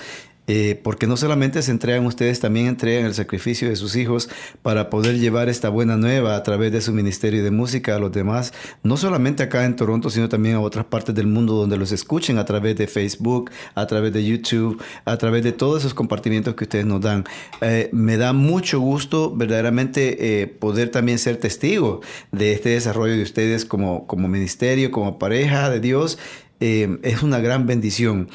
Eh, 0.48 0.80
porque 0.82 1.06
no 1.06 1.16
solamente 1.16 1.62
se 1.62 1.70
entregan 1.70 2.04
ustedes, 2.04 2.40
también 2.40 2.66
entregan 2.66 3.06
el 3.06 3.14
sacrificio 3.14 3.68
de 3.68 3.76
sus 3.76 3.94
hijos 3.94 4.28
para 4.60 4.90
poder 4.90 5.20
llevar 5.20 5.48
esta 5.48 5.68
buena 5.68 5.96
nueva 5.96 6.34
a 6.34 6.42
través 6.42 6.72
de 6.72 6.80
su 6.80 6.92
ministerio 6.92 7.44
de 7.44 7.52
música 7.52 7.94
a 7.94 8.00
los 8.00 8.10
demás, 8.10 8.52
no 8.82 8.96
solamente 8.96 9.44
acá 9.44 9.64
en 9.64 9.76
Toronto, 9.76 10.10
sino 10.10 10.28
también 10.28 10.56
a 10.56 10.60
otras 10.60 10.84
partes 10.84 11.14
del 11.14 11.28
mundo 11.28 11.54
donde 11.54 11.76
los 11.76 11.92
escuchen 11.92 12.38
a 12.38 12.44
través 12.44 12.76
de 12.76 12.88
Facebook, 12.88 13.52
a 13.76 13.86
través 13.86 14.12
de 14.12 14.24
YouTube, 14.24 14.82
a 15.04 15.16
través 15.16 15.44
de 15.44 15.52
todos 15.52 15.82
esos 15.82 15.94
compartimientos 15.94 16.56
que 16.56 16.64
ustedes 16.64 16.86
nos 16.86 17.00
dan. 17.00 17.22
Eh, 17.60 17.88
me 17.92 18.16
da 18.16 18.32
mucho 18.32 18.80
gusto 18.80 19.32
verdaderamente 19.34 20.42
eh, 20.42 20.48
poder 20.48 20.88
también 20.88 21.20
ser 21.20 21.36
testigo 21.36 22.00
de 22.32 22.52
este 22.52 22.70
desarrollo 22.70 23.14
de 23.14 23.22
ustedes 23.22 23.64
como, 23.64 24.08
como 24.08 24.26
ministerio, 24.26 24.90
como 24.90 25.20
pareja 25.20 25.70
de 25.70 25.78
Dios. 25.78 26.18
Eh, 26.64 26.98
es 27.02 27.22
una 27.22 27.40
gran 27.40 27.66
bendición. 27.66 28.28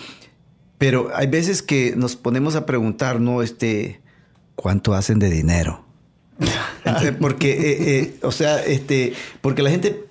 Pero 0.78 1.10
hay 1.16 1.28
veces 1.28 1.62
que 1.64 1.94
nos 1.96 2.16
ponemos 2.16 2.56
a 2.56 2.66
preguntar, 2.66 3.20
¿no? 3.22 3.42
Este, 3.42 4.02
¿cuánto 4.56 4.94
hacen 4.94 5.18
de 5.20 5.30
dinero? 5.30 5.84
Entonces, 6.86 7.14
porque, 7.20 7.52
eh, 7.54 7.78
eh, 8.00 8.20
o 8.22 8.32
sea, 8.32 8.64
este, 8.64 9.14
porque 9.42 9.64
la 9.64 9.70
gente, 9.72 10.06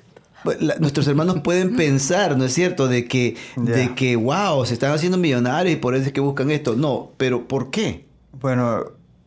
la- 0.61 0.77
nuestros 0.79 1.07
hermanos 1.07 1.41
pueden 1.45 1.77
pensar, 1.77 2.37
¿no 2.37 2.45
es 2.45 2.53
cierto? 2.53 2.89
De 2.89 3.07
que, 3.07 3.37
de 3.57 3.95
que, 3.95 4.17
wow, 4.17 4.65
se 4.67 4.75
están 4.75 4.93
haciendo 4.93 5.19
millonarios 5.19 5.75
y 5.75 5.77
por 5.77 5.95
eso 5.95 6.07
es 6.07 6.13
que 6.13 6.21
buscan 6.21 6.51
esto. 6.51 6.75
No, 6.75 7.13
pero 7.17 7.47
¿por 7.47 7.71
qué? 7.71 8.07
Bueno, 8.41 8.85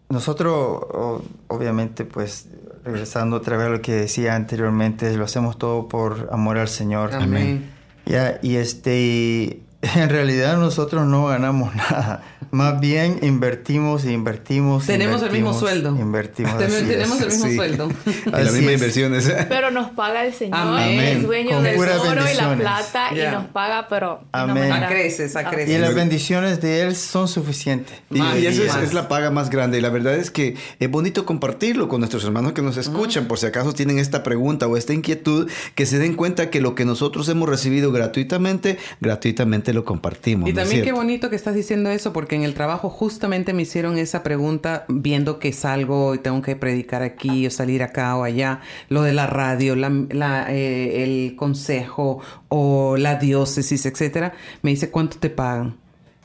nosotros 0.10 0.52
o- 0.54 1.22
obviamente 1.48 2.04
pues 2.06 2.48
regresando 2.84 3.38
otra 3.38 3.56
vez 3.58 3.68
a 3.68 3.70
lo 3.70 3.82
que 3.82 3.94
decía 3.94 4.36
anteriormente, 4.36 5.16
lo 5.16 5.24
hacemos 5.26 5.58
todo 5.58 5.88
por 5.88 6.28
amor 6.32 6.58
al 6.58 6.68
Señor. 6.68 7.14
Amén. 7.14 7.70
Ya, 8.10 8.40
y 8.42 8.56
este, 8.56 9.62
en 9.82 10.10
realidad 10.10 10.58
nosotros 10.58 11.06
no 11.06 11.28
ganamos 11.28 11.74
nada. 11.76 12.24
Más 12.52 12.80
bien 12.80 13.20
invertimos 13.22 14.06
e 14.06 14.12
invertimos. 14.14 14.86
Tenemos 14.86 15.22
el 15.22 15.32
mismo 15.32 15.52
invertimos, 15.52 15.60
sueldo. 15.60 15.96
Invertimos. 16.00 16.58
Ten- 16.58 16.88
tenemos 16.88 17.18
es. 17.18 17.22
el 17.24 17.28
mismo 17.30 17.46
Sí. 17.48 17.56
sueldo. 17.56 17.90
Y 18.26 18.30
la 18.32 18.38
Así 18.38 18.52
misma 18.54 18.68
es. 18.72 18.74
inversión 18.74 19.16
es. 19.16 19.30
Pero 19.50 19.72
nos 19.72 19.90
paga 19.92 20.26
el 20.26 20.34
Señor, 20.34 20.58
Amén. 20.60 21.00
es 21.00 21.24
dueño 21.24 21.52
Con 21.56 21.64
del 21.64 21.78
oro 21.80 22.24
y 22.32 22.36
la 22.36 22.56
plata 22.56 23.14
Ya. 23.14 23.30
y 23.30 23.32
nos 23.34 23.46
paga, 23.48 23.88
pero 23.90 24.22
Amén. 24.32 24.70
manera- 24.70 24.88
A 24.88 24.90
creces, 24.90 25.36
a 25.36 25.50
creces. 25.50 25.76
Y 25.76 25.78
las 25.80 25.90
es. 25.92 25.96
bendiciones 25.96 26.62
de 26.62 26.82
Él 26.82 26.96
son 26.96 27.28
suficientes. 27.28 27.96
Y, 28.10 28.20
y 28.22 28.46
eso 28.48 28.64
es, 28.64 28.76
es 28.76 28.94
la 28.94 29.08
paga 29.08 29.32
más 29.32 29.50
grande. 29.50 29.78
Y 29.78 29.82
la 29.82 29.90
verdad 29.90 30.16
es 30.16 30.32
que 30.32 30.56
es 30.80 30.90
bonito 30.92 31.26
compartirlo 31.26 31.88
con 31.88 32.00
nuestros 32.02 32.24
hermanos 32.24 32.54
que 32.54 32.62
nos 32.62 32.78
escuchan, 32.78 33.26
por 33.26 33.38
si 33.38 33.46
acaso 33.48 33.74
tienen 33.74 34.00
esta 34.00 34.24
pregunta 34.24 34.68
o 34.68 34.78
esta 34.78 34.94
inquietud, 34.94 35.50
que 35.76 35.86
se 35.86 36.00
den 36.00 36.16
cuenta 36.16 36.50
que 36.50 36.62
lo 36.62 36.74
que 36.76 36.86
nosotros 36.86 37.28
hemos 37.30 37.48
recibido 37.50 37.92
gratuitamente, 37.92 38.78
gratuitamente 39.02 39.74
lo 39.74 39.84
compartimos. 39.86 40.50
Y 40.50 40.54
¿no 40.54 40.62
también 40.62 40.84
qué 40.84 40.92
bonito 40.92 41.30
que 41.30 41.36
estás 41.36 41.56
diciendo 41.56 41.90
eso, 41.90 42.14
porque 42.14 42.29
en 42.36 42.44
el 42.44 42.54
trabajo 42.54 42.90
justamente 42.90 43.54
me 43.54 43.64
hicieron 43.64 43.98
esa 43.98 44.24
pregunta 44.24 44.86
viendo 44.88 45.40
que 45.40 45.54
salgo 45.54 46.16
y 46.16 46.20
tengo 46.20 46.42
que 46.42 46.56
predicar 46.56 47.02
aquí 47.02 47.48
o 47.48 47.52
salir 47.52 47.84
acá 47.84 48.16
o 48.16 48.24
allá, 48.24 48.62
lo 48.90 49.02
de 49.04 49.14
la 49.14 49.28
radio, 49.28 49.76
la, 49.76 49.90
la, 50.10 50.52
eh, 50.54 51.04
el 51.04 51.36
consejo 51.36 52.22
o 52.48 52.98
la 52.98 53.16
diócesis, 53.16 53.86
etcétera. 53.86 54.34
Me 54.62 54.72
dice, 54.72 54.90
¿cuánto 54.90 55.18
te 55.18 55.30
pagan? 55.30 55.76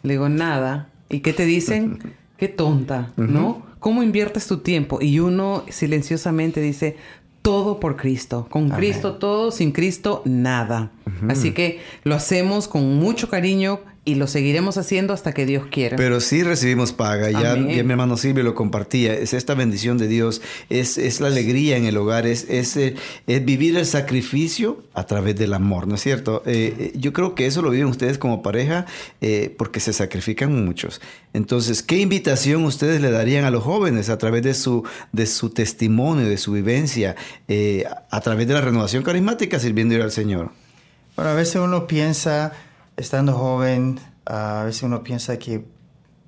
Le 0.02 0.14
digo, 0.14 0.28
nada. 0.28 0.88
¿Y 1.08 1.20
qué 1.20 1.32
te 1.32 1.44
dicen? 1.44 1.98
Qué 2.36 2.48
tonta, 2.48 3.12
¿no? 3.16 3.62
¿Cómo 3.78 4.02
inviertes 4.02 4.48
tu 4.48 4.58
tiempo? 4.58 4.98
Y 5.00 5.20
uno 5.20 5.64
silenciosamente 5.68 6.60
dice, 6.60 6.96
todo 7.42 7.78
por 7.78 7.96
Cristo. 7.96 8.46
Con 8.50 8.70
Cristo 8.70 9.16
todo, 9.16 9.50
sin 9.50 9.70
Cristo 9.70 10.22
nada. 10.24 10.90
Así 11.28 11.52
que 11.52 11.80
lo 12.02 12.14
hacemos 12.14 12.66
con 12.68 12.96
mucho 12.96 13.28
cariño 13.28 13.80
y 14.04 14.16
lo 14.16 14.26
seguiremos 14.26 14.76
haciendo 14.76 15.14
hasta 15.14 15.32
que 15.32 15.46
Dios 15.46 15.66
quiera. 15.70 15.96
Pero 15.96 16.20
sí 16.20 16.42
recibimos 16.42 16.92
paga. 16.92 17.30
Ya, 17.30 17.40
ya 17.40 17.56
mi 17.56 17.78
hermano 17.78 18.16
Silvio 18.16 18.42
lo 18.42 18.54
compartía. 18.54 19.14
Es 19.14 19.32
esta 19.32 19.54
bendición 19.54 19.98
de 19.98 20.08
Dios. 20.08 20.42
Es, 20.68 20.98
es 20.98 21.20
la 21.20 21.28
alegría 21.28 21.76
en 21.76 21.86
el 21.86 21.96
hogar. 21.96 22.26
Es, 22.26 22.46
es, 22.48 22.76
eh, 22.76 22.94
es 23.26 23.44
vivir 23.44 23.76
el 23.76 23.86
sacrificio 23.86 24.82
a 24.92 25.06
través 25.06 25.36
del 25.36 25.54
amor, 25.54 25.86
¿no 25.86 25.94
es 25.94 26.02
cierto? 26.02 26.42
Eh, 26.46 26.74
eh, 26.78 26.92
yo 26.96 27.12
creo 27.12 27.34
que 27.34 27.46
eso 27.46 27.62
lo 27.62 27.70
viven 27.70 27.86
ustedes 27.86 28.18
como 28.18 28.42
pareja 28.42 28.86
eh, 29.20 29.54
porque 29.56 29.80
se 29.80 29.92
sacrifican 29.92 30.64
muchos. 30.64 31.00
Entonces, 31.32 31.82
¿qué 31.82 31.98
invitación 31.98 32.64
ustedes 32.64 33.00
le 33.00 33.10
darían 33.10 33.44
a 33.44 33.50
los 33.50 33.64
jóvenes 33.64 34.08
a 34.08 34.18
través 34.18 34.42
de 34.42 34.54
su, 34.54 34.84
de 35.12 35.26
su 35.26 35.50
testimonio, 35.50 36.28
de 36.28 36.36
su 36.36 36.52
vivencia, 36.52 37.16
eh, 37.48 37.84
a 38.10 38.20
través 38.20 38.46
de 38.46 38.54
la 38.54 38.60
renovación 38.60 39.02
carismática 39.02 39.58
sirviendo 39.58 39.94
al 40.02 40.12
Señor? 40.12 40.52
Bueno, 41.16 41.30
a 41.30 41.34
veces 41.34 41.56
uno 41.56 41.86
piensa, 41.86 42.52
estando 42.96 43.32
joven, 43.34 44.00
a 44.26 44.62
veces 44.64 44.82
uno 44.82 45.02
piensa 45.02 45.38
que 45.38 45.64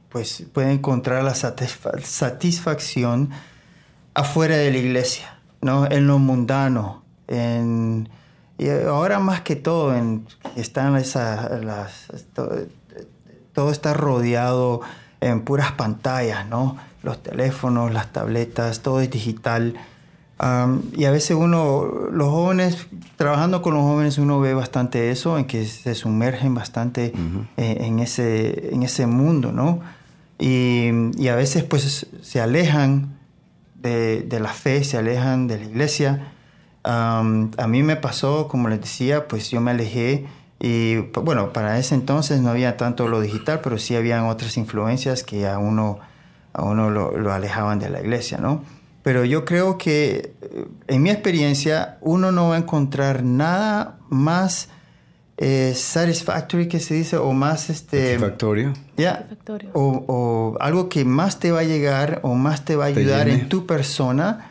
pues 0.08 0.44
puede 0.52 0.72
encontrar 0.72 1.22
la 1.24 1.34
satisfa- 1.34 2.00
satisfacción 2.02 3.30
afuera 4.14 4.56
de 4.56 4.70
la 4.70 4.78
iglesia, 4.78 5.38
¿no? 5.60 5.86
En 5.90 6.06
lo 6.06 6.18
mundano, 6.18 7.02
en 7.28 8.08
y 8.58 8.70
ahora 8.70 9.18
más 9.18 9.42
que 9.42 9.54
todo 9.56 9.94
en 9.94 10.26
están 10.56 10.96
esas 10.96 11.62
las 11.62 12.06
to- 12.34 12.50
todo 13.52 13.70
está 13.70 13.92
rodeado 13.92 14.80
en 15.20 15.42
puras 15.42 15.72
pantallas, 15.72 16.46
¿no? 16.46 16.76
Los 17.02 17.22
teléfonos, 17.22 17.92
las 17.92 18.12
tabletas, 18.12 18.80
todo 18.80 19.00
es 19.00 19.10
digital. 19.10 19.74
Am, 20.38 20.82
y 20.94 21.06
a 21.06 21.10
veces 21.10 21.36
uno, 21.36 21.86
los 22.12 22.28
jóvenes, 22.28 22.86
trabajando 23.16 23.62
con 23.62 23.72
los 23.74 23.82
jóvenes, 23.82 24.18
uno 24.18 24.38
ve 24.38 24.52
bastante 24.52 25.10
eso, 25.10 25.38
en 25.38 25.46
que 25.46 25.64
se 25.64 25.94
sumergen 25.94 26.54
bastante 26.54 27.12
eh, 27.56 27.78
en, 27.80 28.00
ese, 28.00 28.74
en 28.74 28.82
ese 28.82 29.06
mundo, 29.06 29.52
¿no? 29.52 29.80
Y, 30.38 30.90
y 31.16 31.28
a 31.28 31.36
veces 31.36 31.64
pues 31.64 32.06
se 32.20 32.40
alejan 32.40 33.18
de, 33.76 34.22
de 34.22 34.40
la 34.40 34.52
fe, 34.52 34.84
se 34.84 34.98
alejan 34.98 35.46
de 35.48 35.58
la 35.58 35.64
iglesia. 35.64 36.32
Am, 36.84 37.50
a 37.56 37.66
mí 37.66 37.82
me 37.82 37.96
pasó, 37.96 38.46
como 38.46 38.68
les 38.68 38.80
decía, 38.80 39.28
pues 39.28 39.50
yo 39.50 39.60
me 39.60 39.70
alejé 39.70 40.26
Y 40.60 40.96
bueno, 40.98 41.52
para 41.52 41.78
ese 41.78 41.94
entonces 41.94 42.40
no 42.40 42.50
había 42.50 42.76
tanto 42.76 43.08
lo 43.08 43.20
digital, 43.20 43.60
pero 43.62 43.78
sí 43.78 43.96
habían 43.96 44.26
otras 44.26 44.56
influencias 44.56 45.22
que 45.22 45.46
a 45.48 45.58
uno, 45.58 45.98
a 46.52 46.62
uno 46.62 46.90
lo, 46.90 47.16
lo 47.16 47.32
alejaban 47.32 47.78
de 47.78 47.88
la 47.90 48.00
iglesia, 48.00 48.38
¿no? 48.38 48.62
Pero 49.06 49.24
yo 49.24 49.44
creo 49.44 49.78
que 49.78 50.34
eh, 50.42 50.66
en 50.88 51.00
mi 51.00 51.10
experiencia 51.10 51.96
uno 52.00 52.32
no 52.32 52.48
va 52.48 52.56
a 52.56 52.58
encontrar 52.58 53.22
nada 53.22 54.00
más 54.08 54.68
eh, 55.36 55.74
satisfactory 55.76 56.66
que 56.66 56.80
se 56.80 56.94
dice 56.94 57.16
o 57.16 57.30
más 57.32 57.70
este 57.70 58.14
Satisfactorio. 58.14 58.72
ya 58.96 59.18
Satisfactorio. 59.18 59.70
o, 59.74 60.04
o 60.08 60.56
algo 60.58 60.88
que 60.88 61.04
más 61.04 61.38
te 61.38 61.52
va 61.52 61.60
a 61.60 61.62
llegar 61.62 62.18
o 62.24 62.34
más 62.34 62.64
te 62.64 62.74
va 62.74 62.86
a 62.86 62.88
ayudar 62.88 63.28
en 63.28 63.48
tu 63.48 63.64
persona. 63.64 64.50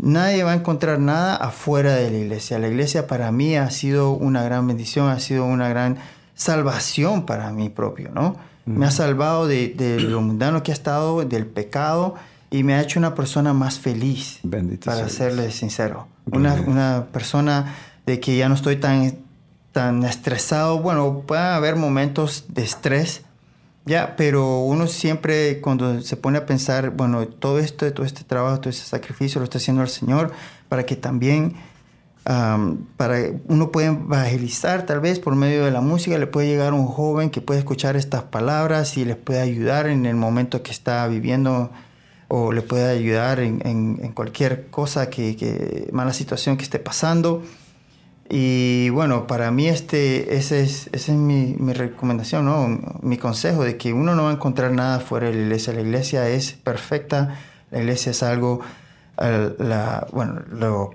Nadie 0.00 0.44
va 0.44 0.52
a 0.52 0.56
encontrar 0.56 0.98
nada 0.98 1.34
afuera 1.36 1.94
de 1.94 2.10
la 2.10 2.18
iglesia. 2.18 2.58
La 2.58 2.68
iglesia 2.68 3.06
para 3.06 3.32
mí 3.32 3.56
ha 3.56 3.70
sido 3.70 4.10
una 4.10 4.42
gran 4.42 4.66
bendición 4.66 5.08
ha 5.08 5.18
sido 5.18 5.46
una 5.46 5.70
gran 5.70 5.96
salvación 6.34 7.24
para 7.24 7.50
mí 7.52 7.70
propio 7.70 8.10
no 8.12 8.36
me 8.66 8.84
ha 8.84 8.90
salvado 8.90 9.46
de, 9.46 9.68
de 9.68 9.98
lo 10.00 10.20
mundano 10.20 10.62
que 10.62 10.72
ha 10.72 10.74
estado 10.74 11.24
del 11.24 11.46
pecado 11.46 12.16
y 12.50 12.62
me 12.62 12.74
ha 12.74 12.80
hecho 12.80 12.98
una 12.98 13.14
persona 13.14 13.52
más 13.52 13.78
feliz 13.78 14.40
Bendito 14.42 14.86
para 14.86 14.96
sea 14.98 15.06
Dios. 15.06 15.16
serle 15.16 15.50
sincero. 15.50 16.08
Una, 16.30 16.54
una 16.66 17.06
persona 17.12 17.74
de 18.06 18.20
que 18.20 18.36
ya 18.36 18.48
no 18.48 18.54
estoy 18.54 18.76
tan 18.76 19.18
tan 19.72 20.04
estresado. 20.04 20.78
Bueno 20.78 21.24
pueden 21.26 21.44
haber 21.44 21.76
momentos 21.76 22.46
de 22.48 22.62
estrés 22.62 23.22
ya, 23.86 24.16
pero 24.16 24.62
uno 24.62 24.88
siempre 24.88 25.60
cuando 25.60 26.00
se 26.00 26.16
pone 26.16 26.38
a 26.38 26.44
pensar, 26.44 26.90
bueno, 26.90 27.28
todo 27.28 27.60
esto, 27.60 27.90
todo 27.92 28.04
este 28.04 28.24
trabajo, 28.24 28.58
todo 28.58 28.70
este 28.70 28.84
sacrificio 28.84 29.38
lo 29.38 29.44
está 29.44 29.58
haciendo 29.58 29.82
el 29.82 29.88
Señor 29.88 30.32
para 30.68 30.84
que 30.84 30.96
también, 30.96 31.54
am, 32.24 32.86
para 32.96 33.18
uno 33.46 33.70
puede 33.70 33.86
evangelizar 33.86 34.86
tal 34.86 34.98
vez 34.98 35.20
por 35.20 35.36
medio 35.36 35.64
de 35.64 35.70
la 35.70 35.80
música, 35.80 36.18
le 36.18 36.26
puede 36.26 36.48
llegar 36.48 36.72
a 36.72 36.74
un 36.74 36.88
joven 36.88 37.30
que 37.30 37.40
puede 37.40 37.60
escuchar 37.60 37.94
estas 37.94 38.24
palabras 38.24 38.96
y 38.96 39.04
les 39.04 39.16
puede 39.16 39.40
ayudar 39.40 39.86
en 39.86 40.04
el 40.04 40.16
momento 40.16 40.64
que 40.64 40.72
está 40.72 41.06
viviendo 41.06 41.70
o 42.28 42.52
le 42.52 42.62
puede 42.62 42.90
ayudar 42.90 43.40
en, 43.40 43.60
en- 43.66 43.98
en 44.02 44.12
cualquier 44.12 44.66
cosa 44.68 45.08
que, 45.10 45.36
que, 45.36 45.88
mala 45.92 46.12
situación 46.12 46.56
que 46.56 46.64
esté 46.64 46.78
pasando. 46.78 47.42
Y 48.28 48.88
bueno, 48.90 49.28
para 49.28 49.52
mí 49.52 49.68
este, 49.68 50.36
ese 50.36 50.60
es, 50.62 50.88
esa 50.92 51.12
es 51.12 51.18
mi, 51.18 51.54
mi 51.60 51.72
recomendación, 51.72 52.44
¿no? 52.44 52.80
mi 53.02 53.18
consejo 53.18 53.62
de 53.62 53.76
que 53.76 53.92
uno 53.92 54.16
no 54.16 54.24
va 54.24 54.30
a 54.30 54.34
encontrar 54.34 54.72
nada 54.72 54.98
fuera 54.98 55.28
de 55.28 55.34
la 55.34 55.42
iglesia. 55.42 55.72
La 55.74 55.82
iglesia 55.82 56.28
es 56.28 56.52
perfecta, 56.52 57.38
la 57.70 57.78
iglesia 57.78 58.10
es 58.10 58.22
algo, 58.24 58.60
eh, 59.20 59.54
la, 59.60 60.08
bueno, 60.12 60.42
lo- 60.50 60.90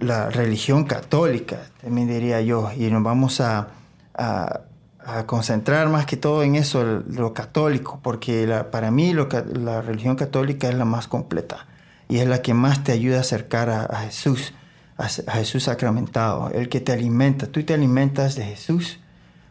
la 0.00 0.28
religión 0.30 0.84
católica, 0.84 1.58
también 1.82 2.06
diría 2.08 2.40
yo, 2.42 2.70
y 2.76 2.88
nos 2.90 3.02
vamos 3.02 3.40
a, 3.40 3.68
a- 4.14 4.60
a 5.08 5.24
concentrar 5.26 5.88
más 5.88 6.04
que 6.04 6.18
todo 6.18 6.42
en 6.42 6.54
eso, 6.54 6.84
lo 6.84 7.32
católico, 7.32 7.98
porque 8.02 8.46
para 8.70 8.90
mí 8.90 9.14
lo 9.14 9.28
la 9.54 9.80
religión 9.80 10.16
católica 10.16 10.68
es 10.68 10.74
la 10.74 10.84
más 10.84 11.08
completa 11.08 11.66
y 12.08 12.18
es 12.18 12.28
la 12.28 12.42
que 12.42 12.52
más 12.52 12.84
te 12.84 12.92
ayuda 12.92 13.16
a 13.16 13.20
acercar 13.20 13.70
a, 13.70 14.00
Jesús, 14.00 14.52
a, 14.98 15.08
Jesús 15.08 15.64
sacramentado, 15.64 16.50
el 16.50 16.68
que 16.68 16.80
te 16.80 16.92
alimenta. 16.92 17.46
Tú 17.46 17.62
te 17.62 17.72
alimentas 17.72 18.34
de 18.34 18.44
Jesús 18.44 19.00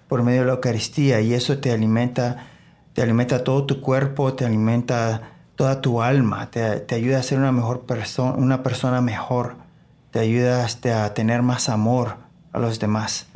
por 0.08 0.22
medio 0.22 0.42
de 0.42 0.48
la 0.48 0.54
Eucaristía 0.54 1.22
y 1.22 1.34
eso 1.34 1.58
te 1.58 1.72
alimenta, 1.72 2.46
te 2.94 3.02
alimenta 3.02 3.44
todo 3.44 3.66
tu 3.66 3.82
cuerpo, 3.82 4.36
te 4.36 4.46
alimenta 4.46 5.32
toda 5.56 5.82
tu 5.82 6.04
alma, 6.04 6.52
te, 6.52 6.82
te 6.82 6.94
ayuda 6.94 7.18
a 7.18 7.24
ser 7.24 7.40
una 7.40 7.52
mejor 7.52 7.88
persona, 7.88 8.34
una 8.34 8.62
persona 8.62 9.02
mejor, 9.02 9.56
te 10.12 10.20
ayuda 10.20 10.66
a 10.66 11.14
tener 11.16 11.42
más 11.42 11.68
amor 11.68 12.27
a 12.58 12.60
los 12.60 12.80
demás. 12.80 13.28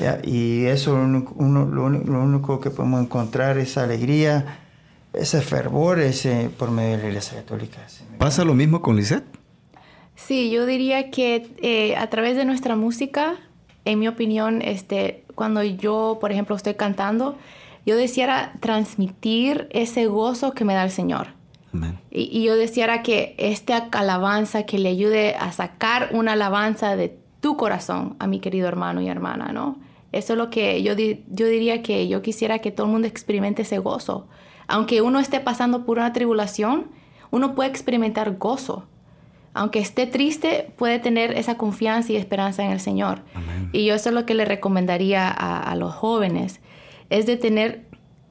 ¿ya? 0.00 0.20
Y 0.24 0.64
eso 0.66 0.96
lo 0.96 1.04
único, 1.04 1.34
uno- 1.36 1.66
lo 1.66 1.84
único 2.22 2.60
que 2.60 2.70
podemos 2.70 3.02
encontrar, 3.02 3.58
esa 3.58 3.84
alegría, 3.84 4.58
ese 5.12 5.40
fervor, 5.40 5.98
ese, 5.98 6.50
por 6.58 6.70
medio 6.70 6.96
de 6.96 7.02
la 7.04 7.08
Iglesia 7.08 7.38
Católica. 7.38 7.78
¿Pasa 8.18 8.44
lo 8.44 8.54
mismo 8.54 8.80
con 8.82 8.96
Lisette? 8.96 9.24
Sí, 10.14 10.50
yo 10.50 10.66
diría 10.66 11.10
que 11.10 11.50
eh, 11.62 11.96
a 11.96 12.08
través 12.10 12.36
de 12.36 12.44
nuestra 12.44 12.76
música, 12.76 13.34
en 13.84 13.98
mi 14.00 14.08
opinión, 14.08 14.62
este, 14.62 15.24
cuando 15.34 15.62
yo, 15.62 16.18
por 16.20 16.32
ejemplo, 16.32 16.56
estoy 16.56 16.74
cantando, 16.74 17.36
yo 17.86 17.96
deseara 17.96 18.52
transmitir 18.60 19.68
ese 19.70 20.06
gozo 20.06 20.52
que 20.52 20.64
me 20.64 20.74
da 20.74 20.84
el 20.84 20.90
Señor. 20.90 21.28
Y, 22.10 22.22
y 22.36 22.44
yo 22.44 22.56
deseara 22.56 23.02
que 23.02 23.34
esta 23.38 23.88
alabanza 23.92 24.64
que 24.64 24.78
le 24.78 24.88
ayude 24.88 25.36
a 25.36 25.52
sacar 25.52 26.08
una 26.12 26.32
alabanza 26.32 26.96
de 26.96 27.16
tu 27.40 27.56
corazón 27.56 28.16
a 28.18 28.26
mi 28.26 28.40
querido 28.40 28.68
hermano 28.68 29.00
y 29.00 29.08
hermana, 29.08 29.52
¿no? 29.52 29.78
Eso 30.12 30.32
es 30.32 30.38
lo 30.38 30.48
que 30.50 30.82
yo, 30.82 30.94
di- 30.96 31.24
yo 31.30 31.46
diría 31.46 31.82
que 31.82 32.08
yo 32.08 32.22
quisiera 32.22 32.58
que 32.60 32.70
todo 32.70 32.86
el 32.86 32.92
mundo 32.92 33.06
experimente 33.08 33.62
ese 33.62 33.78
gozo. 33.78 34.26
Aunque 34.66 35.02
uno 35.02 35.18
esté 35.20 35.40
pasando 35.40 35.84
por 35.84 35.98
una 35.98 36.12
tribulación, 36.12 36.86
uno 37.30 37.54
puede 37.54 37.68
experimentar 37.70 38.36
gozo. 38.38 38.84
Aunque 39.54 39.78
esté 39.80 40.06
triste, 40.06 40.70
puede 40.76 40.98
tener 40.98 41.32
esa 41.36 41.56
confianza 41.56 42.12
y 42.12 42.16
esperanza 42.16 42.64
en 42.64 42.70
el 42.70 42.80
Señor. 42.80 43.22
Y 43.72 43.84
yo 43.86 43.94
eso 43.94 44.08
es 44.10 44.14
lo 44.14 44.24
que 44.24 44.34
le 44.34 44.44
recomendaría 44.44 45.28
a, 45.28 45.62
a 45.62 45.74
los 45.74 45.94
jóvenes, 45.94 46.60
es 47.10 47.26
de 47.26 47.36
tener 47.36 47.84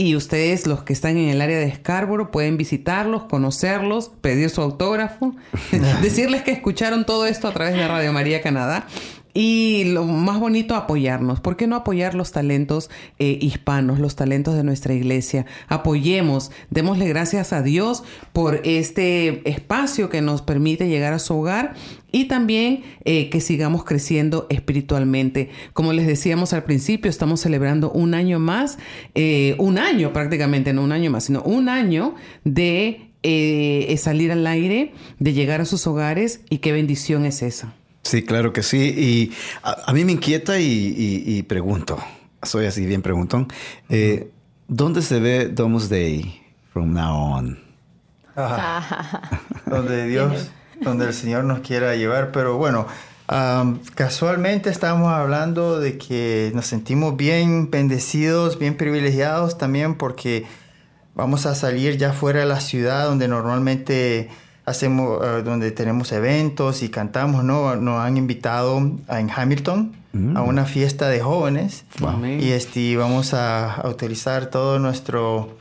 y 0.02 0.16
ustedes, 0.16 0.66
los 0.66 0.82
que 0.82 0.92
están 0.92 1.16
en 1.16 1.28
el 1.28 1.40
área 1.40 1.58
de 1.58 1.72
Scarborough, 1.74 2.30
pueden 2.30 2.56
visitarlos, 2.56 3.24
conocerlos, 3.24 4.10
pedir 4.20 4.50
su 4.50 4.60
autógrafo, 4.60 5.34
decirles 6.02 6.42
que 6.42 6.50
escucharon 6.50 7.06
todo 7.06 7.26
esto 7.26 7.48
a 7.48 7.52
través 7.52 7.74
de 7.74 7.86
Radio 7.86 8.12
María 8.12 8.42
Canadá. 8.42 8.86
Y 9.34 9.84
lo 9.84 10.04
más 10.04 10.38
bonito, 10.40 10.74
apoyarnos. 10.74 11.40
¿Por 11.40 11.56
qué 11.56 11.66
no 11.66 11.76
apoyar 11.76 12.14
los 12.14 12.32
talentos 12.32 12.90
eh, 13.18 13.38
hispanos, 13.40 13.98
los 13.98 14.14
talentos 14.14 14.54
de 14.54 14.62
nuestra 14.62 14.92
iglesia? 14.92 15.46
Apoyemos, 15.68 16.50
démosle 16.70 17.08
gracias 17.08 17.52
a 17.52 17.62
Dios 17.62 18.04
por 18.32 18.60
este 18.64 19.48
espacio 19.48 20.10
que 20.10 20.20
nos 20.20 20.42
permite 20.42 20.88
llegar 20.88 21.14
a 21.14 21.18
su 21.18 21.34
hogar 21.34 21.74
y 22.12 22.26
también 22.26 22.82
eh, 23.04 23.30
que 23.30 23.40
sigamos 23.40 23.84
creciendo 23.84 24.46
espiritualmente. 24.50 25.48
Como 25.72 25.92
les 25.92 26.06
decíamos 26.06 26.52
al 26.52 26.64
principio, 26.64 27.10
estamos 27.10 27.40
celebrando 27.40 27.90
un 27.90 28.14
año 28.14 28.38
más, 28.38 28.78
eh, 29.14 29.56
un 29.58 29.78
año 29.78 30.12
prácticamente, 30.12 30.72
no 30.74 30.84
un 30.84 30.92
año 30.92 31.10
más, 31.10 31.24
sino 31.24 31.42
un 31.42 31.70
año 31.70 32.14
de 32.44 33.08
eh, 33.22 33.96
salir 33.98 34.30
al 34.30 34.46
aire, 34.46 34.92
de 35.18 35.32
llegar 35.32 35.62
a 35.62 35.64
sus 35.64 35.86
hogares 35.86 36.42
y 36.50 36.58
qué 36.58 36.72
bendición 36.72 37.24
es 37.24 37.42
esa. 37.42 37.74
Sí, 38.02 38.22
claro 38.24 38.52
que 38.52 38.62
sí. 38.62 38.78
Y 38.96 39.32
a, 39.62 39.90
a 39.90 39.92
mí 39.92 40.04
me 40.04 40.12
inquieta 40.12 40.58
y, 40.58 40.64
y- 40.64 41.22
y 41.38 41.42
pregunto, 41.44 41.98
soy 42.42 42.66
así 42.66 42.84
bien 42.86 43.02
preguntón, 43.02 43.48
eh, 43.88 44.30
¿dónde 44.68 45.02
se 45.02 45.20
ve 45.20 45.48
Domus 45.48 45.88
Day 45.88 46.42
from 46.72 46.92
now 46.92 47.14
on? 47.34 47.58
donde 49.66 50.06
Dios, 50.08 50.50
donde 50.80 51.06
el 51.06 51.14
Señor 51.14 51.44
nos 51.44 51.60
quiera 51.60 51.94
llevar. 51.96 52.32
Pero 52.32 52.56
bueno, 52.56 52.86
am, 53.28 53.78
casualmente 53.94 54.70
estábamos 54.70 55.12
hablando 55.12 55.78
de 55.80 55.98
que 55.98 56.50
nos 56.54 56.66
sentimos 56.66 57.16
bien 57.16 57.70
bendecidos, 57.70 58.58
bien 58.58 58.76
privilegiados 58.76 59.58
también 59.58 59.94
porque 59.96 60.46
vamos 61.14 61.46
a 61.46 61.54
salir 61.54 61.98
ya 61.98 62.12
fuera 62.12 62.40
de 62.40 62.46
la 62.46 62.60
ciudad 62.60 63.04
donde 63.06 63.28
normalmente 63.28 64.28
hacemos, 64.64 65.18
eh, 65.24 65.42
donde 65.42 65.70
tenemos 65.72 66.12
eventos 66.12 66.82
y 66.82 66.88
cantamos, 66.88 67.42
¿no? 67.44 67.74
Nos 67.76 68.00
han 68.00 68.16
invitado 68.16 68.80
a- 69.08 69.20
en 69.20 69.30
Hamilton 69.30 69.92
a 70.36 70.42
una 70.42 70.66
fiesta 70.66 71.08
de 71.08 71.20
jóvenes. 71.20 71.84
Y 72.42 72.50
este, 72.52 72.96
vamos 72.98 73.32
a, 73.34 73.72
a 73.74 73.88
utilizar 73.88 74.46
todo 74.46 74.78
nuestro 74.78 75.56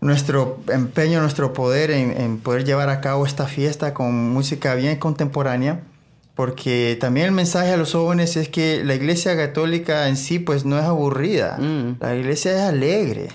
nuestro 0.00 0.58
empeño, 0.72 1.20
nuestro 1.20 1.52
poder 1.52 1.90
en, 1.90 2.12
en 2.20 2.38
poder 2.38 2.64
llevar 2.64 2.90
a 2.90 3.00
cabo 3.00 3.26
esta 3.26 3.46
fiesta 3.46 3.94
con 3.94 4.30
música 4.32 4.74
bien 4.74 4.98
contemporánea, 4.98 5.80
porque 6.36 6.96
también 7.00 7.26
el 7.26 7.32
mensaje 7.32 7.72
a 7.72 7.76
los 7.78 7.94
jóvenes 7.94 8.36
es 8.36 8.50
que 8.50 8.84
la 8.84 8.94
iglesia 8.94 9.34
católica 9.36 10.06
en 10.08 10.18
sí 10.18 10.38
pues 10.38 10.66
no 10.66 10.78
es 10.78 10.84
aburrida, 10.84 11.56
Mm. 11.58 11.96
la 11.98 12.14
iglesia 12.14 12.52
es 12.52 12.60
alegre. 12.60 13.28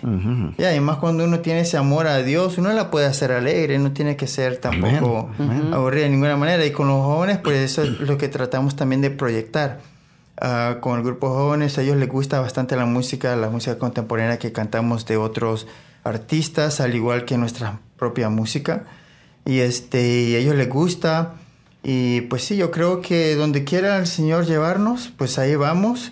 Y 0.58 0.64
además 0.64 0.98
cuando 0.98 1.24
uno 1.26 1.40
tiene 1.40 1.62
ese 1.62 1.78
amor 1.78 2.06
a 2.06 2.22
Dios, 2.22 2.60
uno 2.60 2.72
la 2.74 2.92
puede 2.92 3.08
hacer 3.08 3.32
alegre, 3.32 3.80
no 3.80 3.92
tiene 3.92 4.16
que 4.16 4.28
ser 4.28 4.58
tampoco 4.58 5.30
aburrida 5.74 6.04
de 6.04 6.10
ninguna 6.12 6.38
manera. 6.38 6.64
Y 6.64 6.72
con 6.72 6.88
los 6.88 7.04
jóvenes 7.04 7.40
pues 7.40 7.58
eso 7.58 7.82
es 7.82 8.00
lo 8.02 8.20
que 8.20 8.28
tratamos 8.28 8.76
también 8.76 9.02
de 9.02 9.10
proyectar. 9.10 9.80
Ah, 10.44 10.78
con 10.80 10.98
el 10.98 11.04
grupo 11.04 11.30
jóvenes, 11.30 11.78
a 11.80 11.82
ellos 11.82 11.98
les 11.98 12.08
gusta 12.10 12.40
bastante 12.40 12.76
la 12.76 12.86
música, 12.86 13.36
la 13.36 13.50
música 13.50 13.78
contemporánea 13.80 14.38
que 14.40 14.52
cantamos 14.52 15.06
de 15.08 15.18
otros 15.18 15.66
artistas, 16.04 16.80
al 16.82 16.94
igual 16.96 17.26
que 17.26 17.38
nuestra 17.38 17.80
propia 17.98 18.30
música. 18.30 18.84
Y 19.46 19.60
este, 19.60 20.02
y 20.22 20.36
a 20.36 20.38
ellos 20.38 20.56
les 20.56 20.70
gusta. 20.70 21.34
Y 21.84 22.22
pues 22.22 22.44
sí, 22.44 22.58
yo 22.58 22.72
creo 22.72 23.02
que 23.02 23.36
donde 23.36 23.64
quiera 23.64 23.98
el 23.98 24.08
Señor 24.08 24.46
llevarnos, 24.46 25.12
pues 25.18 25.40
ahí 25.40 25.56
vamos. 25.56 26.12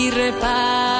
Y 0.00 0.10
reparación 0.10 0.99